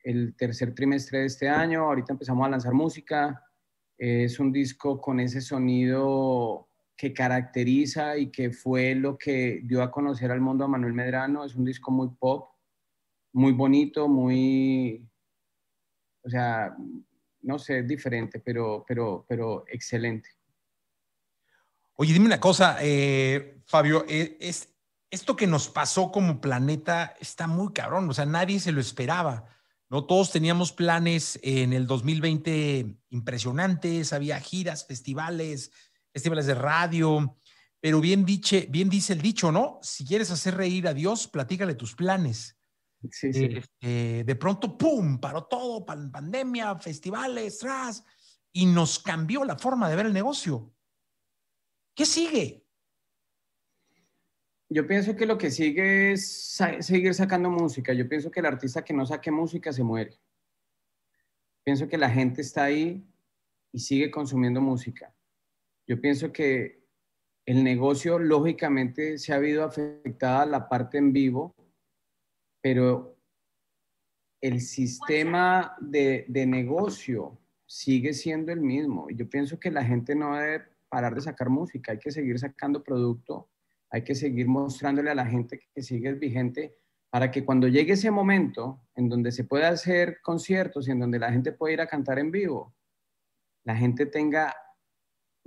el 0.03 0.35
tercer 0.35 0.75
trimestre 0.75 1.21
de 1.21 1.25
este 1.25 1.49
año. 1.49 1.85
Ahorita 1.85 2.13
empezamos 2.13 2.45
a 2.45 2.51
lanzar 2.51 2.73
música. 2.73 3.43
Es 3.97 4.39
un 4.39 4.51
disco 4.51 5.01
con 5.01 5.19
ese 5.19 5.41
sonido 5.41 6.69
que 6.95 7.13
caracteriza 7.13 8.15
y 8.15 8.29
que 8.29 8.51
fue 8.51 8.93
lo 8.93 9.17
que 9.17 9.61
dio 9.63 9.81
a 9.81 9.89
conocer 9.89 10.29
al 10.29 10.39
mundo 10.39 10.65
a 10.65 10.67
Manuel 10.67 10.93
Medrano. 10.93 11.43
Es 11.43 11.55
un 11.55 11.65
disco 11.65 11.89
muy 11.89 12.09
pop, 12.09 12.51
muy 13.33 13.53
bonito, 13.53 14.07
muy, 14.07 15.06
o 16.27 16.29
sea, 16.29 16.75
no 17.41 17.57
sé, 17.57 17.83
diferente, 17.83 18.39
pero, 18.39 18.83
pero, 18.85 19.25
pero 19.27 19.63
excelente. 19.69 20.29
Oye, 21.95 22.11
dime 22.11 22.25
una 22.25 22.39
cosa, 22.39 22.77
eh, 22.81 23.61
Fabio, 23.65 24.05
eh, 24.07 24.37
es, 24.41 24.69
esto 25.09 25.37
que 25.37 25.47
nos 25.47 25.69
pasó 25.69 26.11
como 26.11 26.41
planeta 26.41 27.15
está 27.19 27.47
muy 27.47 27.71
cabrón, 27.71 28.09
o 28.09 28.13
sea, 28.13 28.25
nadie 28.25 28.59
se 28.59 28.73
lo 28.73 28.81
esperaba. 28.81 29.45
¿no? 29.89 30.05
Todos 30.05 30.31
teníamos 30.31 30.73
planes 30.73 31.39
en 31.43 31.71
el 31.71 31.87
2020 31.87 32.97
impresionantes, 33.11 34.11
había 34.11 34.39
giras, 34.41 34.85
festivales, 34.85 35.71
festivales 36.11 36.45
de 36.45 36.55
radio, 36.55 37.37
pero 37.79 38.01
bien, 38.01 38.25
dice, 38.25 38.67
bien 38.69 38.89
dice 38.89 39.13
el 39.13 39.21
dicho, 39.21 39.53
¿no? 39.53 39.79
Si 39.81 40.05
quieres 40.05 40.29
hacer 40.29 40.55
reír 40.55 40.89
a 40.89 40.93
Dios, 40.93 41.29
platícale 41.29 41.73
tus 41.73 41.95
planes. 41.95 42.56
Sí, 43.11 43.33
sí. 43.33 43.45
Este, 43.45 44.23
de 44.23 44.35
pronto, 44.35 44.77
¡pum! 44.77 45.19
Paró 45.19 45.45
todo, 45.45 45.85
pandemia, 45.85 46.77
festivales, 46.79 47.59
tras, 47.59 48.03
y 48.51 48.65
nos 48.65 48.99
cambió 48.99 49.43
la 49.43 49.57
forma 49.57 49.89
de 49.89 49.95
ver 49.95 50.05
el 50.07 50.13
negocio. 50.13 50.73
¿Qué 51.95 52.05
sigue? 52.05 52.63
Yo 54.69 54.85
pienso 54.85 55.15
que 55.15 55.25
lo 55.25 55.37
que 55.37 55.49
sigue 55.49 56.11
es 56.11 56.59
seguir 56.81 57.13
sacando 57.13 57.49
música. 57.49 57.93
Yo 57.93 58.07
pienso 58.07 58.29
que 58.29 58.41
el 58.41 58.45
artista 58.45 58.83
que 58.83 58.93
no 58.93 59.05
saque 59.05 59.31
música 59.31 59.71
se 59.71 59.83
muere. 59.83 60.19
Pienso 61.63 61.87
que 61.87 61.97
la 61.97 62.09
gente 62.09 62.41
está 62.41 62.65
ahí 62.65 63.05
y 63.71 63.79
sigue 63.79 64.11
consumiendo 64.11 64.61
música. 64.61 65.13
Yo 65.87 65.99
pienso 66.01 66.31
que 66.31 66.85
el 67.45 67.63
negocio, 67.63 68.19
lógicamente, 68.19 69.17
se 69.17 69.31
ha 69.31 69.37
habido 69.37 69.63
afectada 69.63 70.45
la 70.45 70.67
parte 70.67 70.97
en 70.97 71.13
vivo, 71.13 71.55
pero 72.69 73.15
el 74.41 74.59
sistema 74.59 75.77
de, 75.79 76.25
de 76.27 76.45
negocio 76.45 77.39
sigue 77.65 78.11
siendo 78.11 78.51
el 78.51 78.59
mismo. 78.59 79.07
Yo 79.09 79.29
pienso 79.29 79.57
que 79.57 79.71
la 79.71 79.85
gente 79.85 80.13
no 80.15 80.35
debe 80.35 80.65
parar 80.89 81.15
de 81.15 81.21
sacar 81.21 81.47
música, 81.49 81.93
hay 81.93 81.99
que 81.99 82.11
seguir 82.11 82.37
sacando 82.37 82.83
producto, 82.83 83.49
hay 83.89 84.03
que 84.03 84.15
seguir 84.15 84.49
mostrándole 84.49 85.11
a 85.11 85.15
la 85.15 85.25
gente 85.25 85.61
que 85.73 85.81
sigue 85.81 86.11
vigente 86.11 86.75
para 87.09 87.31
que 87.31 87.45
cuando 87.45 87.69
llegue 87.69 87.93
ese 87.93 88.11
momento 88.11 88.81
en 88.95 89.07
donde 89.07 89.31
se 89.31 89.45
pueda 89.45 89.69
hacer 89.69 90.19
conciertos 90.21 90.89
y 90.89 90.91
en 90.91 90.99
donde 90.99 91.19
la 91.19 91.31
gente 91.31 91.53
pueda 91.53 91.73
ir 91.73 91.79
a 91.79 91.87
cantar 91.87 92.19
en 92.19 92.31
vivo, 92.31 92.75
la 93.63 93.77
gente 93.77 94.07
tenga 94.07 94.53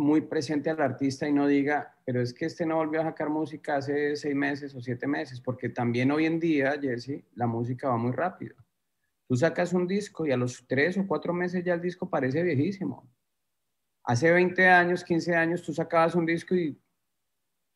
muy 0.01 0.23
presente 0.23 0.71
al 0.71 0.81
artista 0.81 1.29
y 1.29 1.33
no 1.33 1.47
diga, 1.47 1.95
pero 2.05 2.23
es 2.23 2.33
que 2.33 2.47
este 2.47 2.65
no 2.65 2.77
volvió 2.77 3.03
a 3.03 3.05
sacar 3.05 3.29
música 3.29 3.77
hace 3.77 4.17
seis 4.17 4.35
meses 4.35 4.75
o 4.75 4.81
siete 4.81 5.07
meses, 5.07 5.41
porque 5.41 5.69
también 5.69 6.11
hoy 6.11 6.25
en 6.25 6.41
día, 6.41 6.79
Jesse, 6.81 7.23
la 7.35 7.47
música 7.47 7.91
va 7.91 7.99
muy 7.99 8.13
rápido. 8.13 8.57
Tú 9.29 9.37
sacas 9.37 9.75
un 9.75 9.87
disco 9.87 10.27
y 10.27 10.33
a 10.33 10.37
los 10.37 10.67
tres 10.67 10.97
o 10.97 11.07
cuatro 11.07 11.33
meses 11.33 11.63
ya 11.63 11.75
el 11.75 11.83
disco 11.83 12.09
parece 12.09 12.43
viejísimo. 12.43 13.09
Hace 14.03 14.33
20 14.33 14.69
años, 14.69 15.05
15 15.05 15.37
años, 15.37 15.63
tú 15.63 15.75
sacabas 15.75 16.15
un 16.15 16.25
disco 16.25 16.55
y 16.55 16.81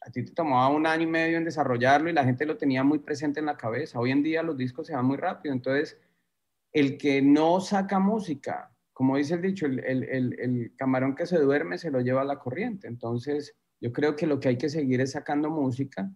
a 0.01 0.11
ti 0.11 0.25
te 0.25 0.33
tomaba 0.33 0.69
un 0.69 0.87
año 0.87 1.03
y 1.03 1.11
medio 1.11 1.37
en 1.37 1.45
desarrollarlo 1.45 2.09
y 2.09 2.15
la 2.15 2.25
gente 2.25 2.47
lo 2.47 2.57
tenía 2.57 2.83
muy 2.83 3.01
presente 3.01 3.41
en 3.41 3.47
la 3.47 3.57
cabeza. 3.57 4.01
Hoy 4.01 4.11
en 4.11 4.23
día 4.23 4.43
los 4.43 4.57
discos 4.57 4.87
se 4.87 4.95
van 4.95 5.05
muy 5.05 5.19
rápido. 5.19 5.55
Entonces, 5.55 6.01
el 6.73 6.97
que 6.97 7.23
no 7.23 7.61
saca 7.61 7.99
música, 7.99 8.74
como 8.95 9.17
dice 9.17 9.35
el 9.35 9.43
dicho, 9.43 9.67
el, 9.67 10.73
camarón 10.79 11.17
que 11.17 11.27
se 11.27 11.39
duerme 11.39 11.79
se 11.79 11.91
lo 11.91 12.01
lleva 12.01 12.23
a 12.23 12.25
la 12.25 12.39
corriente. 12.39 12.87
Entonces, 12.87 13.57
yo 13.81 13.93
creo 13.93 14.15
que 14.15 14.27
lo 14.27 14.39
que 14.39 14.49
hay 14.49 14.57
que 14.57 14.69
seguir 14.69 15.01
es 15.01 15.11
sacando 15.11 15.51
música. 15.51 16.09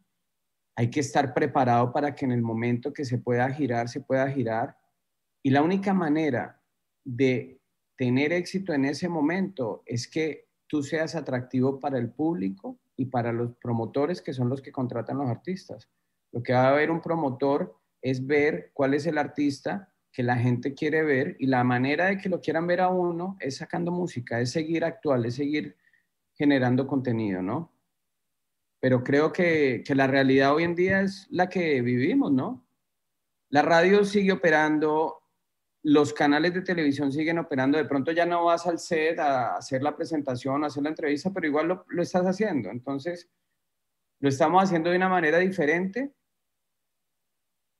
Hay 0.76 0.88
que 0.88 1.00
estar 1.00 1.34
preparado 1.34 1.92
para 1.92 2.14
que 2.14 2.24
en 2.24 2.30
el 2.30 2.40
momento 2.40 2.92
que 2.92 3.04
se 3.04 3.18
pueda 3.18 3.50
girar, 3.50 3.88
se 3.88 4.00
pueda 4.00 4.30
girar. 4.30 4.76
Y 5.42 5.50
la 5.50 5.60
única 5.60 5.92
manera 5.92 6.62
de 7.04 7.60
tener 7.96 8.32
éxito 8.32 8.72
en 8.72 8.84
ese 8.84 9.08
momento 9.08 9.82
es 9.84 10.06
que 10.06 10.46
tú 10.68 10.84
seas 10.84 11.16
atractivo 11.16 11.80
para 11.80 11.98
el 11.98 12.10
público 12.10 12.78
y 12.96 13.06
para 13.06 13.32
los 13.32 13.56
promotores 13.56 14.22
que 14.22 14.32
son 14.32 14.48
los 14.48 14.62
que 14.62 14.70
contratan 14.70 15.18
los 15.18 15.28
artistas. 15.28 15.90
Lo 16.30 16.44
que 16.44 16.52
va 16.52 16.68
a 16.68 16.74
ver 16.74 16.92
un 16.92 17.00
promotor 17.00 17.76
es 18.00 18.24
ver 18.24 18.70
cuál 18.72 18.94
es 18.94 19.04
el 19.06 19.18
artista 19.18 19.92
que 20.18 20.24
la 20.24 20.36
gente 20.36 20.74
quiere 20.74 21.04
ver 21.04 21.36
y 21.38 21.46
la 21.46 21.62
manera 21.62 22.06
de 22.06 22.18
que 22.18 22.28
lo 22.28 22.40
quieran 22.40 22.66
ver 22.66 22.80
a 22.80 22.88
uno 22.88 23.36
es 23.38 23.58
sacando 23.58 23.92
música, 23.92 24.40
es 24.40 24.50
seguir 24.50 24.84
actual, 24.84 25.24
es 25.24 25.36
seguir 25.36 25.76
generando 26.34 26.88
contenido, 26.88 27.40
¿no? 27.40 27.72
Pero 28.80 29.04
creo 29.04 29.32
que, 29.32 29.84
que 29.86 29.94
la 29.94 30.08
realidad 30.08 30.56
hoy 30.56 30.64
en 30.64 30.74
día 30.74 31.02
es 31.02 31.28
la 31.30 31.48
que 31.48 31.80
vivimos, 31.82 32.32
¿no? 32.32 32.66
La 33.50 33.62
radio 33.62 34.04
sigue 34.04 34.32
operando, 34.32 35.22
los 35.84 36.12
canales 36.12 36.52
de 36.52 36.62
televisión 36.62 37.12
siguen 37.12 37.38
operando, 37.38 37.78
de 37.78 37.84
pronto 37.84 38.10
ya 38.10 38.26
no 38.26 38.46
vas 38.46 38.66
al 38.66 38.80
set 38.80 39.20
a 39.20 39.54
hacer 39.54 39.84
la 39.84 39.94
presentación, 39.94 40.64
a 40.64 40.66
hacer 40.66 40.82
la 40.82 40.88
entrevista, 40.88 41.32
pero 41.32 41.46
igual 41.46 41.68
lo, 41.68 41.84
lo, 41.90 42.02
estás 42.02 42.26
haciendo. 42.26 42.70
Entonces, 42.70 43.30
lo 44.18 44.28
estamos 44.28 44.64
haciendo 44.64 44.90
de 44.90 44.96
una 44.96 45.08
manera 45.08 45.38
diferente, 45.38 46.12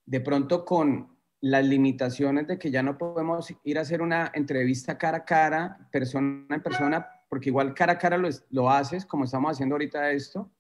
de 0.07 0.21
pronto 0.21 0.65
con 0.65 1.18
las 1.41 1.65
limitaciones 1.65 2.47
de 2.47 2.59
que 2.59 2.71
ya 2.71 2.83
no 2.83 2.99
podemos 2.99 3.55
ir 3.63 3.79
a 3.79 3.83
hacer 3.83 4.03
una 4.03 4.31
entrevista 4.35 4.99
cara 4.99 5.19
a 5.19 5.25
cara, 5.25 5.89
persona 5.93 6.47
en 6.51 6.63
persona, 6.63 7.09
porque 7.29 7.51
igual 7.51 7.75
cara 7.75 7.95
a 7.95 7.99
cara 7.99 8.17
lo, 8.19 8.29
lo 8.51 8.71
haces, 8.71 9.07
como 9.07 9.25
estamos 9.25 9.53
haciendo 9.53 9.75
ahorita 9.75 10.11
esto. 10.11 10.51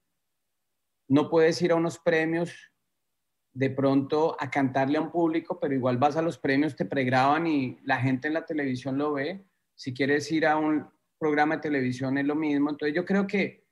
No 1.09 1.29
puedes 1.31 1.61
ir 1.63 1.73
a 1.73 1.77
unos 1.77 1.99
premios 1.99 2.55
de 3.53 3.71
pronto 3.71 4.37
a 4.39 4.51
cantarle 4.51 4.99
a 4.99 5.01
un 5.01 5.11
público, 5.11 5.59
pero 5.59 5.75
igual 5.75 5.99
vas 5.99 6.17
a 6.17 6.23
los 6.23 6.39
premios, 6.39 6.77
te 6.77 6.85
pregraban 6.85 7.47
y 7.47 7.79
la 7.83 7.97
gente 7.97 8.29
en 8.29 8.35
la 8.35 8.47
televisión 8.47 8.99
lo 8.99 9.15
ve. 9.15 9.45
Si 9.75 9.93
quieres 9.93 10.31
ir 10.31 10.47
a 10.47 10.57
un 10.57 10.89
programa 11.19 11.57
de 11.57 11.63
televisión 11.63 12.19
es 12.19 12.27
lo 12.27 12.37
mismo. 12.37 12.71
Entonces 12.71 12.95
yo 12.95 13.05
creo 13.05 13.27
que 13.27 13.67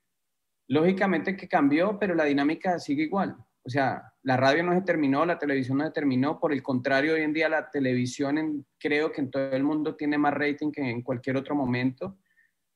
lógicamente 0.69 1.37
que 1.37 1.49
cambió, 1.49 1.99
pero 1.99 2.15
la 2.15 2.25
dinámica 2.25 2.79
sigue 2.79 3.05
igual. 3.05 3.37
O 3.65 3.71
sea, 3.71 4.13
la 4.27 4.37
radio 4.37 4.65
no 4.65 4.75
se 4.75 4.81
terminó, 4.81 5.25
la 5.25 5.39
televisión 5.39 5.79
no 5.79 5.85
se 5.85 5.93
terminó. 5.93 6.41
Por 6.41 6.53
el 6.53 6.61
contrario, 6.61 7.15
hoy 7.15 7.21
en 7.21 7.33
día 7.33 7.49
la 7.49 7.71
televisión 7.71 8.67
creo 8.77 9.13
que 9.13 9.21
en 9.21 9.31
todo 9.31 9.53
el 9.53 9.63
mundo 9.63 9.95
tiene 9.95 10.19
más 10.19 10.35
rating 10.35 10.73
que 10.73 10.81
en 10.81 11.03
cualquier 11.03 11.37
otro 11.37 11.55
momento. 11.55 12.19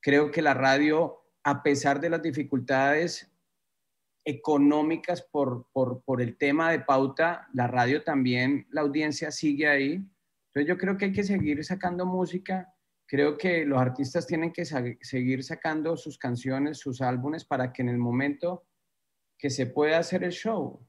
Creo 0.00 0.30
que 0.30 0.42
la 0.42 0.54
radio, 0.54 1.24
a 1.42 1.60
pesar 1.64 1.98
de 1.98 2.08
las 2.08 2.22
dificultades, 2.22 3.32
económicas 4.24 5.22
por, 5.22 5.66
por, 5.72 6.22
el 6.22 6.38
tema 6.38 6.70
de 6.70 6.78
pauta, 6.78 7.48
la 7.52 7.66
radio 7.66 8.04
también, 8.04 8.68
la 8.70 8.82
audiencia 8.82 9.32
sigue 9.32 9.66
ahí. 9.66 9.94
Entonces 9.94 10.68
yo 10.68 10.78
creo 10.78 10.96
que 10.96 11.06
hay 11.06 11.12
que 11.12 11.24
seguir 11.24 11.64
sacando 11.64 12.06
música, 12.06 12.72
creo 13.06 13.36
que 13.36 13.64
los 13.64 13.80
artistas 13.80 14.24
tienen 14.24 14.52
que 14.52 14.64
seguir 14.64 15.42
sacando 15.42 15.96
sus 15.96 16.16
canciones, 16.16 16.78
sus 16.78 17.00
álbumes, 17.00 17.44
para 17.44 17.72
que 17.72 17.82
en 17.82 17.88
el 17.88 17.98
momento 17.98 18.66
que 19.36 19.50
se 19.50 19.66
pueda 19.66 19.98
hacer 19.98 20.22
el 20.22 20.30
show, 20.30 20.86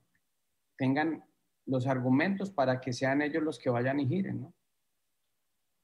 tengan 0.82 1.24
los 1.68 1.86
argumentos 1.86 2.50
para 2.50 2.82
que 2.82 2.92
sean 2.92 3.22
ellos 3.22 3.44
los 3.44 3.60
que 3.60 3.70
vayan 3.70 4.00
y 4.00 4.08
giren, 4.08 4.42
¿no? 4.42 4.54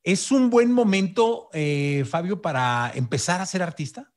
¿Es 0.03 0.31
un 0.31 0.49
buen 0.49 0.71
momento, 0.71 1.49
eh, 1.53 2.03
Fabio, 2.03 2.41
para 2.41 2.91
empezar 2.95 3.39
a 3.39 3.45
ser 3.45 3.61
artista? 3.61 4.11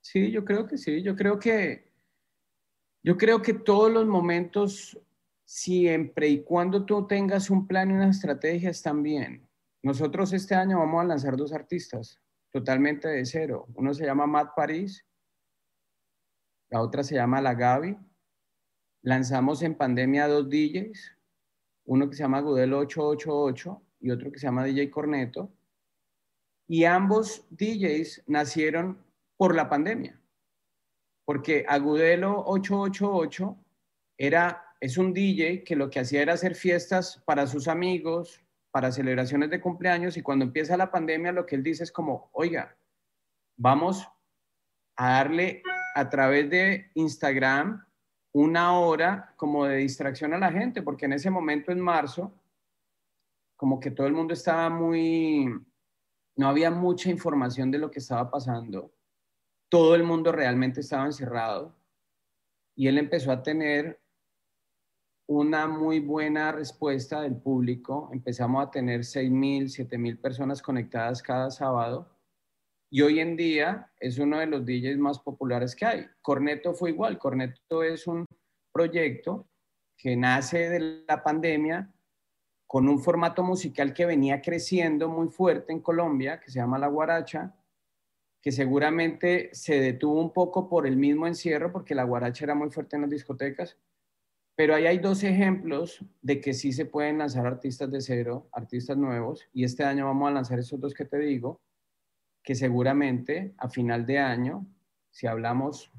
Sí, 0.00 0.30
yo 0.30 0.44
creo 0.44 0.68
que 0.68 0.78
sí. 0.78 1.02
Yo 1.02 1.16
creo 1.16 1.40
que 1.40 1.90
yo 3.02 3.16
creo 3.16 3.42
que 3.42 3.54
todos 3.54 3.90
los 3.90 4.06
momentos, 4.06 4.96
siempre 5.44 6.28
y 6.28 6.44
cuando 6.44 6.84
tú 6.84 7.04
tengas 7.08 7.50
un 7.50 7.66
plan 7.66 7.90
y 7.90 7.94
una 7.94 8.10
estrategia, 8.10 8.70
están 8.70 9.02
bien. 9.02 9.48
Nosotros 9.82 10.32
este 10.32 10.54
año 10.54 10.78
vamos 10.78 11.02
a 11.02 11.08
lanzar 11.08 11.36
dos 11.36 11.52
artistas 11.52 12.20
totalmente 12.52 13.08
de 13.08 13.26
cero. 13.26 13.66
Uno 13.74 13.92
se 13.94 14.04
llama 14.04 14.28
Matt 14.28 14.54
Paris, 14.54 15.04
la 16.70 16.82
otra 16.82 17.02
se 17.02 17.16
llama 17.16 17.40
La 17.40 17.54
Gaby. 17.54 17.96
Lanzamos 19.02 19.62
en 19.62 19.74
pandemia 19.74 20.28
dos 20.28 20.48
DJs, 20.48 21.16
uno 21.86 22.08
que 22.08 22.16
se 22.16 22.22
llama 22.22 22.40
Gudelo 22.40 22.78
888 22.78 23.82
y 24.00 24.10
otro 24.10 24.30
que 24.30 24.38
se 24.38 24.46
llama 24.46 24.64
DJ 24.64 24.90
Corneto. 24.90 25.50
Y 26.66 26.84
ambos 26.84 27.46
DJs 27.50 28.24
nacieron 28.26 28.98
por 29.36 29.54
la 29.54 29.68
pandemia 29.68 30.18
porque 31.28 31.66
Agudelo 31.68 32.42
888 32.46 33.54
era, 34.16 34.64
es 34.80 34.96
un 34.96 35.12
DJ 35.12 35.62
que 35.62 35.76
lo 35.76 35.90
que 35.90 36.00
hacía 36.00 36.22
era 36.22 36.32
hacer 36.32 36.54
fiestas 36.54 37.22
para 37.26 37.46
sus 37.46 37.68
amigos, 37.68 38.40
para 38.70 38.90
celebraciones 38.90 39.50
de 39.50 39.60
cumpleaños 39.60 40.16
y 40.16 40.22
cuando 40.22 40.46
empieza 40.46 40.78
la 40.78 40.90
pandemia 40.90 41.32
lo 41.32 41.44
que 41.44 41.56
él 41.56 41.62
dice 41.62 41.84
es 41.84 41.92
como, 41.92 42.30
oiga, 42.32 42.78
vamos 43.58 44.08
a 44.96 45.10
darle 45.18 45.62
a 45.94 46.08
través 46.08 46.48
de 46.48 46.90
Instagram 46.94 47.86
una 48.40 48.78
hora 48.78 49.34
como 49.36 49.64
de 49.64 49.76
distracción 49.76 50.34
a 50.34 50.38
la 50.38 50.52
gente, 50.52 50.82
porque 50.82 51.06
en 51.06 51.14
ese 51.14 51.30
momento 51.30 51.72
en 51.72 51.80
marzo, 51.80 52.32
como 53.56 53.80
que 53.80 53.90
todo 53.90 54.06
el 54.06 54.12
mundo 54.12 54.34
estaba 54.34 54.70
muy, 54.70 55.48
no 56.36 56.48
había 56.48 56.70
mucha 56.70 57.10
información 57.10 57.70
de 57.70 57.78
lo 57.78 57.90
que 57.90 57.98
estaba 57.98 58.30
pasando 58.30 58.92
todo 59.68 59.94
el 59.94 60.02
mundo 60.02 60.32
realmente 60.32 60.80
estaba 60.80 61.06
encerrado 61.06 61.74
y 62.74 62.86
él 62.86 62.98
empezó 62.98 63.32
a 63.32 63.42
tener 63.42 64.00
una 65.26 65.66
muy 65.66 66.00
buena 66.00 66.52
respuesta 66.52 67.20
del 67.20 67.36
público. 67.36 68.08
Empezamos 68.12 68.64
a 68.64 68.70
tener 68.70 69.00
6.000, 69.00 69.64
7.000 69.64 70.20
personas 70.20 70.62
conectadas 70.62 71.22
cada 71.22 71.50
sábado. 71.50 72.08
Y 72.90 73.02
hoy 73.02 73.20
en 73.20 73.36
día 73.36 73.92
es 74.00 74.18
uno 74.18 74.38
de 74.38 74.46
los 74.46 74.64
DJs 74.64 74.98
más 74.98 75.18
populares 75.18 75.76
que 75.76 75.84
hay. 75.84 76.06
Corneto 76.22 76.72
fue 76.72 76.90
igual. 76.90 77.18
Corneto 77.18 77.82
es 77.82 78.06
un 78.06 78.24
proyecto 78.72 79.46
que 79.96 80.16
nace 80.16 80.70
de 80.70 81.04
la 81.06 81.22
pandemia 81.22 81.92
con 82.66 82.88
un 82.88 82.98
formato 83.00 83.42
musical 83.42 83.92
que 83.92 84.06
venía 84.06 84.40
creciendo 84.40 85.08
muy 85.08 85.28
fuerte 85.28 85.72
en 85.72 85.80
Colombia, 85.80 86.38
que 86.38 86.50
se 86.50 86.58
llama 86.58 86.78
La 86.78 86.88
Guaracha, 86.88 87.54
que 88.42 88.52
seguramente 88.52 89.50
se 89.52 89.80
detuvo 89.80 90.20
un 90.20 90.32
poco 90.32 90.68
por 90.68 90.86
el 90.86 90.96
mismo 90.96 91.26
encierro, 91.26 91.72
porque 91.72 91.94
la 91.94 92.04
guaracha 92.04 92.44
era 92.44 92.54
muy 92.54 92.70
fuerte 92.70 92.96
en 92.96 93.02
las 93.02 93.10
discotecas, 93.10 93.76
Pero 94.56 94.74
ahí 94.74 94.86
hay 94.86 94.98
dos 94.98 95.22
ejemplos 95.22 96.04
de 96.20 96.40
que 96.40 96.52
sí 96.52 96.72
se 96.72 96.84
pueden 96.84 97.18
lanzar 97.18 97.46
artistas 97.46 97.90
de 97.90 98.00
cero, 98.00 98.48
artistas 98.52 98.96
nuevos, 98.96 99.46
y 99.52 99.64
este 99.64 99.84
año 99.84 100.06
vamos 100.06 100.28
a 100.28 100.32
lanzar 100.32 100.58
esos 100.58 100.80
dos 100.80 100.94
que 100.94 101.04
te 101.04 101.18
digo, 101.18 101.60
que 102.48 102.54
seguramente 102.54 103.52
a 103.58 103.68
final 103.68 104.06
de 104.06 104.20
año, 104.20 104.66
si 105.10 105.26
hablamos 105.26 105.92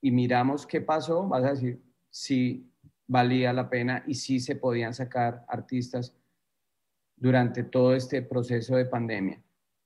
y 0.00 0.10
miramos 0.10 0.66
qué 0.66 0.80
pasó, 0.80 1.28
vas 1.28 1.44
a 1.44 1.50
decir 1.50 1.80
si 2.10 2.68
valía 3.06 3.52
la 3.52 3.70
pena 3.70 4.02
y 4.04 4.14
si 4.14 4.40
se 4.40 4.56
podían 4.56 4.92
sacar 4.92 5.44
artistas 5.46 6.16
durante 7.14 7.62
todo 7.62 7.94
este 7.94 8.22
proceso 8.22 8.74
de 8.74 8.86
pandemia. 8.86 9.40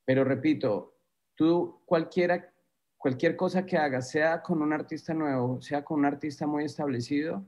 Pero 0.07 0.25
repito, 0.25 0.97
tú 1.35 1.83
cualquiera, 1.85 2.51
cualquier 2.97 3.37
cosa 3.37 3.67
que 3.67 3.77
hagas, 3.77 4.09
sea 4.09 4.41
con 4.41 4.63
un 4.63 4.73
artista 4.73 5.13
nuevo, 5.13 5.61
sea 5.61 5.85
con 5.85 5.99
un 5.99 6.07
artista 6.07 6.47
muy 6.47 6.65
establecido, 6.65 7.45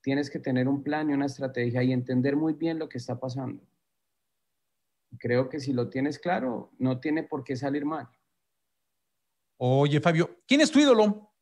tienes 0.00 0.30
que 0.30 0.38
tener 0.38 0.66
un 0.66 0.82
plan 0.82 1.10
y 1.10 1.12
una 1.12 1.26
estrategia 1.26 1.82
y 1.82 1.92
entender 1.92 2.36
muy 2.36 2.54
bien 2.54 2.78
lo 2.78 2.88
que 2.88 2.96
está 2.96 3.20
pasando. 3.20 3.62
Creo 5.18 5.48
que 5.48 5.60
si 5.60 5.72
lo 5.72 5.88
tienes 5.88 6.18
claro, 6.18 6.72
no 6.78 7.00
tiene 7.00 7.22
por 7.22 7.44
qué 7.44 7.56
salir 7.56 7.84
mal. 7.84 8.08
Oye, 9.58 10.00
Fabio, 10.00 10.42
¿quién 10.46 10.60
es 10.60 10.70
tu 10.70 10.80
ídolo? 10.80 11.32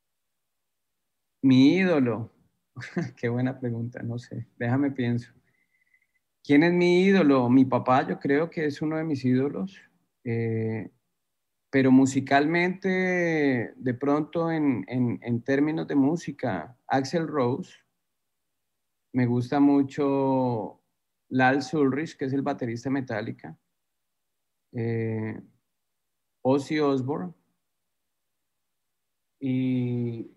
Mi 1.41 1.75
ídolo. 1.77 2.31
qué 3.17 3.29
buena 3.29 3.59
pregunta, 3.59 4.01
no 4.03 4.19
sé, 4.19 4.47
déjame 4.57 4.91
pienso. 4.91 5.33
¿Quién 6.43 6.63
es 6.63 6.73
mi 6.73 7.03
ídolo? 7.03 7.49
Mi 7.49 7.65
papá, 7.65 8.07
yo 8.07 8.19
creo 8.19 8.49
que 8.49 8.65
es 8.65 8.81
uno 8.81 8.97
de 8.97 9.03
mis 9.03 9.23
ídolos. 9.23 9.79
Eh, 10.23 10.91
pero 11.71 11.91
musicalmente, 11.91 13.73
de 13.75 13.93
pronto 13.93 14.51
en, 14.51 14.83
en, 14.87 15.41
términos 15.43 15.87
de 15.87 15.95
música, 15.95 16.77
Axel 16.85 17.27
Rose, 17.27 17.73
me 19.13 19.25
gusta 19.25 19.59
mucho 19.59 20.81
Lal 21.29 21.61
Ulrich, 21.73 22.17
que 22.17 22.25
es 22.25 22.33
el 22.33 22.41
baterista 22.41 22.89
Metallica, 22.89 23.57
eh, 24.73 25.41
Ozzy 26.41 26.79
Osbourne, 26.79 27.33
y 29.39 30.31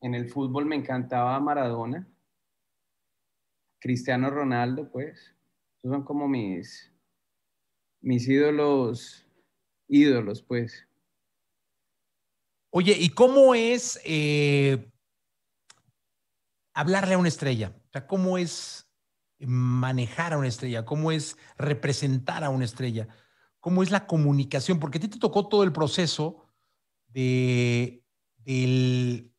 en 0.00 0.14
el 0.14 0.28
fútbol 0.28 0.64
me 0.66 0.76
encantaba 0.76 1.38
Maradona, 1.40 2.08
Cristiano 3.78 4.30
Ronaldo, 4.30 4.90
pues, 4.90 5.34
esos 5.78 5.96
son 5.96 6.04
como 6.04 6.26
mis, 6.26 6.90
mis 8.00 8.26
ídolos, 8.26 9.26
ídolos, 9.88 10.42
pues. 10.42 10.88
Oye, 12.70 12.96
¿y 12.98 13.10
cómo 13.10 13.54
es 13.54 14.00
eh, 14.04 14.90
hablarle 16.74 17.14
a 17.14 17.18
una 17.18 17.28
estrella? 17.28 17.74
O 17.88 17.90
sea, 17.92 18.06
¿cómo 18.06 18.38
es 18.38 18.83
manejar 19.38 20.32
a 20.32 20.38
una 20.38 20.48
estrella? 20.48 20.84
¿Cómo 20.84 21.12
es 21.12 21.36
representar 21.56 22.44
a 22.44 22.50
una 22.50 22.64
estrella? 22.64 23.08
¿Cómo 23.60 23.82
es 23.82 23.90
la 23.90 24.06
comunicación? 24.06 24.78
Porque 24.78 24.98
a 24.98 25.00
ti 25.00 25.08
te 25.08 25.18
tocó 25.18 25.48
todo 25.48 25.62
el 25.64 25.72
proceso 25.72 26.48
de, 27.08 28.04
del, 28.36 29.32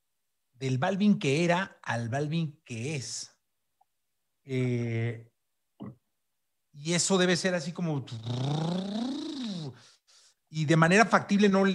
del 0.53 0.77
Balvin 0.77 1.19
que 1.19 1.43
era 1.43 1.79
al 1.83 2.09
Balvin 2.09 2.59
que 2.65 2.95
es. 2.95 3.37
Eh, 4.43 5.31
y 6.73 6.93
eso 6.93 7.17
debe 7.17 7.35
ser 7.35 7.55
así 7.55 7.71
como... 7.71 8.05
Y 10.49 10.65
de 10.65 10.77
manera 10.77 11.05
factible 11.05 11.49
no 11.49 11.65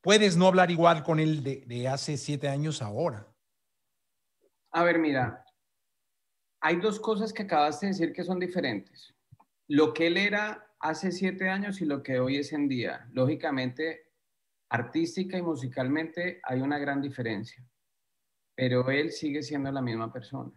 puedes 0.00 0.36
no 0.36 0.46
hablar 0.46 0.70
igual 0.70 1.02
con 1.02 1.20
él 1.20 1.42
de, 1.42 1.64
de 1.66 1.88
hace 1.88 2.16
siete 2.16 2.48
años 2.48 2.82
ahora. 2.82 3.28
A 4.70 4.82
ver, 4.82 4.98
mira, 4.98 5.43
hay 6.64 6.76
dos 6.76 6.98
cosas 6.98 7.30
que 7.34 7.42
acabaste 7.42 7.84
de 7.84 7.92
decir 7.92 8.12
que 8.14 8.24
son 8.24 8.40
diferentes. 8.40 9.14
Lo 9.68 9.92
que 9.92 10.06
él 10.06 10.16
era 10.16 10.74
hace 10.80 11.12
siete 11.12 11.50
años 11.50 11.82
y 11.82 11.84
lo 11.84 12.02
que 12.02 12.18
hoy 12.18 12.38
es 12.38 12.54
en 12.54 12.68
día. 12.68 13.06
Lógicamente, 13.12 14.10
artística 14.70 15.36
y 15.36 15.42
musicalmente 15.42 16.40
hay 16.42 16.62
una 16.62 16.78
gran 16.78 17.02
diferencia, 17.02 17.62
pero 18.54 18.88
él 18.88 19.12
sigue 19.12 19.42
siendo 19.42 19.70
la 19.70 19.82
misma 19.82 20.10
persona. 20.10 20.52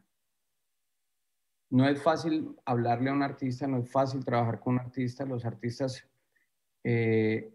No 1.71 1.89
es 1.89 2.01
fácil 2.01 2.55
hablarle 2.63 3.09
a 3.09 3.13
un 3.13 3.23
artista, 3.23 3.67
no 3.67 3.79
es 3.79 3.91
fácil 3.91 4.23
trabajar 4.23 4.61
con 4.61 4.75
un 4.75 4.79
artista. 4.79 5.25
Los 5.25 5.43
artistas 5.43 6.07
eh, 6.85 7.53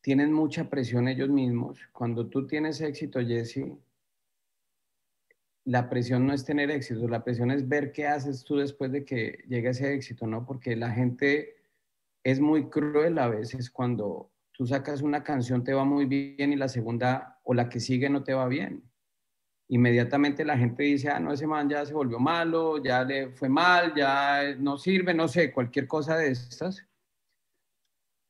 tienen 0.00 0.32
mucha 0.32 0.68
presión 0.68 1.06
ellos 1.06 1.28
mismos. 1.28 1.78
Cuando 1.92 2.26
tú 2.26 2.44
tienes 2.48 2.80
éxito, 2.80 3.20
Jesse, 3.20 3.78
la 5.68 5.90
presión 5.90 6.26
no 6.26 6.32
es 6.32 6.46
tener 6.46 6.70
éxito, 6.70 7.06
la 7.08 7.22
presión 7.22 7.50
es 7.50 7.68
ver 7.68 7.92
qué 7.92 8.06
haces 8.06 8.42
tú 8.42 8.56
después 8.56 8.90
de 8.90 9.04
que 9.04 9.44
llegue 9.48 9.68
ese 9.68 9.92
éxito, 9.92 10.26
¿no? 10.26 10.46
Porque 10.46 10.74
la 10.74 10.90
gente 10.90 11.56
es 12.24 12.40
muy 12.40 12.70
cruel 12.70 13.18
a 13.18 13.28
veces 13.28 13.70
cuando 13.70 14.32
tú 14.52 14.66
sacas 14.66 15.02
una 15.02 15.22
canción 15.22 15.64
te 15.64 15.74
va 15.74 15.84
muy 15.84 16.06
bien 16.06 16.54
y 16.54 16.56
la 16.56 16.68
segunda 16.68 17.38
o 17.44 17.52
la 17.52 17.68
que 17.68 17.80
sigue 17.80 18.08
no 18.08 18.24
te 18.24 18.32
va 18.32 18.48
bien. 18.48 18.82
Inmediatamente 19.68 20.42
la 20.42 20.56
gente 20.56 20.84
dice, 20.84 21.10
ah, 21.10 21.20
no, 21.20 21.34
ese 21.34 21.46
man 21.46 21.68
ya 21.68 21.84
se 21.84 21.92
volvió 21.92 22.18
malo, 22.18 22.82
ya 22.82 23.04
le 23.04 23.28
fue 23.32 23.50
mal, 23.50 23.92
ya 23.94 24.54
no 24.58 24.78
sirve, 24.78 25.12
no 25.12 25.28
sé, 25.28 25.52
cualquier 25.52 25.86
cosa 25.86 26.16
de 26.16 26.30
estas. 26.30 26.82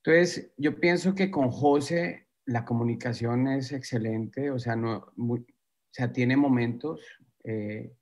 Entonces, 0.02 0.52
yo 0.56 0.80
pienso 0.80 1.14
que 1.14 1.30
con 1.30 1.52
José 1.52 2.26
la 2.46 2.64
comunicación 2.64 3.46
es 3.46 3.70
excelente, 3.70 4.50
o 4.50 4.58
sea, 4.58 4.74
no, 4.74 5.06
o 5.16 5.38
sea 5.92 6.12
tiene 6.12 6.36
momentos, 6.36 7.00
eh, 7.48 7.96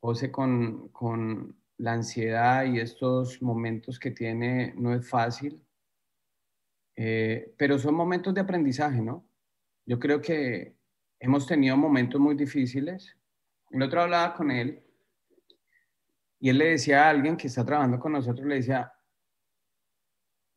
José 0.00 0.30
con, 0.30 0.88
con 0.90 1.56
la 1.78 1.94
ansiedad 1.94 2.64
y 2.64 2.78
estos 2.78 3.42
momentos 3.42 3.98
que 3.98 4.12
tiene 4.12 4.72
no 4.76 4.94
es 4.94 5.08
fácil, 5.08 5.60
eh, 6.94 7.52
pero 7.58 7.76
son 7.76 7.96
momentos 7.96 8.32
de 8.32 8.40
aprendizaje, 8.40 9.00
¿no? 9.00 9.26
Yo 9.84 9.98
creo 9.98 10.20
que 10.20 10.76
hemos 11.18 11.44
tenido 11.44 11.76
momentos 11.76 12.20
muy 12.20 12.36
difíciles. 12.36 13.16
El 13.72 13.82
otro 13.82 14.02
hablaba 14.02 14.34
con 14.34 14.52
él 14.52 14.80
y 16.38 16.50
él 16.50 16.58
le 16.58 16.66
decía 16.66 17.06
a 17.06 17.10
alguien 17.10 17.36
que 17.36 17.48
está 17.48 17.64
trabajando 17.64 17.98
con 17.98 18.12
nosotros, 18.12 18.46
le 18.46 18.56
decía, 18.56 18.92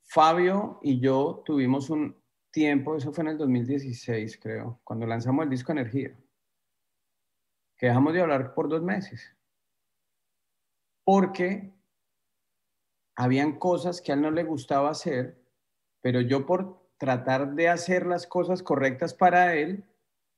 Fabio 0.03 0.79
y 0.83 0.99
yo 0.99 1.41
tuvimos 1.43 1.89
un 1.89 2.15
tiempo, 2.51 2.95
eso 2.95 3.11
fue 3.11 3.23
en 3.23 3.29
el 3.31 3.37
2016 3.39 4.39
creo, 4.39 4.79
cuando 4.83 5.07
lanzamos 5.07 5.43
el 5.43 5.49
disco 5.49 5.71
Energía 5.71 6.15
dejamos 7.87 8.13
de 8.13 8.21
hablar 8.21 8.53
por 8.53 8.69
dos 8.69 8.81
meses. 8.81 9.35
Porque 11.03 11.73
habían 13.15 13.57
cosas 13.59 14.01
que 14.01 14.11
a 14.11 14.15
él 14.15 14.21
no 14.21 14.31
le 14.31 14.43
gustaba 14.43 14.89
hacer, 14.89 15.41
pero 16.01 16.21
yo 16.21 16.45
por 16.45 16.85
tratar 16.97 17.55
de 17.55 17.69
hacer 17.69 18.05
las 18.05 18.27
cosas 18.27 18.63
correctas 18.63 19.13
para 19.13 19.55
él, 19.55 19.85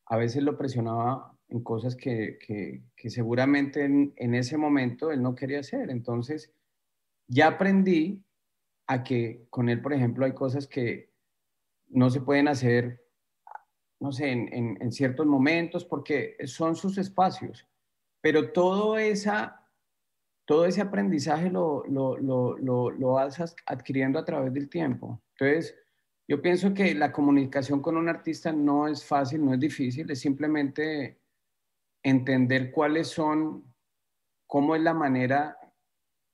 a 0.05 0.17
veces 0.17 0.43
lo 0.43 0.57
presionaba 0.57 1.37
en 1.49 1.63
cosas 1.63 1.95
que, 1.95 2.37
que, 2.39 3.09
seguramente 3.09 3.85
en, 3.85 4.13
en, 4.17 4.35
ese 4.35 4.57
momento 4.57 5.11
él 5.11 5.21
no 5.21 5.35
quería 5.35 5.61
hacer. 5.61 5.89
Entonces, 5.89 6.51
ya 7.27 7.47
aprendí 7.47 8.23
a 8.87 9.03
que 9.03 9.47
con 9.49 9.69
él, 9.69 9.81
por 9.81 9.93
ejemplo, 9.93 10.25
hay 10.25 10.33
cosas 10.33 10.67
que 10.67 11.13
no 11.89 12.09
se 12.09 12.21
pueden 12.21 12.47
hacer 12.47 13.06
no 13.99 14.11
sé, 14.11 14.31
en, 14.31 14.91
ciertos 14.91 15.25
momentos, 15.25 15.83
porque 15.85 16.37
son 16.45 16.75
sus 16.75 16.97
espacios. 16.97 17.67
Pero 18.21 18.51
todo, 18.51 18.97
esa, 18.97 19.67
todo 20.45 20.65
ese 20.65 20.81
aprendizaje 20.81 21.49
lo, 21.49 21.83
lo, 21.87 22.17
lo, 22.17 22.91
lo, 22.91 23.11
vas 23.13 23.55
adquiriendo 23.65 24.19
a 24.19 24.25
través 24.25 24.53
del 24.53 24.69
tiempo. 24.69 25.21
Entonces, 25.39 25.75
yo 26.27 26.41
pienso 26.41 26.73
que 26.73 26.93
la 26.93 27.11
comunicación 27.11 27.81
con 27.81 27.97
un 27.97 28.09
artista 28.09 28.51
no 28.51 28.87
es 28.87 29.03
fácil, 29.03 29.43
no 29.43 29.53
es 29.53 29.59
difícil, 29.59 30.09
es 30.11 30.19
simplemente 30.19 31.19
entender 32.03 32.71
cuáles 32.71 33.07
son, 33.07 33.73
cómo 34.45 34.75
es 34.75 34.81
la 34.81 34.93
manera 34.93 35.57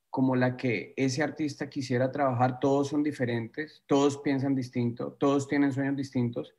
como 0.10 0.36
la 0.36 0.58
que 0.58 0.94
ese 0.96 1.24
artista 1.24 1.70
quisiera 1.70 2.12
trabajar. 2.12 2.60
Todos 2.60 2.90
son 2.90 3.04
diferentes, 3.04 3.84
todos 3.88 4.20
piensan 4.20 4.54
distinto, 4.54 5.14
todos 5.14 5.48
tienen 5.48 5.72
sueños 5.72 5.96
distintos 5.96 6.54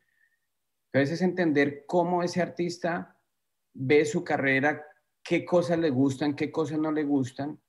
entonces 0.94 1.16
es 1.16 1.22
entender 1.22 1.86
cómo 1.86 2.22
ese 2.22 2.40
artista 2.40 3.18
ve 3.72 4.04
su 4.04 4.22
carrera, 4.22 4.86
qué 5.24 5.44
cosas 5.44 5.76
le 5.80 5.90
gustan, 5.90 6.36
qué 6.36 6.52
cosas 6.52 6.78
no 6.78 6.92
le 6.92 7.02
gustan 7.02 7.60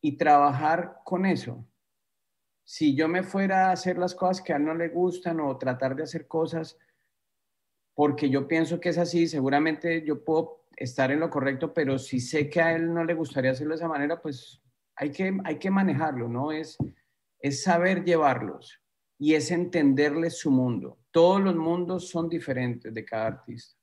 y 0.00 0.16
trabajar 0.16 1.00
con 1.04 1.24
eso. 1.24 1.64
Si 2.64 2.96
yo 2.96 3.06
me 3.06 3.22
fuera 3.22 3.68
a 3.68 3.72
hacer 3.72 3.96
las 3.96 4.12
cosas 4.16 4.42
que 4.42 4.52
a 4.52 4.56
él 4.56 4.64
no 4.64 4.74
le 4.74 4.88
gustan 4.88 5.38
o 5.38 5.56
tratar 5.56 5.94
de 5.94 6.02
hacer 6.02 6.26
cosas 6.26 6.76
porque 7.94 8.28
yo 8.28 8.48
pienso 8.48 8.80
que 8.80 8.88
es 8.88 8.98
así, 8.98 9.28
seguramente 9.28 10.04
yo 10.04 10.24
puedo 10.24 10.66
estar 10.76 11.12
en 11.12 11.20
lo 11.20 11.30
correcto, 11.30 11.72
pero 11.72 11.96
si 11.96 12.18
sé 12.18 12.50
que 12.50 12.60
a 12.60 12.74
él 12.74 12.92
no 12.92 13.04
le 13.04 13.14
gustaría 13.14 13.52
hacerlo 13.52 13.74
de 13.74 13.78
esa 13.78 13.88
manera, 13.88 14.20
pues 14.20 14.60
hay 14.96 15.12
que, 15.12 15.38
hay 15.44 15.60
que 15.60 15.70
manejarlo, 15.70 16.28
¿no? 16.28 16.50
Es, 16.50 16.76
es 17.38 17.62
saber 17.62 18.04
llevarlos 18.04 18.82
y 19.16 19.34
es 19.34 19.52
entenderles 19.52 20.38
su 20.38 20.50
mundo. 20.50 20.97
Todos 21.10 21.40
los 21.40 21.56
mundos 21.56 22.08
son 22.08 22.28
diferentes 22.28 22.92
de 22.92 23.04
cada 23.04 23.26
artista. 23.26 23.78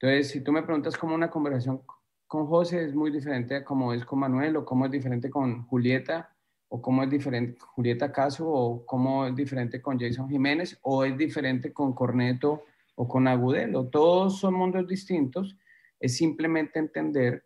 Entonces, 0.00 0.30
si 0.30 0.40
tú 0.40 0.52
me 0.52 0.62
preguntas 0.62 0.96
cómo 0.96 1.14
una 1.14 1.30
conversación 1.30 1.82
con 2.26 2.46
José 2.46 2.84
es 2.84 2.94
muy 2.94 3.10
diferente 3.10 3.56
a 3.56 3.64
cómo 3.64 3.92
es 3.92 4.04
con 4.04 4.18
Manuel 4.18 4.56
o 4.56 4.64
cómo 4.64 4.86
es 4.86 4.90
diferente 4.90 5.28
con 5.28 5.66
Julieta 5.66 6.34
o 6.68 6.80
cómo 6.80 7.02
es 7.02 7.10
diferente 7.10 7.58
con 7.58 7.68
Julieta 7.68 8.10
Caso 8.10 8.48
o 8.48 8.86
cómo 8.86 9.26
es 9.26 9.36
diferente 9.36 9.82
con 9.82 10.00
Jason 10.00 10.28
Jiménez 10.28 10.78
o 10.82 11.04
es 11.04 11.16
diferente 11.16 11.72
con 11.72 11.92
Corneto 11.92 12.64
o 12.94 13.06
con 13.06 13.28
Agudelo. 13.28 13.88
Todos 13.88 14.40
son 14.40 14.54
mundos 14.54 14.88
distintos. 14.88 15.56
Es 16.00 16.16
simplemente 16.16 16.78
entender 16.78 17.44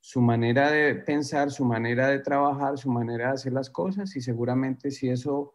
su 0.00 0.20
manera 0.20 0.70
de 0.70 0.94
pensar, 0.94 1.50
su 1.50 1.64
manera 1.64 2.08
de 2.08 2.20
trabajar, 2.20 2.78
su 2.78 2.90
manera 2.90 3.26
de 3.28 3.34
hacer 3.34 3.52
las 3.52 3.70
cosas 3.70 4.16
y 4.16 4.20
seguramente 4.20 4.90
si 4.90 5.10
eso 5.10 5.54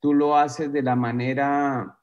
tú 0.00 0.14
lo 0.14 0.36
haces 0.36 0.72
de 0.72 0.82
la 0.82 0.96
manera 0.96 1.98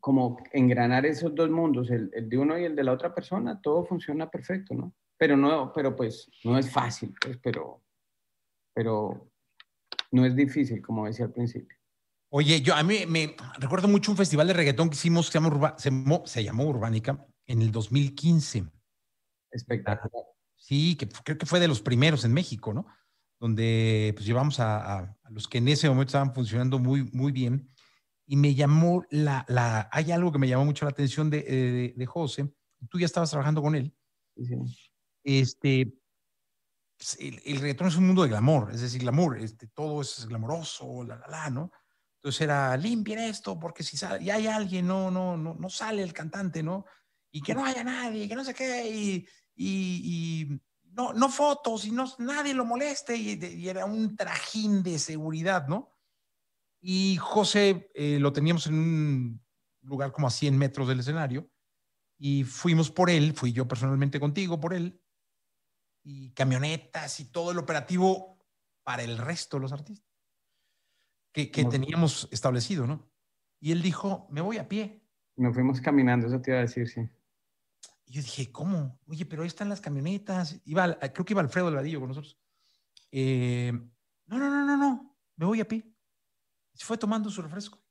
como 0.00 0.38
engranar 0.52 1.06
esos 1.06 1.34
dos 1.34 1.50
mundos, 1.50 1.90
el, 1.90 2.10
de 2.10 2.38
uno 2.38 2.58
y 2.58 2.64
el 2.64 2.76
de 2.76 2.84
la 2.84 2.92
otra 2.92 3.14
persona, 3.14 3.60
todo 3.60 3.84
funciona 3.84 4.30
perfecto, 4.30 4.74
¿no? 4.74 4.94
Pero 5.16 5.36
no, 5.36 5.72
pero 5.72 5.96
pues 5.96 6.30
no 6.44 6.58
es 6.58 6.70
fácil, 6.70 7.14
pues, 7.20 7.38
pero, 7.42 7.82
pero 8.72 9.30
no 10.12 10.24
es 10.24 10.36
difícil, 10.36 10.80
como 10.80 11.06
decía 11.06 11.26
al 11.26 11.32
principio. 11.32 11.76
Oye, 12.30 12.60
yo 12.60 12.74
a 12.74 12.82
mí 12.82 13.06
me 13.06 13.34
recuerdo 13.58 13.88
mucho 13.88 14.10
un 14.10 14.16
festival 14.16 14.46
de 14.46 14.52
reggaetón 14.52 14.90
que 14.90 14.96
hicimos 14.96 15.26
se, 15.26 15.32
llama 15.40 15.74
se, 15.78 15.90
se 16.24 16.44
llamó 16.44 16.64
Urbánica 16.64 17.26
en 17.46 17.62
el 17.62 17.72
2015. 17.72 18.66
Espectacular. 19.50 20.24
Sí, 20.56 20.96
que 20.96 21.08
creo 21.08 21.38
que 21.38 21.46
fue 21.46 21.60
de 21.60 21.68
los 21.68 21.80
primeros 21.80 22.24
en 22.24 22.34
México, 22.34 22.74
¿no? 22.74 22.86
Donde 23.40 24.12
pues 24.14 24.26
llevamos 24.26 24.60
a, 24.60 24.98
a, 24.98 25.16
los 25.30 25.48
que 25.48 25.58
en 25.58 25.68
ese 25.68 25.88
momento 25.88 26.08
estaban 26.08 26.34
funcionando 26.34 26.78
muy, 26.78 27.04
muy 27.12 27.32
bien 27.32 27.70
y 28.30 28.36
me 28.36 28.54
llamó 28.54 29.04
la, 29.08 29.46
la, 29.48 29.88
hay 29.90 30.12
algo 30.12 30.30
que 30.30 30.38
me 30.38 30.46
llamó 30.46 30.66
mucho 30.66 30.84
la 30.84 30.90
atención 30.90 31.30
de, 31.30 31.42
de, 31.42 31.94
de 31.96 32.06
José, 32.06 32.52
tú 32.90 32.98
ya 32.98 33.06
estabas 33.06 33.30
trabajando 33.30 33.62
con 33.62 33.74
él. 33.74 33.96
Sí. 34.36 34.54
Este, 35.24 35.98
pues, 36.98 37.16
el, 37.18 37.40
el, 37.46 37.58
reggaetón 37.58 37.88
es 37.88 37.96
un 37.96 38.06
mundo 38.06 38.22
de 38.22 38.28
glamour, 38.28 38.70
es 38.70 38.82
decir, 38.82 39.00
glamour, 39.00 39.38
este, 39.38 39.66
todo 39.68 40.02
es 40.02 40.26
glamoroso, 40.26 41.04
la, 41.04 41.16
la, 41.16 41.26
la, 41.26 41.50
¿no? 41.50 41.72
Entonces 42.16 42.42
era, 42.42 42.76
limpien 42.76 43.18
esto, 43.18 43.58
porque 43.58 43.82
si 43.82 43.96
sale, 43.96 44.22
y 44.22 44.28
hay 44.28 44.46
alguien, 44.46 44.86
no, 44.86 45.10
no, 45.10 45.38
no, 45.38 45.54
no 45.54 45.70
sale 45.70 46.02
el 46.02 46.12
cantante, 46.12 46.62
¿no? 46.62 46.84
Y 47.30 47.40
que 47.40 47.54
no 47.54 47.64
haya 47.64 47.82
nadie, 47.82 48.28
que 48.28 48.36
no 48.36 48.44
sé 48.44 48.52
qué, 48.52 48.90
y, 48.90 49.26
y, 49.54 50.42
y 50.44 50.60
no, 50.92 51.14
no 51.14 51.30
fotos, 51.30 51.86
y 51.86 51.92
no, 51.92 52.04
nadie 52.18 52.52
lo 52.52 52.66
moleste, 52.66 53.16
y, 53.16 53.42
y 53.42 53.68
era 53.70 53.86
un 53.86 54.16
trajín 54.16 54.82
de 54.82 54.98
seguridad, 54.98 55.66
¿no? 55.66 55.97
Y 56.80 57.16
José 57.16 57.90
eh, 57.94 58.18
lo 58.20 58.32
teníamos 58.32 58.66
en 58.66 58.74
un 58.74 59.46
lugar 59.82 60.12
como 60.12 60.26
a 60.26 60.30
100 60.30 60.56
metros 60.56 60.88
del 60.88 61.00
escenario 61.00 61.50
y 62.18 62.44
fuimos 62.44 62.90
por 62.90 63.10
él, 63.10 63.32
fui 63.34 63.52
yo 63.52 63.66
personalmente 63.66 64.20
contigo 64.20 64.60
por 64.60 64.74
él, 64.74 65.00
y 66.02 66.30
camionetas 66.30 67.20
y 67.20 67.26
todo 67.26 67.52
el 67.52 67.58
operativo 67.58 68.38
para 68.82 69.02
el 69.02 69.18
resto 69.18 69.56
de 69.56 69.60
los 69.62 69.72
artistas 69.72 70.08
que, 71.32 71.50
que 71.50 71.64
teníamos 71.64 72.28
establecido, 72.32 72.86
¿no? 72.86 73.10
Y 73.60 73.72
él 73.72 73.82
dijo, 73.82 74.26
me 74.30 74.40
voy 74.40 74.58
a 74.58 74.68
pie. 74.68 75.04
Nos 75.36 75.54
fuimos 75.54 75.80
caminando, 75.80 76.26
eso 76.26 76.40
te 76.40 76.50
iba 76.50 76.58
a 76.58 76.62
decir, 76.62 76.88
sí. 76.88 77.02
Y 78.06 78.12
yo 78.14 78.22
dije, 78.22 78.50
¿cómo? 78.50 78.98
Oye, 79.06 79.26
pero 79.26 79.42
ahí 79.42 79.48
están 79.48 79.68
las 79.68 79.80
camionetas. 79.80 80.60
Iba, 80.64 80.98
creo 80.98 81.24
que 81.24 81.34
iba 81.34 81.42
Alfredo 81.42 81.66
Delgadillo 81.66 82.00
con 82.00 82.08
nosotros. 82.08 82.38
Eh, 83.12 83.72
no, 84.26 84.38
no, 84.38 84.48
no, 84.48 84.64
no, 84.64 84.76
no, 84.76 85.16
me 85.36 85.46
voy 85.46 85.60
a 85.60 85.68
pie 85.68 85.97
se 86.78 86.86
fue 86.86 86.96
tomando 86.96 87.28
su 87.28 87.42
refresco. 87.42 87.82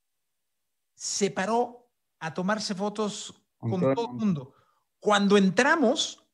Se 0.95 1.29
paró 1.29 1.91
a 2.19 2.33
tomarse 2.33 2.73
fotos 2.73 3.45
con, 3.57 3.81
todo, 3.81 4.11
el 4.11 4.13
mundo. 4.13 4.53
Cuando 5.01 5.35
entramos, 5.35 6.25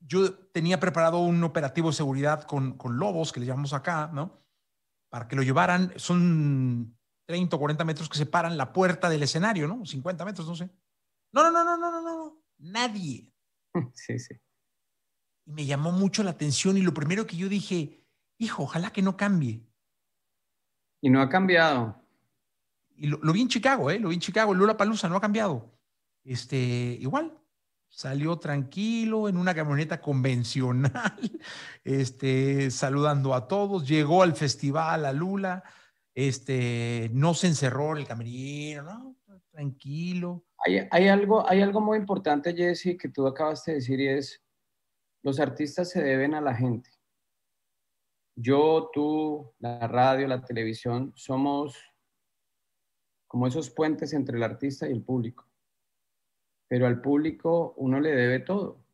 yo 0.00 0.34
tenía 0.48 0.80
preparado 0.80 1.20
un 1.20 1.44
operativo 1.44 1.90
de 1.90 1.94
seguridad 1.94 2.42
con, 2.42 2.76
con, 2.76 2.98
lobos, 2.98 3.32
que 3.32 3.38
le 3.38 3.46
llamamos 3.46 3.72
acá, 3.74 4.10
¿no? 4.12 4.42
Para 5.08 5.28
que 5.28 5.36
lo 5.36 5.44
llevaran. 5.44 5.92
Son 5.94 6.98
30 7.26 7.54
o 7.54 7.58
40 7.60 7.84
metros 7.84 8.08
que 8.08 8.18
separan 8.18 8.58
la 8.58 8.72
puerta 8.72 9.08
del 9.08 9.22
escenario, 9.22 9.68
¿no? 9.68 9.86
50 9.86 10.24
metros, 10.24 10.48
no 10.48 10.56
sé. 10.56 10.68
No, 11.32 11.44
no, 11.44 11.52
no, 11.52 11.64
no, 11.64 11.76
no, 11.76 11.90
no, 11.92 12.02
no. 12.02 12.42
Nadie. 12.58 13.32
Sí, 13.94 14.18
sí. 14.18 14.34
Y 15.46 15.52
me 15.52 15.64
llamó 15.64 15.92
mucho 15.92 16.24
la 16.24 16.30
atención 16.30 16.76
y 16.76 16.82
lo 16.82 16.92
primero 16.92 17.24
que 17.24 17.36
yo 17.36 17.48
dije, 17.48 18.04
hijo, 18.38 18.64
ojalá 18.64 18.92
que 18.92 19.02
no 19.02 19.16
cambie. 19.16 19.67
Y 21.00 21.10
no 21.10 21.20
ha 21.20 21.28
cambiado. 21.28 21.96
Y 22.96 23.06
lo, 23.06 23.32
vi 23.32 23.42
en 23.42 23.48
Chicago, 23.48 23.90
¿eh? 23.90 23.98
Lo 23.98 24.08
vi 24.08 24.16
en 24.16 24.20
Chicago. 24.20 24.52
Lula 24.52 24.76
Palusa 24.76 25.08
no 25.08 25.16
ha 25.16 25.20
cambiado. 25.20 25.70
Este, 26.24 26.56
igual, 26.56 27.32
salió 27.88 28.36
tranquilo 28.38 29.28
en 29.28 29.36
una 29.36 29.54
camioneta 29.54 30.00
convencional, 30.00 30.92
este, 31.84 32.70
saludando 32.70 33.34
a 33.34 33.46
todos, 33.48 33.86
llegó 33.88 34.22
al 34.22 34.34
festival 34.34 35.06
a 35.06 35.12
Lula, 35.12 35.62
este, 36.14 37.10
no 37.12 37.34
se 37.34 37.46
encerró 37.46 37.92
en 37.92 37.98
el 37.98 38.06
camerino, 38.06 38.82
¿no? 38.82 39.16
tranquilo. 39.50 40.44
Hay, 40.64 40.86
hay, 40.90 41.08
algo, 41.08 41.48
hay 41.48 41.62
algo 41.62 41.80
muy 41.80 41.98
importante, 41.98 42.54
Jesse, 42.54 42.96
que 42.98 43.08
tú 43.08 43.26
acabaste 43.26 43.72
de 43.72 43.76
decir 43.76 44.00
y 44.00 44.08
es, 44.08 44.42
los 45.22 45.40
artistas 45.40 45.90
se 45.90 46.02
deben 46.02 46.34
a 46.34 46.40
la 46.40 46.54
gente 46.54 46.97
yo, 48.40 48.90
tú, 48.92 49.52
la 49.58 49.88
radio, 49.88 50.28
la 50.28 50.44
televisión, 50.44 51.12
somos 51.16 51.76
como 53.26 53.48
esos 53.48 53.68
puentes 53.68 54.12
entre 54.12 54.36
el 54.36 54.44
artista 54.44 54.88
y 54.88 54.92
el 54.92 55.02
público. 55.02 55.46
Pero 56.68 56.86
al 56.86 57.00
público 57.00 57.74
uno 57.76 57.98
le 57.98 58.14
debe 58.14 58.38
todo. 58.40 58.84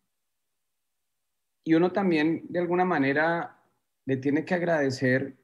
Y 1.62 1.74
uno 1.74 1.92
también, 1.92 2.46
de 2.48 2.60
alguna 2.60 2.86
manera, 2.86 3.62
le 4.06 4.16
tiene 4.16 4.44
que 4.44 4.54
agradecer 4.54 5.36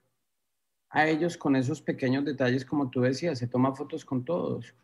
a 0.89 1.07
ellos 1.07 1.37
con 1.37 1.55
esos 1.55 1.83
pequeños 1.83 2.25
detalles, 2.25 2.65
como 2.65 2.91
tú 2.91 3.03
decías, 3.03 3.39
se 3.39 3.49
toma 3.49 3.75
fotos 3.75 4.05
con 4.05 4.25
todos 4.25 4.75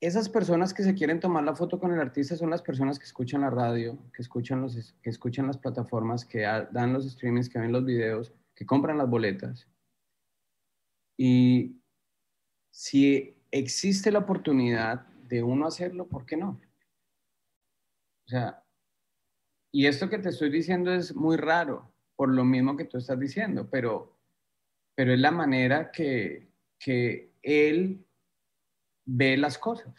esas 0.00 0.28
personas 0.28 0.74
que 0.74 0.82
se 0.82 0.94
quieren 0.94 1.20
tomar 1.20 1.44
la 1.44 1.54
foto 1.54 1.78
con 1.78 1.92
el 1.92 2.00
artista 2.00 2.36
son 2.36 2.50
las 2.50 2.62
personas 2.62 2.98
que 2.98 3.04
escuchan 3.04 3.40
la 3.40 3.50
radio, 3.50 3.98
que 4.12 4.22
escuchan, 4.22 4.60
los, 4.60 4.94
que 5.02 5.10
escuchan 5.10 5.46
las 5.46 5.58
plataformas, 5.58 6.24
que 6.24 6.40
dan 6.40 6.92
los 6.92 7.10
streamings, 7.10 7.48
que 7.48 7.58
ven 7.58 7.72
los 7.72 7.84
videos, 7.84 8.32
que 8.54 8.66
compran 8.66 8.98
las 8.98 9.08
boletas. 9.08 9.68
Y 11.16 11.80
si 12.70 13.36
existe 13.50 14.10
la 14.10 14.20
oportunidad 14.20 15.06
de 15.28 15.42
uno 15.42 15.66
hacerlo, 15.66 16.06
¿por 16.08 16.26
qué 16.26 16.36
no? 16.36 16.60
O 18.26 18.28
sea, 18.28 18.62
y 19.72 19.86
esto 19.86 20.08
que 20.08 20.18
te 20.18 20.28
estoy 20.28 20.50
diciendo 20.50 20.92
es 20.92 21.14
muy 21.14 21.36
raro, 21.36 21.92
por 22.16 22.28
lo 22.28 22.44
mismo 22.44 22.76
que 22.76 22.84
tú 22.84 22.98
estás 22.98 23.18
diciendo, 23.18 23.68
pero, 23.70 24.16
pero 24.94 25.12
es 25.12 25.20
la 25.20 25.30
manera 25.30 25.90
que, 25.90 26.48
que 26.78 27.32
él 27.42 28.04
ve 29.04 29.36
las 29.36 29.58
cosas. 29.58 29.94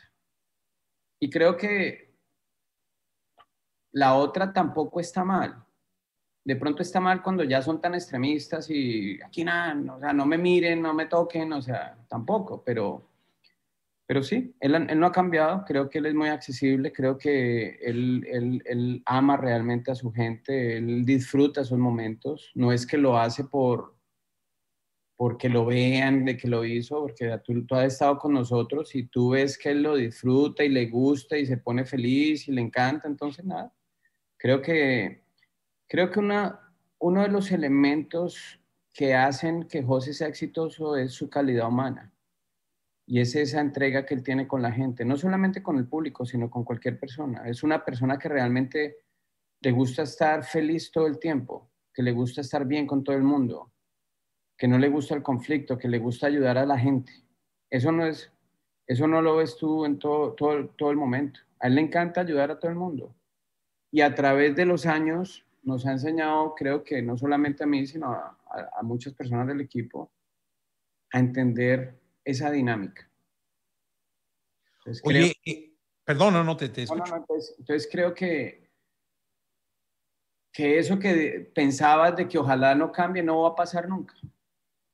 Y 1.20 1.30
creo 1.30 1.56
que 1.58 2.14
la 3.92 4.16
otra 4.16 4.52
tampoco 4.52 5.00
está 5.00 5.24
mal. 5.24 5.64
De 6.44 6.56
pronto 6.56 6.82
está 6.82 7.00
mal 7.00 7.24
cuando 7.24 7.44
ya 7.44 7.62
son 7.62 7.82
tan 7.82 7.96
extremistas 7.96 8.70
y 8.70 9.20
aquí 9.24 9.44
nada, 9.44 9.96
o 9.96 10.00
sea, 10.00 10.14
no 10.14 10.26
me 10.26 10.38
miren, 10.38 10.82
no 10.82 10.94
me 10.94 11.08
toquen, 11.08 11.52
o 11.54 11.62
sea, 11.62 11.98
tampoco, 12.08 12.62
pero, 12.64 13.10
pero 14.06 14.22
sí, 14.22 14.54
él, 14.60 14.76
él 14.76 15.00
no 15.00 15.08
ha 15.08 15.12
cambiado, 15.12 15.64
creo 15.66 15.90
que 15.90 15.98
él 15.98 16.06
es 16.06 16.14
muy 16.14 16.30
accesible, 16.30 16.94
creo 16.94 17.18
que 17.18 17.80
él, 17.82 18.24
él, 18.30 18.62
él 18.66 19.02
ama 19.08 19.38
realmente 19.38 19.90
a 19.90 19.96
su 19.96 20.12
gente, 20.12 20.78
él 20.78 21.04
disfruta 21.04 21.64
sus 21.64 21.80
momentos, 21.80 22.52
no 22.54 22.72
es 22.72 22.86
que 22.86 23.00
lo 23.00 23.18
hace 23.18 23.46
por, 23.46 23.95
porque 25.18 25.48
lo 25.48 25.66
vean 25.66 26.26
de 26.26 26.36
que 26.36 26.48
lo 26.48 26.66
hizo, 26.66 27.02
porque 27.02 27.40
tú, 27.44 27.66
tú, 27.66 27.76
has 27.76 27.94
estado 27.94 28.18
con 28.18 28.34
nosotros 28.34 28.94
y 28.96 29.08
tú 29.08 29.30
ves 29.30 29.58
que 29.58 29.72
él 29.72 29.84
lo 29.84 29.96
disfruta 29.96 30.64
y 30.64 30.70
le 30.70 30.88
gusta 30.88 31.38
y 31.38 31.46
se 31.46 31.58
pone 31.58 31.86
feliz 31.86 32.48
y 32.48 32.52
le 32.52 32.62
encanta, 32.62 33.08
entonces 33.08 33.46
nada, 33.46 33.74
creo 34.38 34.62
que, 34.62 35.24
creo 35.88 36.12
que 36.12 36.20
una, 36.20 36.74
uno 37.00 37.22
de 37.22 37.30
los 37.30 37.52
elementos 37.52 38.60
que 38.94 39.14
hacen 39.14 39.68
que 39.68 39.84
José 39.84 40.14
sea 40.14 40.28
exitoso 40.28 40.96
es 40.98 41.14
su 41.14 41.30
calidad 41.30 41.68
humana 41.68 42.14
y 43.06 43.20
es 43.20 43.36
esa 43.36 43.62
entrega 43.62 44.06
que 44.06 44.16
él 44.16 44.24
tiene 44.24 44.48
con 44.48 44.62
la 44.62 44.72
gente, 44.72 45.06
no 45.06 45.16
solamente 45.16 45.62
con 45.62 45.78
el 45.78 45.88
público, 45.88 46.26
sino 46.26 46.50
con 46.50 46.64
cualquier 46.64 47.00
persona. 47.00 47.48
Es 47.48 47.62
una 47.62 47.86
persona 47.86 48.18
que 48.18 48.30
realmente 48.30 48.98
le 49.62 49.72
gusta 49.72 50.04
estar 50.04 50.44
feliz 50.44 50.92
todo 50.92 51.08
el 51.08 51.20
tiempo, 51.20 51.70
que 51.94 52.02
le 52.02 52.12
gusta 52.12 52.42
estar 52.42 52.66
bien 52.66 52.88
con 52.88 53.04
todo 53.04 53.16
el 53.16 53.24
mundo, 53.24 53.72
que 54.58 54.68
no 54.68 54.78
le 54.78 54.90
gusta 54.90 55.16
el 55.16 55.24
conflicto, 55.24 55.78
que 55.78 55.88
le 55.88 56.00
gusta 56.00 56.28
ayudar 56.28 56.58
a 56.58 56.66
la 56.66 56.78
gente. 56.78 57.12
Eso 57.70 57.92
no 57.92 58.06
es, 58.06 58.32
eso 58.88 59.08
no 59.08 59.22
lo 59.22 59.38
ves 59.38 59.58
tú 59.58 59.86
en 59.86 60.00
todo, 60.00 60.34
todo, 60.34 60.68
todo 60.70 60.92
el 60.92 60.98
momento. 60.98 61.40
A 61.60 61.68
él 61.68 61.76
le 61.76 61.82
encanta 61.82 62.22
ayudar 62.22 62.52
a 62.52 62.60
todo 62.60 62.72
el 62.72 62.78
mundo. 62.78 63.16
Y 63.92 64.02
a 64.02 64.14
través 64.14 64.56
de 64.56 64.66
los 64.66 64.86
años 64.86 65.46
nos 65.64 65.86
ha 65.86 65.92
enseñado, 65.92 66.54
creo 66.56 66.84
que 66.84 67.02
no 67.02 67.18
solamente 67.18 67.64
a 67.64 67.68
mí, 67.68 67.86
sino 67.88 68.12
a, 68.12 68.38
a 68.78 68.84
muchas 68.84 69.14
personas 69.14 69.48
del 69.48 69.62
equipo, 69.62 70.12
a 71.12 71.20
entender 71.20 72.00
esa 72.24 72.52
dinámica. 72.52 73.10
Oye, 75.04 75.34
eh, 75.46 75.74
perdón, 76.04 76.46
no, 76.46 76.58
te, 76.58 76.70
te 76.70 76.86
no, 76.86 76.96
no, 76.96 77.26
entonces, 77.58 77.88
creo 77.92 78.14
que, 78.14 78.70
que 80.52 80.78
eso 80.78 81.00
que 81.00 81.52
pensabas 81.56 82.16
de 82.16 82.28
que 82.28 82.38
ojalá 82.38 82.76
no 82.76 82.92
cambie 82.92 83.24
no 83.24 83.42
va 83.42 83.50
a 83.50 83.56
pasar 83.56 83.90
nunca, 83.90 84.14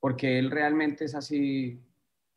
porque 0.02 0.40
él 0.40 0.52
realmente 0.52 1.06
es 1.06 1.16
así, 1.16 1.80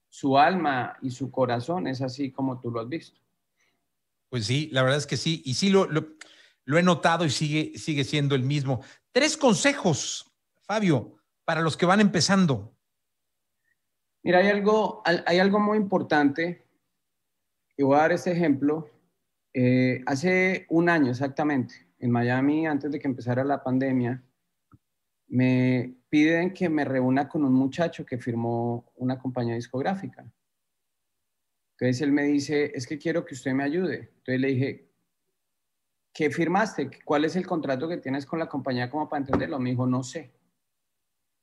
su 0.08 0.38
alma 0.38 0.96
y 1.02 1.10
su 1.10 1.32
corazón 1.32 1.88
es 1.88 2.02
así 2.02 2.30
como 2.30 2.60
tú 2.60 2.70
lo 2.70 2.78
has 2.78 2.88
visto. 2.88 3.20
Pues 4.28 4.46
sí, 4.46 4.68
la 4.70 4.82
verdad 4.82 4.98
es 4.98 5.06
que 5.06 5.16
sí, 5.16 5.42
y 5.44 5.54
sí 5.54 5.70
lo, 5.70 5.86
lo, 5.86 6.78
he 6.78 6.82
notado 6.82 7.24
y 7.24 7.30
sigue, 7.30 7.76
sigue 7.78 8.04
siendo 8.04 8.34
el 8.34 8.42
mismo. 8.42 8.82
Tres 9.10 9.36
consejos, 9.36 10.30
Fabio, 10.62 11.16
para 11.44 11.62
los 11.62 11.76
que 11.76 11.86
van 11.86 12.00
empezando. 12.00 12.76
Mira, 14.22 14.38
hay 14.38 14.48
algo, 14.48 15.02
hay 15.04 15.38
algo 15.38 15.58
muy 15.58 15.78
importante 15.78 16.66
y 17.76 17.82
voy 17.82 17.96
a 17.96 18.02
dar 18.02 18.12
este 18.12 18.32
ejemplo. 18.32 18.90
Eh, 19.54 20.02
hace 20.06 20.66
un 20.68 20.88
año 20.90 21.10
exactamente, 21.10 21.74
en 21.98 22.10
Miami, 22.10 22.66
antes 22.66 22.92
de 22.92 23.00
que 23.00 23.08
empezara 23.08 23.42
la 23.42 23.62
pandemia, 23.62 24.22
me 25.28 25.94
piden 26.14 26.54
que 26.54 26.68
me 26.68 26.84
reúna 26.84 27.28
con 27.28 27.42
un 27.42 27.52
muchacho 27.52 28.06
que 28.06 28.18
firmó 28.18 28.92
una 28.94 29.18
compañía 29.18 29.56
discográfica. 29.56 30.24
Entonces 31.72 32.02
él 32.02 32.12
me 32.12 32.22
dice, 32.22 32.70
es 32.72 32.86
que 32.86 32.98
quiero 32.98 33.24
que 33.24 33.34
usted 33.34 33.52
me 33.52 33.64
ayude. 33.64 34.12
Entonces 34.18 34.40
le 34.40 34.46
dije, 34.46 34.92
¿qué 36.12 36.30
firmaste? 36.30 36.88
¿Cuál 37.04 37.24
es 37.24 37.34
el 37.34 37.44
contrato 37.44 37.88
que 37.88 37.96
tienes 37.96 38.26
con 38.26 38.38
la 38.38 38.48
compañía 38.48 38.88
como 38.88 39.08
para 39.08 39.24
entenderlo? 39.24 39.58
Me 39.58 39.70
dijo, 39.70 39.88
no 39.88 40.04
sé. 40.04 40.32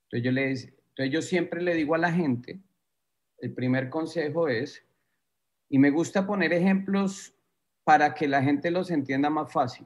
Entonces 0.06 0.24
yo, 0.24 0.32
le, 0.32 0.52
entonces 0.52 1.12
yo 1.12 1.22
siempre 1.22 1.62
le 1.62 1.76
digo 1.76 1.94
a 1.96 1.98
la 1.98 2.14
gente, 2.14 2.62
el 3.40 3.54
primer 3.54 3.90
consejo 3.90 4.48
es, 4.48 4.86
y 5.68 5.80
me 5.80 5.90
gusta 5.90 6.26
poner 6.26 6.54
ejemplos 6.54 7.36
para 7.84 8.14
que 8.14 8.26
la 8.26 8.42
gente 8.42 8.72
los 8.72 8.90
entienda 8.90 9.30
más 9.30 9.52
fácil. 9.52 9.86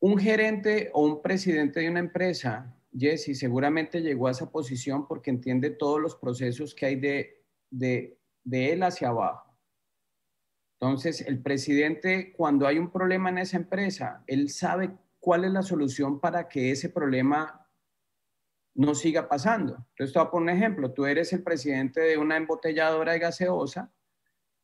Un 0.00 0.18
gerente 0.18 0.90
o 0.92 1.02
un 1.02 1.22
presidente 1.22 1.80
de 1.80 1.88
una 1.88 2.00
empresa, 2.00 2.75
Jesse, 2.98 3.38
seguramente 3.38 4.00
llegó 4.00 4.28
a 4.28 4.30
esa 4.30 4.50
posición 4.50 5.06
porque 5.06 5.30
entiende 5.30 5.70
todos 5.70 6.00
los 6.00 6.16
procesos 6.16 6.74
que 6.74 6.86
hay 6.86 6.96
de, 6.96 7.44
de, 7.70 8.18
de 8.44 8.72
él 8.72 8.82
hacia 8.82 9.08
abajo. 9.08 9.54
Entonces, 10.78 11.22
el 11.22 11.42
presidente, 11.42 12.32
cuando 12.32 12.66
hay 12.66 12.78
un 12.78 12.90
problema 12.90 13.30
en 13.30 13.38
esa 13.38 13.56
empresa, 13.56 14.22
él 14.26 14.50
sabe 14.50 14.96
cuál 15.18 15.44
es 15.44 15.50
la 15.50 15.62
solución 15.62 16.20
para 16.20 16.48
que 16.48 16.70
ese 16.70 16.90
problema 16.90 17.66
no 18.74 18.94
siga 18.94 19.26
pasando. 19.28 19.86
Entonces, 19.90 20.12
te 20.12 20.18
voy 20.18 20.28
a 20.28 20.30
poner 20.30 20.54
un 20.54 20.60
ejemplo. 20.60 20.92
Tú 20.92 21.06
eres 21.06 21.32
el 21.32 21.42
presidente 21.42 22.00
de 22.00 22.18
una 22.18 22.36
embotelladora 22.36 23.12
de 23.12 23.18
gaseosa 23.20 23.92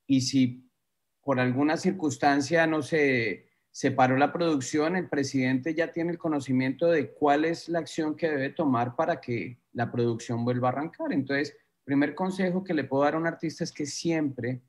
y 0.07 0.21
si 0.21 0.71
por 1.23 1.41
alguna 1.41 1.77
circunstancia 1.77 2.67
no 2.67 2.83
se 3.73 3.89
separó 3.89 4.19
la 4.19 4.33
producción, 4.33 4.97
el 4.97 5.09
presidente 5.09 5.75
ya 5.75 5.91
tiene 5.91 6.13
el 6.13 6.19
conocimiento 6.19 6.91
de 6.91 7.11
cuál 7.11 7.47
es 7.47 7.71
la 7.71 7.79
acción 7.79 8.15
que 8.15 8.29
debe 8.29 8.51
tomar 8.51 8.95
para 8.95 9.19
que 9.19 9.59
la 9.73 9.91
producción 9.91 10.45
vuelva 10.45 10.69
a 10.69 10.73
arrancar. 10.73 11.11
Entonces, 11.11 11.57
primer 11.83 12.15
consejo 12.15 12.63
que 12.63 12.75
le 12.75 12.85
puedo 12.85 13.05
dar 13.05 13.15
a 13.15 13.19
un 13.19 13.27
artista 13.27 13.65
es 13.65 13.73
que 13.73 13.87
siempre 13.87 14.61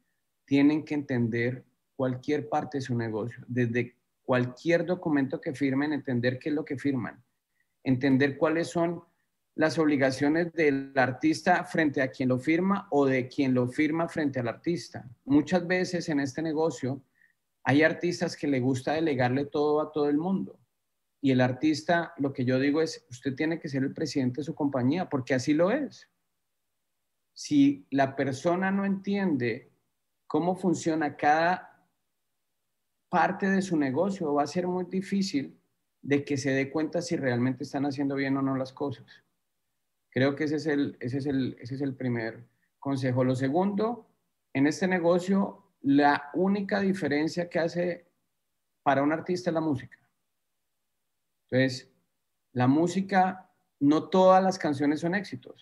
tienen 0.45 0.85
que 0.85 0.93
entender 0.93 1.65
cualquier 1.97 2.47
parte 2.47 2.77
de 2.77 2.81
su 2.81 2.95
negocio, 2.95 3.43
desde 3.45 3.97
cualquier 4.23 4.85
documento 4.85 5.41
que 5.41 5.53
firmen, 5.53 5.91
entender 5.91 6.39
qué 6.39 6.47
es 6.47 6.55
lo 6.55 6.63
que 6.63 6.77
firman, 6.77 7.21
entender 7.83 8.37
cuáles 8.37 8.69
son 8.69 9.03
las 9.55 9.77
obligaciones 9.77 10.53
del 10.53 10.93
artista 10.95 11.65
frente 11.65 12.01
a 12.01 12.09
quien 12.09 12.29
lo 12.29 12.39
firma 12.39 12.87
o 12.89 13.05
de 13.05 13.27
quien 13.27 13.53
lo 13.53 13.67
firma 13.67 14.07
frente 14.07 14.39
al 14.39 14.47
artista. 14.47 15.05
Muchas 15.25 15.67
veces 15.67 16.07
en 16.07 16.21
este 16.21 16.41
negocio 16.41 17.03
hay 17.63 17.83
artistas 17.83 18.35
que 18.35 18.47
le 18.47 18.59
gusta 18.59 18.93
delegarle 18.93 19.45
todo 19.45 19.81
a 19.81 19.91
todo 19.91 20.09
el 20.09 20.17
mundo. 20.17 20.59
Y 21.21 21.31
el 21.31 21.39
artista, 21.39 22.13
lo 22.17 22.33
que 22.33 22.43
yo 22.43 22.59
digo 22.59 22.81
es, 22.81 23.05
usted 23.09 23.33
tiene 23.35 23.59
que 23.59 23.69
ser 23.69 23.83
el 23.83 23.93
presidente 23.93 24.41
de 24.41 24.45
su 24.45 24.53
compañía, 24.53 25.09
porque 25.09 25.33
así 25.33 25.53
lo 25.53 25.71
es. 25.71 26.09
Si 27.33 27.87
la 27.89 28.15
persona 28.15 28.71
no 28.71 28.85
entiende 28.85 29.71
cómo 30.27 30.55
funciona 30.55 31.15
cada 31.15 31.87
parte 33.09 33.49
de 33.49 33.61
su 33.61 33.77
negocio, 33.77 34.33
va 34.33 34.43
a 34.43 34.47
ser 34.47 34.67
muy 34.67 34.85
difícil 34.85 35.57
de 36.01 36.25
que 36.25 36.35
se 36.35 36.51
dé 36.51 36.69
cuenta 36.69 37.01
si 37.01 37.15
realmente 37.15 37.63
están 37.63 37.85
haciendo 37.85 38.15
bien 38.15 38.35
o 38.35 38.41
no 38.41 38.57
las 38.57 38.73
cosas. 38.73 39.05
Creo 40.09 40.35
que 40.35 40.43
ese 40.43 40.57
es 40.57 40.67
el, 40.67 40.97
ese 40.99 41.19
es 41.19 41.25
el, 41.25 41.55
ese 41.59 41.75
es 41.75 41.81
el 41.81 41.95
primer 41.95 42.45
consejo. 42.79 43.23
Lo 43.23 43.35
segundo, 43.35 44.09
en 44.53 44.67
este 44.67 44.87
negocio, 44.87 45.62
la 45.83 46.29
única 46.33 46.79
diferencia 46.79 47.49
que 47.49 47.59
hace 47.59 48.07
para 48.83 49.03
un 49.03 49.11
artista 49.11 49.49
es 49.49 49.53
la 49.53 49.61
música. 49.61 49.97
Entonces, 51.49 51.91
la 52.53 52.67
música, 52.67 53.51
no 53.79 54.09
todas 54.09 54.43
las 54.43 54.57
canciones 54.57 55.01
son 55.01 55.13
éxitos, 55.13 55.61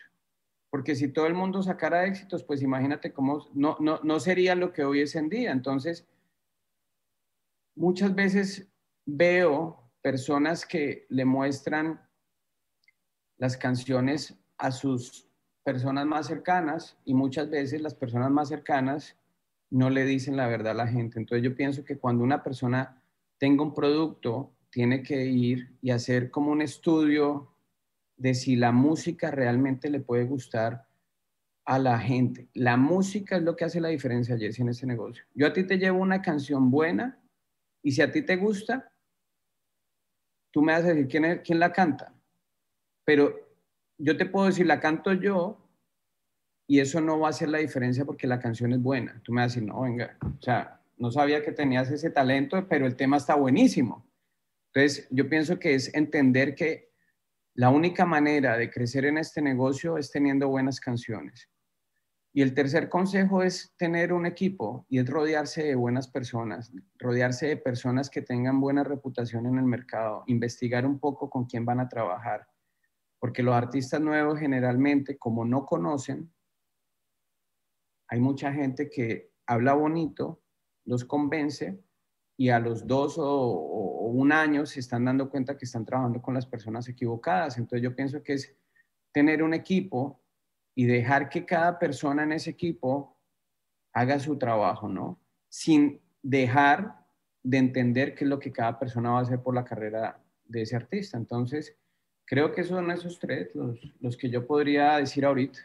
porque 0.69 0.95
si 0.95 1.07
todo 1.09 1.25
el 1.25 1.33
mundo 1.33 1.61
sacara 1.63 2.05
éxitos, 2.05 2.43
pues 2.43 2.61
imagínate 2.61 3.11
cómo 3.11 3.47
no, 3.53 3.77
no, 3.79 3.99
no 4.03 4.19
sería 4.19 4.55
lo 4.55 4.71
que 4.71 4.83
hoy 4.83 5.01
es 5.01 5.15
en 5.15 5.27
día. 5.27 5.51
Entonces, 5.51 6.07
muchas 7.75 8.13
veces 8.13 8.71
veo 9.05 9.91
personas 10.01 10.65
que 10.65 11.05
le 11.09 11.25
muestran 11.25 11.99
las 13.37 13.57
canciones 13.57 14.37
a 14.57 14.71
sus 14.71 15.27
personas 15.63 16.05
más 16.05 16.27
cercanas 16.27 16.97
y 17.05 17.13
muchas 17.13 17.49
veces 17.49 17.81
las 17.81 17.95
personas 17.95 18.29
más 18.29 18.49
cercanas 18.49 19.17
no 19.71 19.89
le 19.89 20.05
dicen 20.05 20.37
la 20.37 20.47
verdad 20.47 20.73
a 20.73 20.85
la 20.85 20.87
gente. 20.87 21.17
Entonces 21.17 21.43
yo 21.43 21.55
pienso 21.55 21.83
que 21.83 21.97
cuando 21.97 22.23
una 22.23 22.43
persona 22.43 23.01
tenga 23.37 23.63
un 23.63 23.73
producto, 23.73 24.53
tiene 24.69 25.01
que 25.01 25.25
ir 25.25 25.75
y 25.81 25.91
hacer 25.91 26.29
como 26.29 26.51
un 26.51 26.61
estudio 26.61 27.55
de 28.17 28.35
si 28.35 28.55
la 28.55 28.71
música 28.71 29.31
realmente 29.31 29.89
le 29.89 29.99
puede 29.99 30.25
gustar 30.25 30.87
a 31.65 31.79
la 31.79 31.99
gente. 31.99 32.49
La 32.53 32.77
música 32.77 33.37
es 33.37 33.43
lo 33.43 33.55
que 33.55 33.65
hace 33.65 33.81
la 33.81 33.89
diferencia, 33.89 34.37
Jesse, 34.37 34.59
en 34.59 34.69
ese 34.69 34.85
negocio. 34.85 35.23
Yo 35.33 35.47
a 35.47 35.53
ti 35.53 35.63
te 35.63 35.77
llevo 35.77 35.99
una 35.99 36.21
canción 36.21 36.69
buena 36.69 37.19
y 37.81 37.91
si 37.91 38.01
a 38.01 38.11
ti 38.11 38.21
te 38.21 38.35
gusta, 38.35 38.91
tú 40.51 40.61
me 40.61 40.73
vas 40.73 40.83
a 40.83 40.89
decir 40.89 41.07
quién, 41.07 41.41
quién 41.43 41.59
la 41.59 41.71
canta. 41.71 42.13
Pero 43.05 43.33
yo 43.97 44.17
te 44.17 44.25
puedo 44.25 44.47
decir, 44.47 44.65
la 44.65 44.79
canto 44.79 45.13
yo 45.13 45.57
y 46.67 46.79
eso 46.79 47.01
no 47.01 47.19
va 47.19 47.27
a 47.27 47.29
hacer 47.31 47.49
la 47.49 47.57
diferencia 47.57 48.05
porque 48.05 48.27
la 48.27 48.39
canción 48.39 48.73
es 48.73 48.81
buena. 48.81 49.21
Tú 49.23 49.33
me 49.33 49.41
vas 49.41 49.51
a 49.51 49.55
decir, 49.55 49.67
no, 49.67 49.81
venga, 49.81 50.17
o 50.21 50.41
sea, 50.41 50.81
no 50.97 51.11
sabía 51.11 51.43
que 51.43 51.51
tenías 51.51 51.89
ese 51.91 52.09
talento, 52.09 52.67
pero 52.67 52.85
el 52.85 52.95
tema 52.95 53.17
está 53.17 53.35
buenísimo. 53.35 54.07
Entonces, 54.73 55.07
yo 55.11 55.27
pienso 55.27 55.59
que 55.59 55.73
es 55.73 55.93
entender 55.93 56.55
que 56.55 56.91
la 57.55 57.69
única 57.69 58.05
manera 58.05 58.57
de 58.57 58.69
crecer 58.69 59.05
en 59.05 59.17
este 59.17 59.41
negocio 59.41 59.97
es 59.97 60.11
teniendo 60.11 60.47
buenas 60.47 60.79
canciones. 60.79 61.49
Y 62.33 62.41
el 62.41 62.53
tercer 62.53 62.87
consejo 62.87 63.43
es 63.43 63.73
tener 63.75 64.13
un 64.13 64.25
equipo 64.25 64.85
y 64.87 64.99
es 64.99 65.09
rodearse 65.09 65.63
de 65.63 65.75
buenas 65.75 66.07
personas, 66.07 66.71
rodearse 66.97 67.47
de 67.47 67.57
personas 67.57 68.09
que 68.09 68.21
tengan 68.21 68.61
buena 68.61 68.85
reputación 68.85 69.45
en 69.47 69.57
el 69.57 69.65
mercado, 69.65 70.23
investigar 70.27 70.85
un 70.85 70.97
poco 70.97 71.29
con 71.29 71.45
quién 71.45 71.65
van 71.65 71.81
a 71.81 71.89
trabajar 71.89 72.47
porque 73.21 73.43
los 73.43 73.53
artistas 73.53 74.01
nuevos 74.01 74.39
generalmente, 74.39 75.19
como 75.19 75.45
no 75.45 75.67
conocen, 75.67 76.33
hay 78.11 78.19
mucha 78.19 78.51
gente 78.51 78.89
que 78.89 79.31
habla 79.47 79.73
bonito, 79.73 80.41
los 80.83 81.05
convence 81.05 81.81
y 82.37 82.49
a 82.49 82.59
los 82.59 82.85
dos 82.85 83.15
o, 83.17 84.09
un 84.11 84.33
año 84.33 84.65
se 84.65 84.81
están 84.81 85.05
dando 85.05 85.29
cuenta 85.29 85.57
que 85.57 85.63
están 85.63 85.85
trabajando 85.85 86.21
con 86.21 86.33
las 86.33 86.45
personas 86.45 86.89
equivocadas. 86.89 87.57
Entonces 87.57 87.81
yo 87.81 87.95
pienso 87.95 88.21
que 88.21 88.33
es 88.33 88.53
tener 89.13 89.41
un 89.41 89.53
equipo 89.53 90.21
y 90.75 90.85
dejar 90.85 91.29
que 91.29 91.45
cada 91.45 91.79
persona 91.79 92.23
en 92.23 92.33
ese 92.33 92.49
equipo 92.49 93.17
haga 93.93 94.19
su 94.19 94.37
trabajo, 94.37 94.89
¿no? 94.89 95.17
Sin 95.47 96.01
dejar 96.21 97.05
de 97.41 97.57
entender 97.57 98.13
qué 98.13 98.25
es 98.25 98.29
lo 98.29 98.39
que 98.39 98.51
cada 98.51 98.77
persona 98.77 99.11
va 99.11 99.19
a 99.19 99.21
hacer 99.21 99.41
por 99.41 99.55
la 99.55 99.63
carrera 99.63 100.21
de 100.43 100.63
ese 100.63 100.75
artista. 100.75 101.17
Entonces, 101.17 101.77
Creo 102.31 102.53
que 102.53 102.63
son 102.63 102.89
esos 102.91 103.19
tres 103.19 103.49
los, 103.99 104.15
que 104.15 104.29
yo 104.29 104.47
podría 104.47 104.95
decir 104.95 105.25
ahorita. 105.25 105.59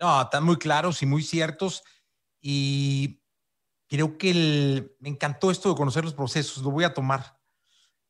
No, 0.00 0.22
están 0.22 0.44
muy 0.44 0.56
claros 0.56 1.02
y 1.02 1.06
muy 1.06 1.22
ciertos. 1.22 1.82
Y 2.40 3.22
creo 3.88 4.18
que 4.18 4.94
me 5.00 5.08
encantó 5.08 5.50
esto 5.50 5.70
de 5.70 5.76
conocer 5.76 6.04
los 6.04 6.14
procesos, 6.14 6.62
lo 6.62 6.70
voy 6.70 6.84
a 6.84 6.94
tomar. 6.94 7.38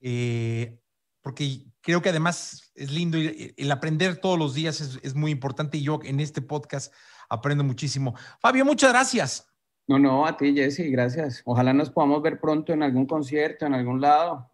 Eh, 0.00 0.80
porque 1.22 1.64
creo 1.80 2.00
que 2.02 2.08
además 2.08 2.70
es 2.74 2.92
lindo 2.92 3.18
el 3.18 3.70
aprender 3.72 4.18
todos 4.18 4.38
los 4.38 4.54
días 4.54 4.80
es, 4.80 5.00
es, 5.02 5.14
muy 5.14 5.32
importante 5.32 5.76
y 5.76 5.82
yo 5.82 5.98
en 6.04 6.20
este 6.20 6.40
podcast 6.40 6.94
aprendo 7.28 7.64
muchísimo. 7.64 8.14
Fabio, 8.40 8.64
muchas 8.64 8.92
gracias. 8.92 9.48
No, 9.88 9.98
no, 9.98 10.26
a 10.26 10.36
ti, 10.36 10.54
Jesse, 10.54 10.90
gracias. 10.90 11.42
Ojalá 11.44 11.72
nos 11.72 11.90
podamos 11.90 12.22
ver 12.22 12.38
pronto 12.38 12.72
en 12.72 12.82
algún 12.82 13.06
concierto, 13.06 13.66
en 13.66 13.74
algún 13.74 14.00
lado. 14.00 14.52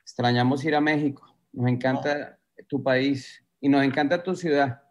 Extrañamos 0.00 0.64
ir 0.64 0.74
a 0.74 0.80
México. 0.80 1.36
Nos 1.52 1.68
encanta 1.68 2.38
tu 2.68 2.82
país 2.82 3.44
y 3.60 3.68
nos 3.68 3.84
encanta 3.84 4.22
tu 4.22 4.36
ciudad. 4.36 4.82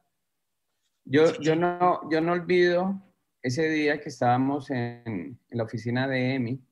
Yo, 1.06 1.40
yo, 1.42 1.56
no, 1.56 2.10
yo 2.10 2.22
no 2.22 2.34
olvido 2.34 3.02
ese 3.42 3.70
día 3.70 4.00
que 4.00 4.10
estábamos 4.10 4.70
en, 4.70 5.02
en 5.06 5.58
la 5.58 5.64
oficina 5.64 6.08
de 6.08 6.36
EMI 6.36 6.64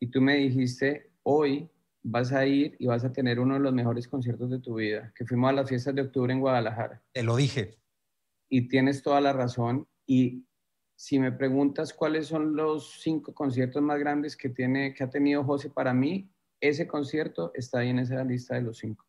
y 0.00 0.06
tú 0.08 0.20
me 0.20 0.36
dijiste, 0.36 1.10
hoy 1.22 1.70
vas 2.02 2.32
a 2.32 2.46
ir 2.46 2.76
y 2.78 2.86
vas 2.86 3.04
a 3.04 3.12
tener 3.12 3.40
uno 3.40 3.54
de 3.54 3.60
los 3.60 3.72
mejores 3.72 4.06
conciertos 4.06 4.50
de 4.50 4.60
tu 4.60 4.74
vida, 4.74 5.12
que 5.16 5.24
fuimos 5.24 5.48
a 5.48 5.54
las 5.54 5.68
fiestas 5.68 5.94
de 5.94 6.02
octubre 6.02 6.32
en 6.32 6.40
Guadalajara. 6.40 7.02
Te 7.12 7.22
lo 7.22 7.36
dije. 7.36 7.78
Y 8.50 8.68
tienes 8.68 9.02
toda 9.02 9.20
la 9.22 9.32
razón. 9.32 9.88
Y 10.06 10.46
si 10.94 11.18
me 11.18 11.32
preguntas 11.32 11.94
cuáles 11.94 12.26
son 12.26 12.54
los 12.54 13.00
cinco 13.00 13.32
conciertos 13.34 13.82
más 13.82 13.98
grandes 13.98 14.36
que, 14.36 14.50
tiene, 14.50 14.92
que 14.92 15.02
ha 15.02 15.10
tenido 15.10 15.42
José 15.42 15.70
para 15.70 15.94
mí, 15.94 16.30
ese 16.60 16.86
concierto 16.86 17.50
está 17.54 17.78
ahí 17.80 17.88
en 17.88 17.98
esa 17.98 18.22
lista 18.22 18.54
de 18.54 18.62
los 18.62 18.78
cinco. 18.78 19.06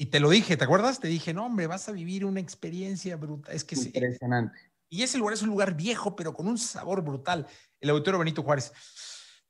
Y 0.00 0.06
te 0.06 0.18
lo 0.18 0.30
dije, 0.30 0.56
¿te 0.56 0.64
acuerdas? 0.64 0.98
Te 0.98 1.08
dije, 1.08 1.34
no, 1.34 1.44
hombre, 1.44 1.66
vas 1.66 1.86
a 1.90 1.92
vivir 1.92 2.24
una 2.24 2.40
experiencia 2.40 3.16
brutal. 3.16 3.54
Es 3.54 3.64
que 3.64 3.74
Impresionante. 3.74 4.58
Y 4.88 5.02
ese 5.02 5.18
lugar 5.18 5.34
es 5.34 5.42
un 5.42 5.50
lugar 5.50 5.76
viejo, 5.76 6.16
pero 6.16 6.32
con 6.32 6.48
un 6.48 6.56
sabor 6.56 7.02
brutal. 7.02 7.46
El 7.78 7.90
Auditorio 7.90 8.18
Benito 8.18 8.42
Juárez. 8.42 8.72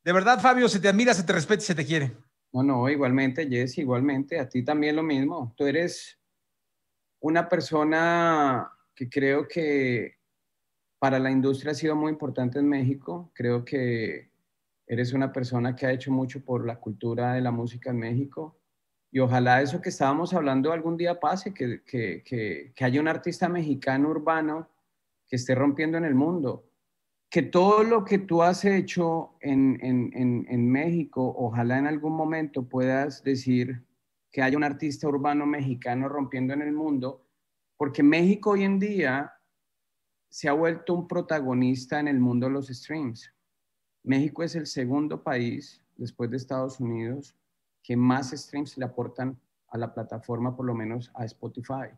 De 0.03 0.13
verdad, 0.13 0.41
Fabio, 0.41 0.69
se 0.69 0.81
te 0.81 0.89
admira, 0.89 1.15
se 1.15 1.23
te 1.23 1.33
respeta 1.33 1.63
y 1.63 1.67
se 1.67 1.75
te 1.77 1.87
quiere. 1.87 2.17
No, 2.53 2.65
no, 2.65 2.89
igualmente, 2.89 3.49
Jess, 3.49 3.79
igualmente. 3.79 4.41
A 4.41 4.49
ti 4.49 4.65
también 4.65 4.97
lo 4.97 5.05
mismo. 5.05 5.55
Tú 5.57 5.67
eres 5.67 6.19
una 7.21 7.49
persona 7.49 8.73
que 8.93 9.09
creo 9.09 9.47
que 9.47 10.17
para 10.99 11.21
la 11.21 11.31
industria 11.31 11.71
ha 11.71 11.77
sido 11.77 11.95
muy 11.95 12.11
importante 12.11 12.59
en 12.59 12.69
México. 12.69 13.31
Creo 13.37 13.65
que 13.65 14.33
eres 14.85 15.13
una 15.13 15.33
persona 15.33 15.77
que 15.77 15.87
ha 15.87 15.93
hecho 15.93 16.11
mucho 16.11 16.45
por 16.45 16.67
la 16.67 16.81
cultura 16.81 17.35
de 17.35 17.41
la 17.41 17.53
música 17.53 17.91
en 17.91 17.99
México 17.99 18.60
y 19.13 19.19
ojalá 19.19 19.61
eso 19.61 19.81
que 19.81 19.89
estábamos 19.89 20.33
hablando 20.35 20.73
algún 20.73 20.97
día 20.97 21.19
pase, 21.19 21.53
que, 21.53 21.83
que, 21.83 22.23
que, 22.25 22.73
que, 22.75 22.85
haya 22.85 23.01
un 23.01 23.09
artista 23.09 23.49
mexicano 23.49 24.09
urbano 24.09 24.69
que 25.27 25.37
esté 25.37 25.55
rompiendo 25.55 25.99
en 25.99 26.05
el 26.05 26.15
mundo. 26.15 26.67
Que 27.29 27.43
todo 27.43 27.83
lo 27.83 28.05
que 28.05 28.19
tú 28.19 28.43
has 28.43 28.65
hecho 28.65 29.35
en, 29.41 29.79
en, 29.83 30.13
en, 30.15 30.47
en 30.49 30.71
México, 30.71 31.35
ojalá 31.37 31.79
en 31.79 31.87
algún 31.87 32.13
momento 32.13 32.69
puedas 32.69 33.23
decir 33.25 33.85
que 34.31 34.43
haya 34.43 34.57
un 34.57 34.65
artista 34.65 35.09
urbano 35.09 35.45
mexicano 35.45 36.09
rompiendo 36.09 36.55
en 36.55 36.63
el 36.63 36.73
mundo, 36.73 37.27
porque 37.77 38.03
México 38.03 38.51
hoy 38.51 38.63
en 38.63 38.79
día 38.79 39.33
se 40.29 40.49
ha 40.49 40.53
vuelto 40.53 40.95
un 40.95 41.09
protagonista 41.09 41.99
en 41.99 42.07
el 42.07 42.21
mundo 42.21 42.47
de 42.47 42.53
los 42.53 42.69
streams. 42.69 43.33
México 44.05 44.45
es 44.45 44.55
el 44.55 44.67
segundo 44.67 45.23
país, 45.23 45.83
después 45.97 46.31
de 46.31 46.37
Estados 46.37 46.79
Unidos, 46.79 47.37
que 47.83 47.97
más 47.97 48.31
streams 48.31 48.77
le 48.79 48.85
aportan 48.85 49.39
a 49.69 49.79
la 49.79 49.93
plataforma, 49.93 50.57
por 50.57 50.67
lo 50.67 50.75
menos 50.75 51.11
a 51.15 51.25
Spotify. 51.25 51.89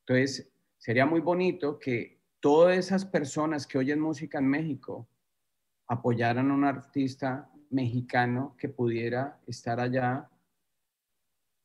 Entonces, 0.00 0.50
sería 0.78 1.06
muy 1.06 1.20
bonito 1.20 1.78
que 1.78 2.20
todas 2.40 2.76
esas 2.76 3.04
personas 3.04 3.66
que 3.66 3.78
oyen 3.78 4.00
música 4.00 4.38
en 4.38 4.48
México 4.48 5.08
apoyaran 5.86 6.50
a 6.50 6.54
un 6.54 6.64
artista 6.64 7.50
mexicano 7.70 8.54
que 8.58 8.68
pudiera 8.68 9.40
estar 9.46 9.78
allá 9.78 10.28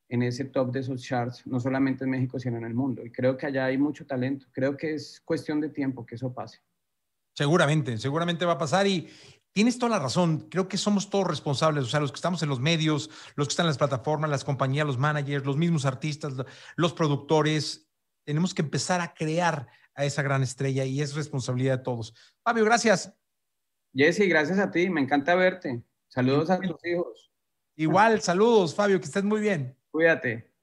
en 0.09 0.21
ese 0.23 0.45
top 0.45 0.71
de 0.71 0.79
esos 0.79 1.03
charts, 1.03 1.45
no 1.45 1.59
solamente 1.59 2.05
en 2.05 2.11
México, 2.11 2.39
sino 2.39 2.57
en 2.57 2.63
el 2.63 2.73
mundo. 2.73 3.05
Y 3.05 3.11
creo 3.11 3.35
que 3.35 3.45
allá 3.45 3.65
hay 3.65 3.77
mucho 3.77 4.05
talento. 4.05 4.47
Creo 4.51 4.77
que 4.77 4.93
es 4.93 5.21
cuestión 5.21 5.59
de 5.59 5.69
tiempo 5.69 6.05
que 6.05 6.15
eso 6.15 6.33
pase. 6.33 6.59
Seguramente, 7.33 7.97
seguramente 7.97 8.45
va 8.45 8.53
a 8.53 8.57
pasar 8.57 8.87
y, 8.87 9.07
Tienes 9.57 9.79
toda 9.79 9.89
la 9.89 9.97
razón. 9.97 10.49
Creo 10.51 10.67
que 10.67 10.77
somos 10.77 11.09
todos 11.09 11.25
responsables, 11.25 11.83
o 11.83 11.87
sea, 11.87 11.99
los 11.99 12.11
que 12.11 12.17
estamos 12.17 12.43
en 12.43 12.49
los 12.49 12.59
medios, 12.59 13.09
los 13.35 13.47
que 13.47 13.53
están 13.53 13.63
en 13.63 13.69
las 13.69 13.79
plataformas, 13.79 14.29
las 14.29 14.43
compañías, 14.43 14.85
los 14.85 14.99
managers, 14.99 15.47
los 15.47 15.57
mismos 15.57 15.83
artistas, 15.83 16.33
los 16.75 16.93
productores. 16.93 17.89
Tenemos 18.23 18.53
que 18.53 18.61
empezar 18.61 19.01
a 19.01 19.15
crear 19.15 19.67
a 19.95 20.05
esa 20.05 20.21
gran 20.21 20.43
estrella 20.43 20.85
y 20.85 21.01
es 21.01 21.15
responsabilidad 21.15 21.79
de 21.79 21.83
todos. 21.83 22.13
Fabio, 22.43 22.65
gracias. 22.65 23.11
Jesse, 23.95 24.29
gracias 24.29 24.59
a 24.59 24.69
ti. 24.69 24.91
Me 24.91 25.01
encanta 25.01 25.33
verte. 25.33 25.81
Saludos 26.07 26.51
a 26.51 26.59
tus 26.59 26.85
hijos. 26.85 27.31
Igual, 27.75 28.21
saludos, 28.21 28.75
Fabio, 28.75 28.99
que 28.99 29.07
estés 29.07 29.23
muy 29.23 29.41
bien. 29.41 29.75
Cuídate. 29.89 30.53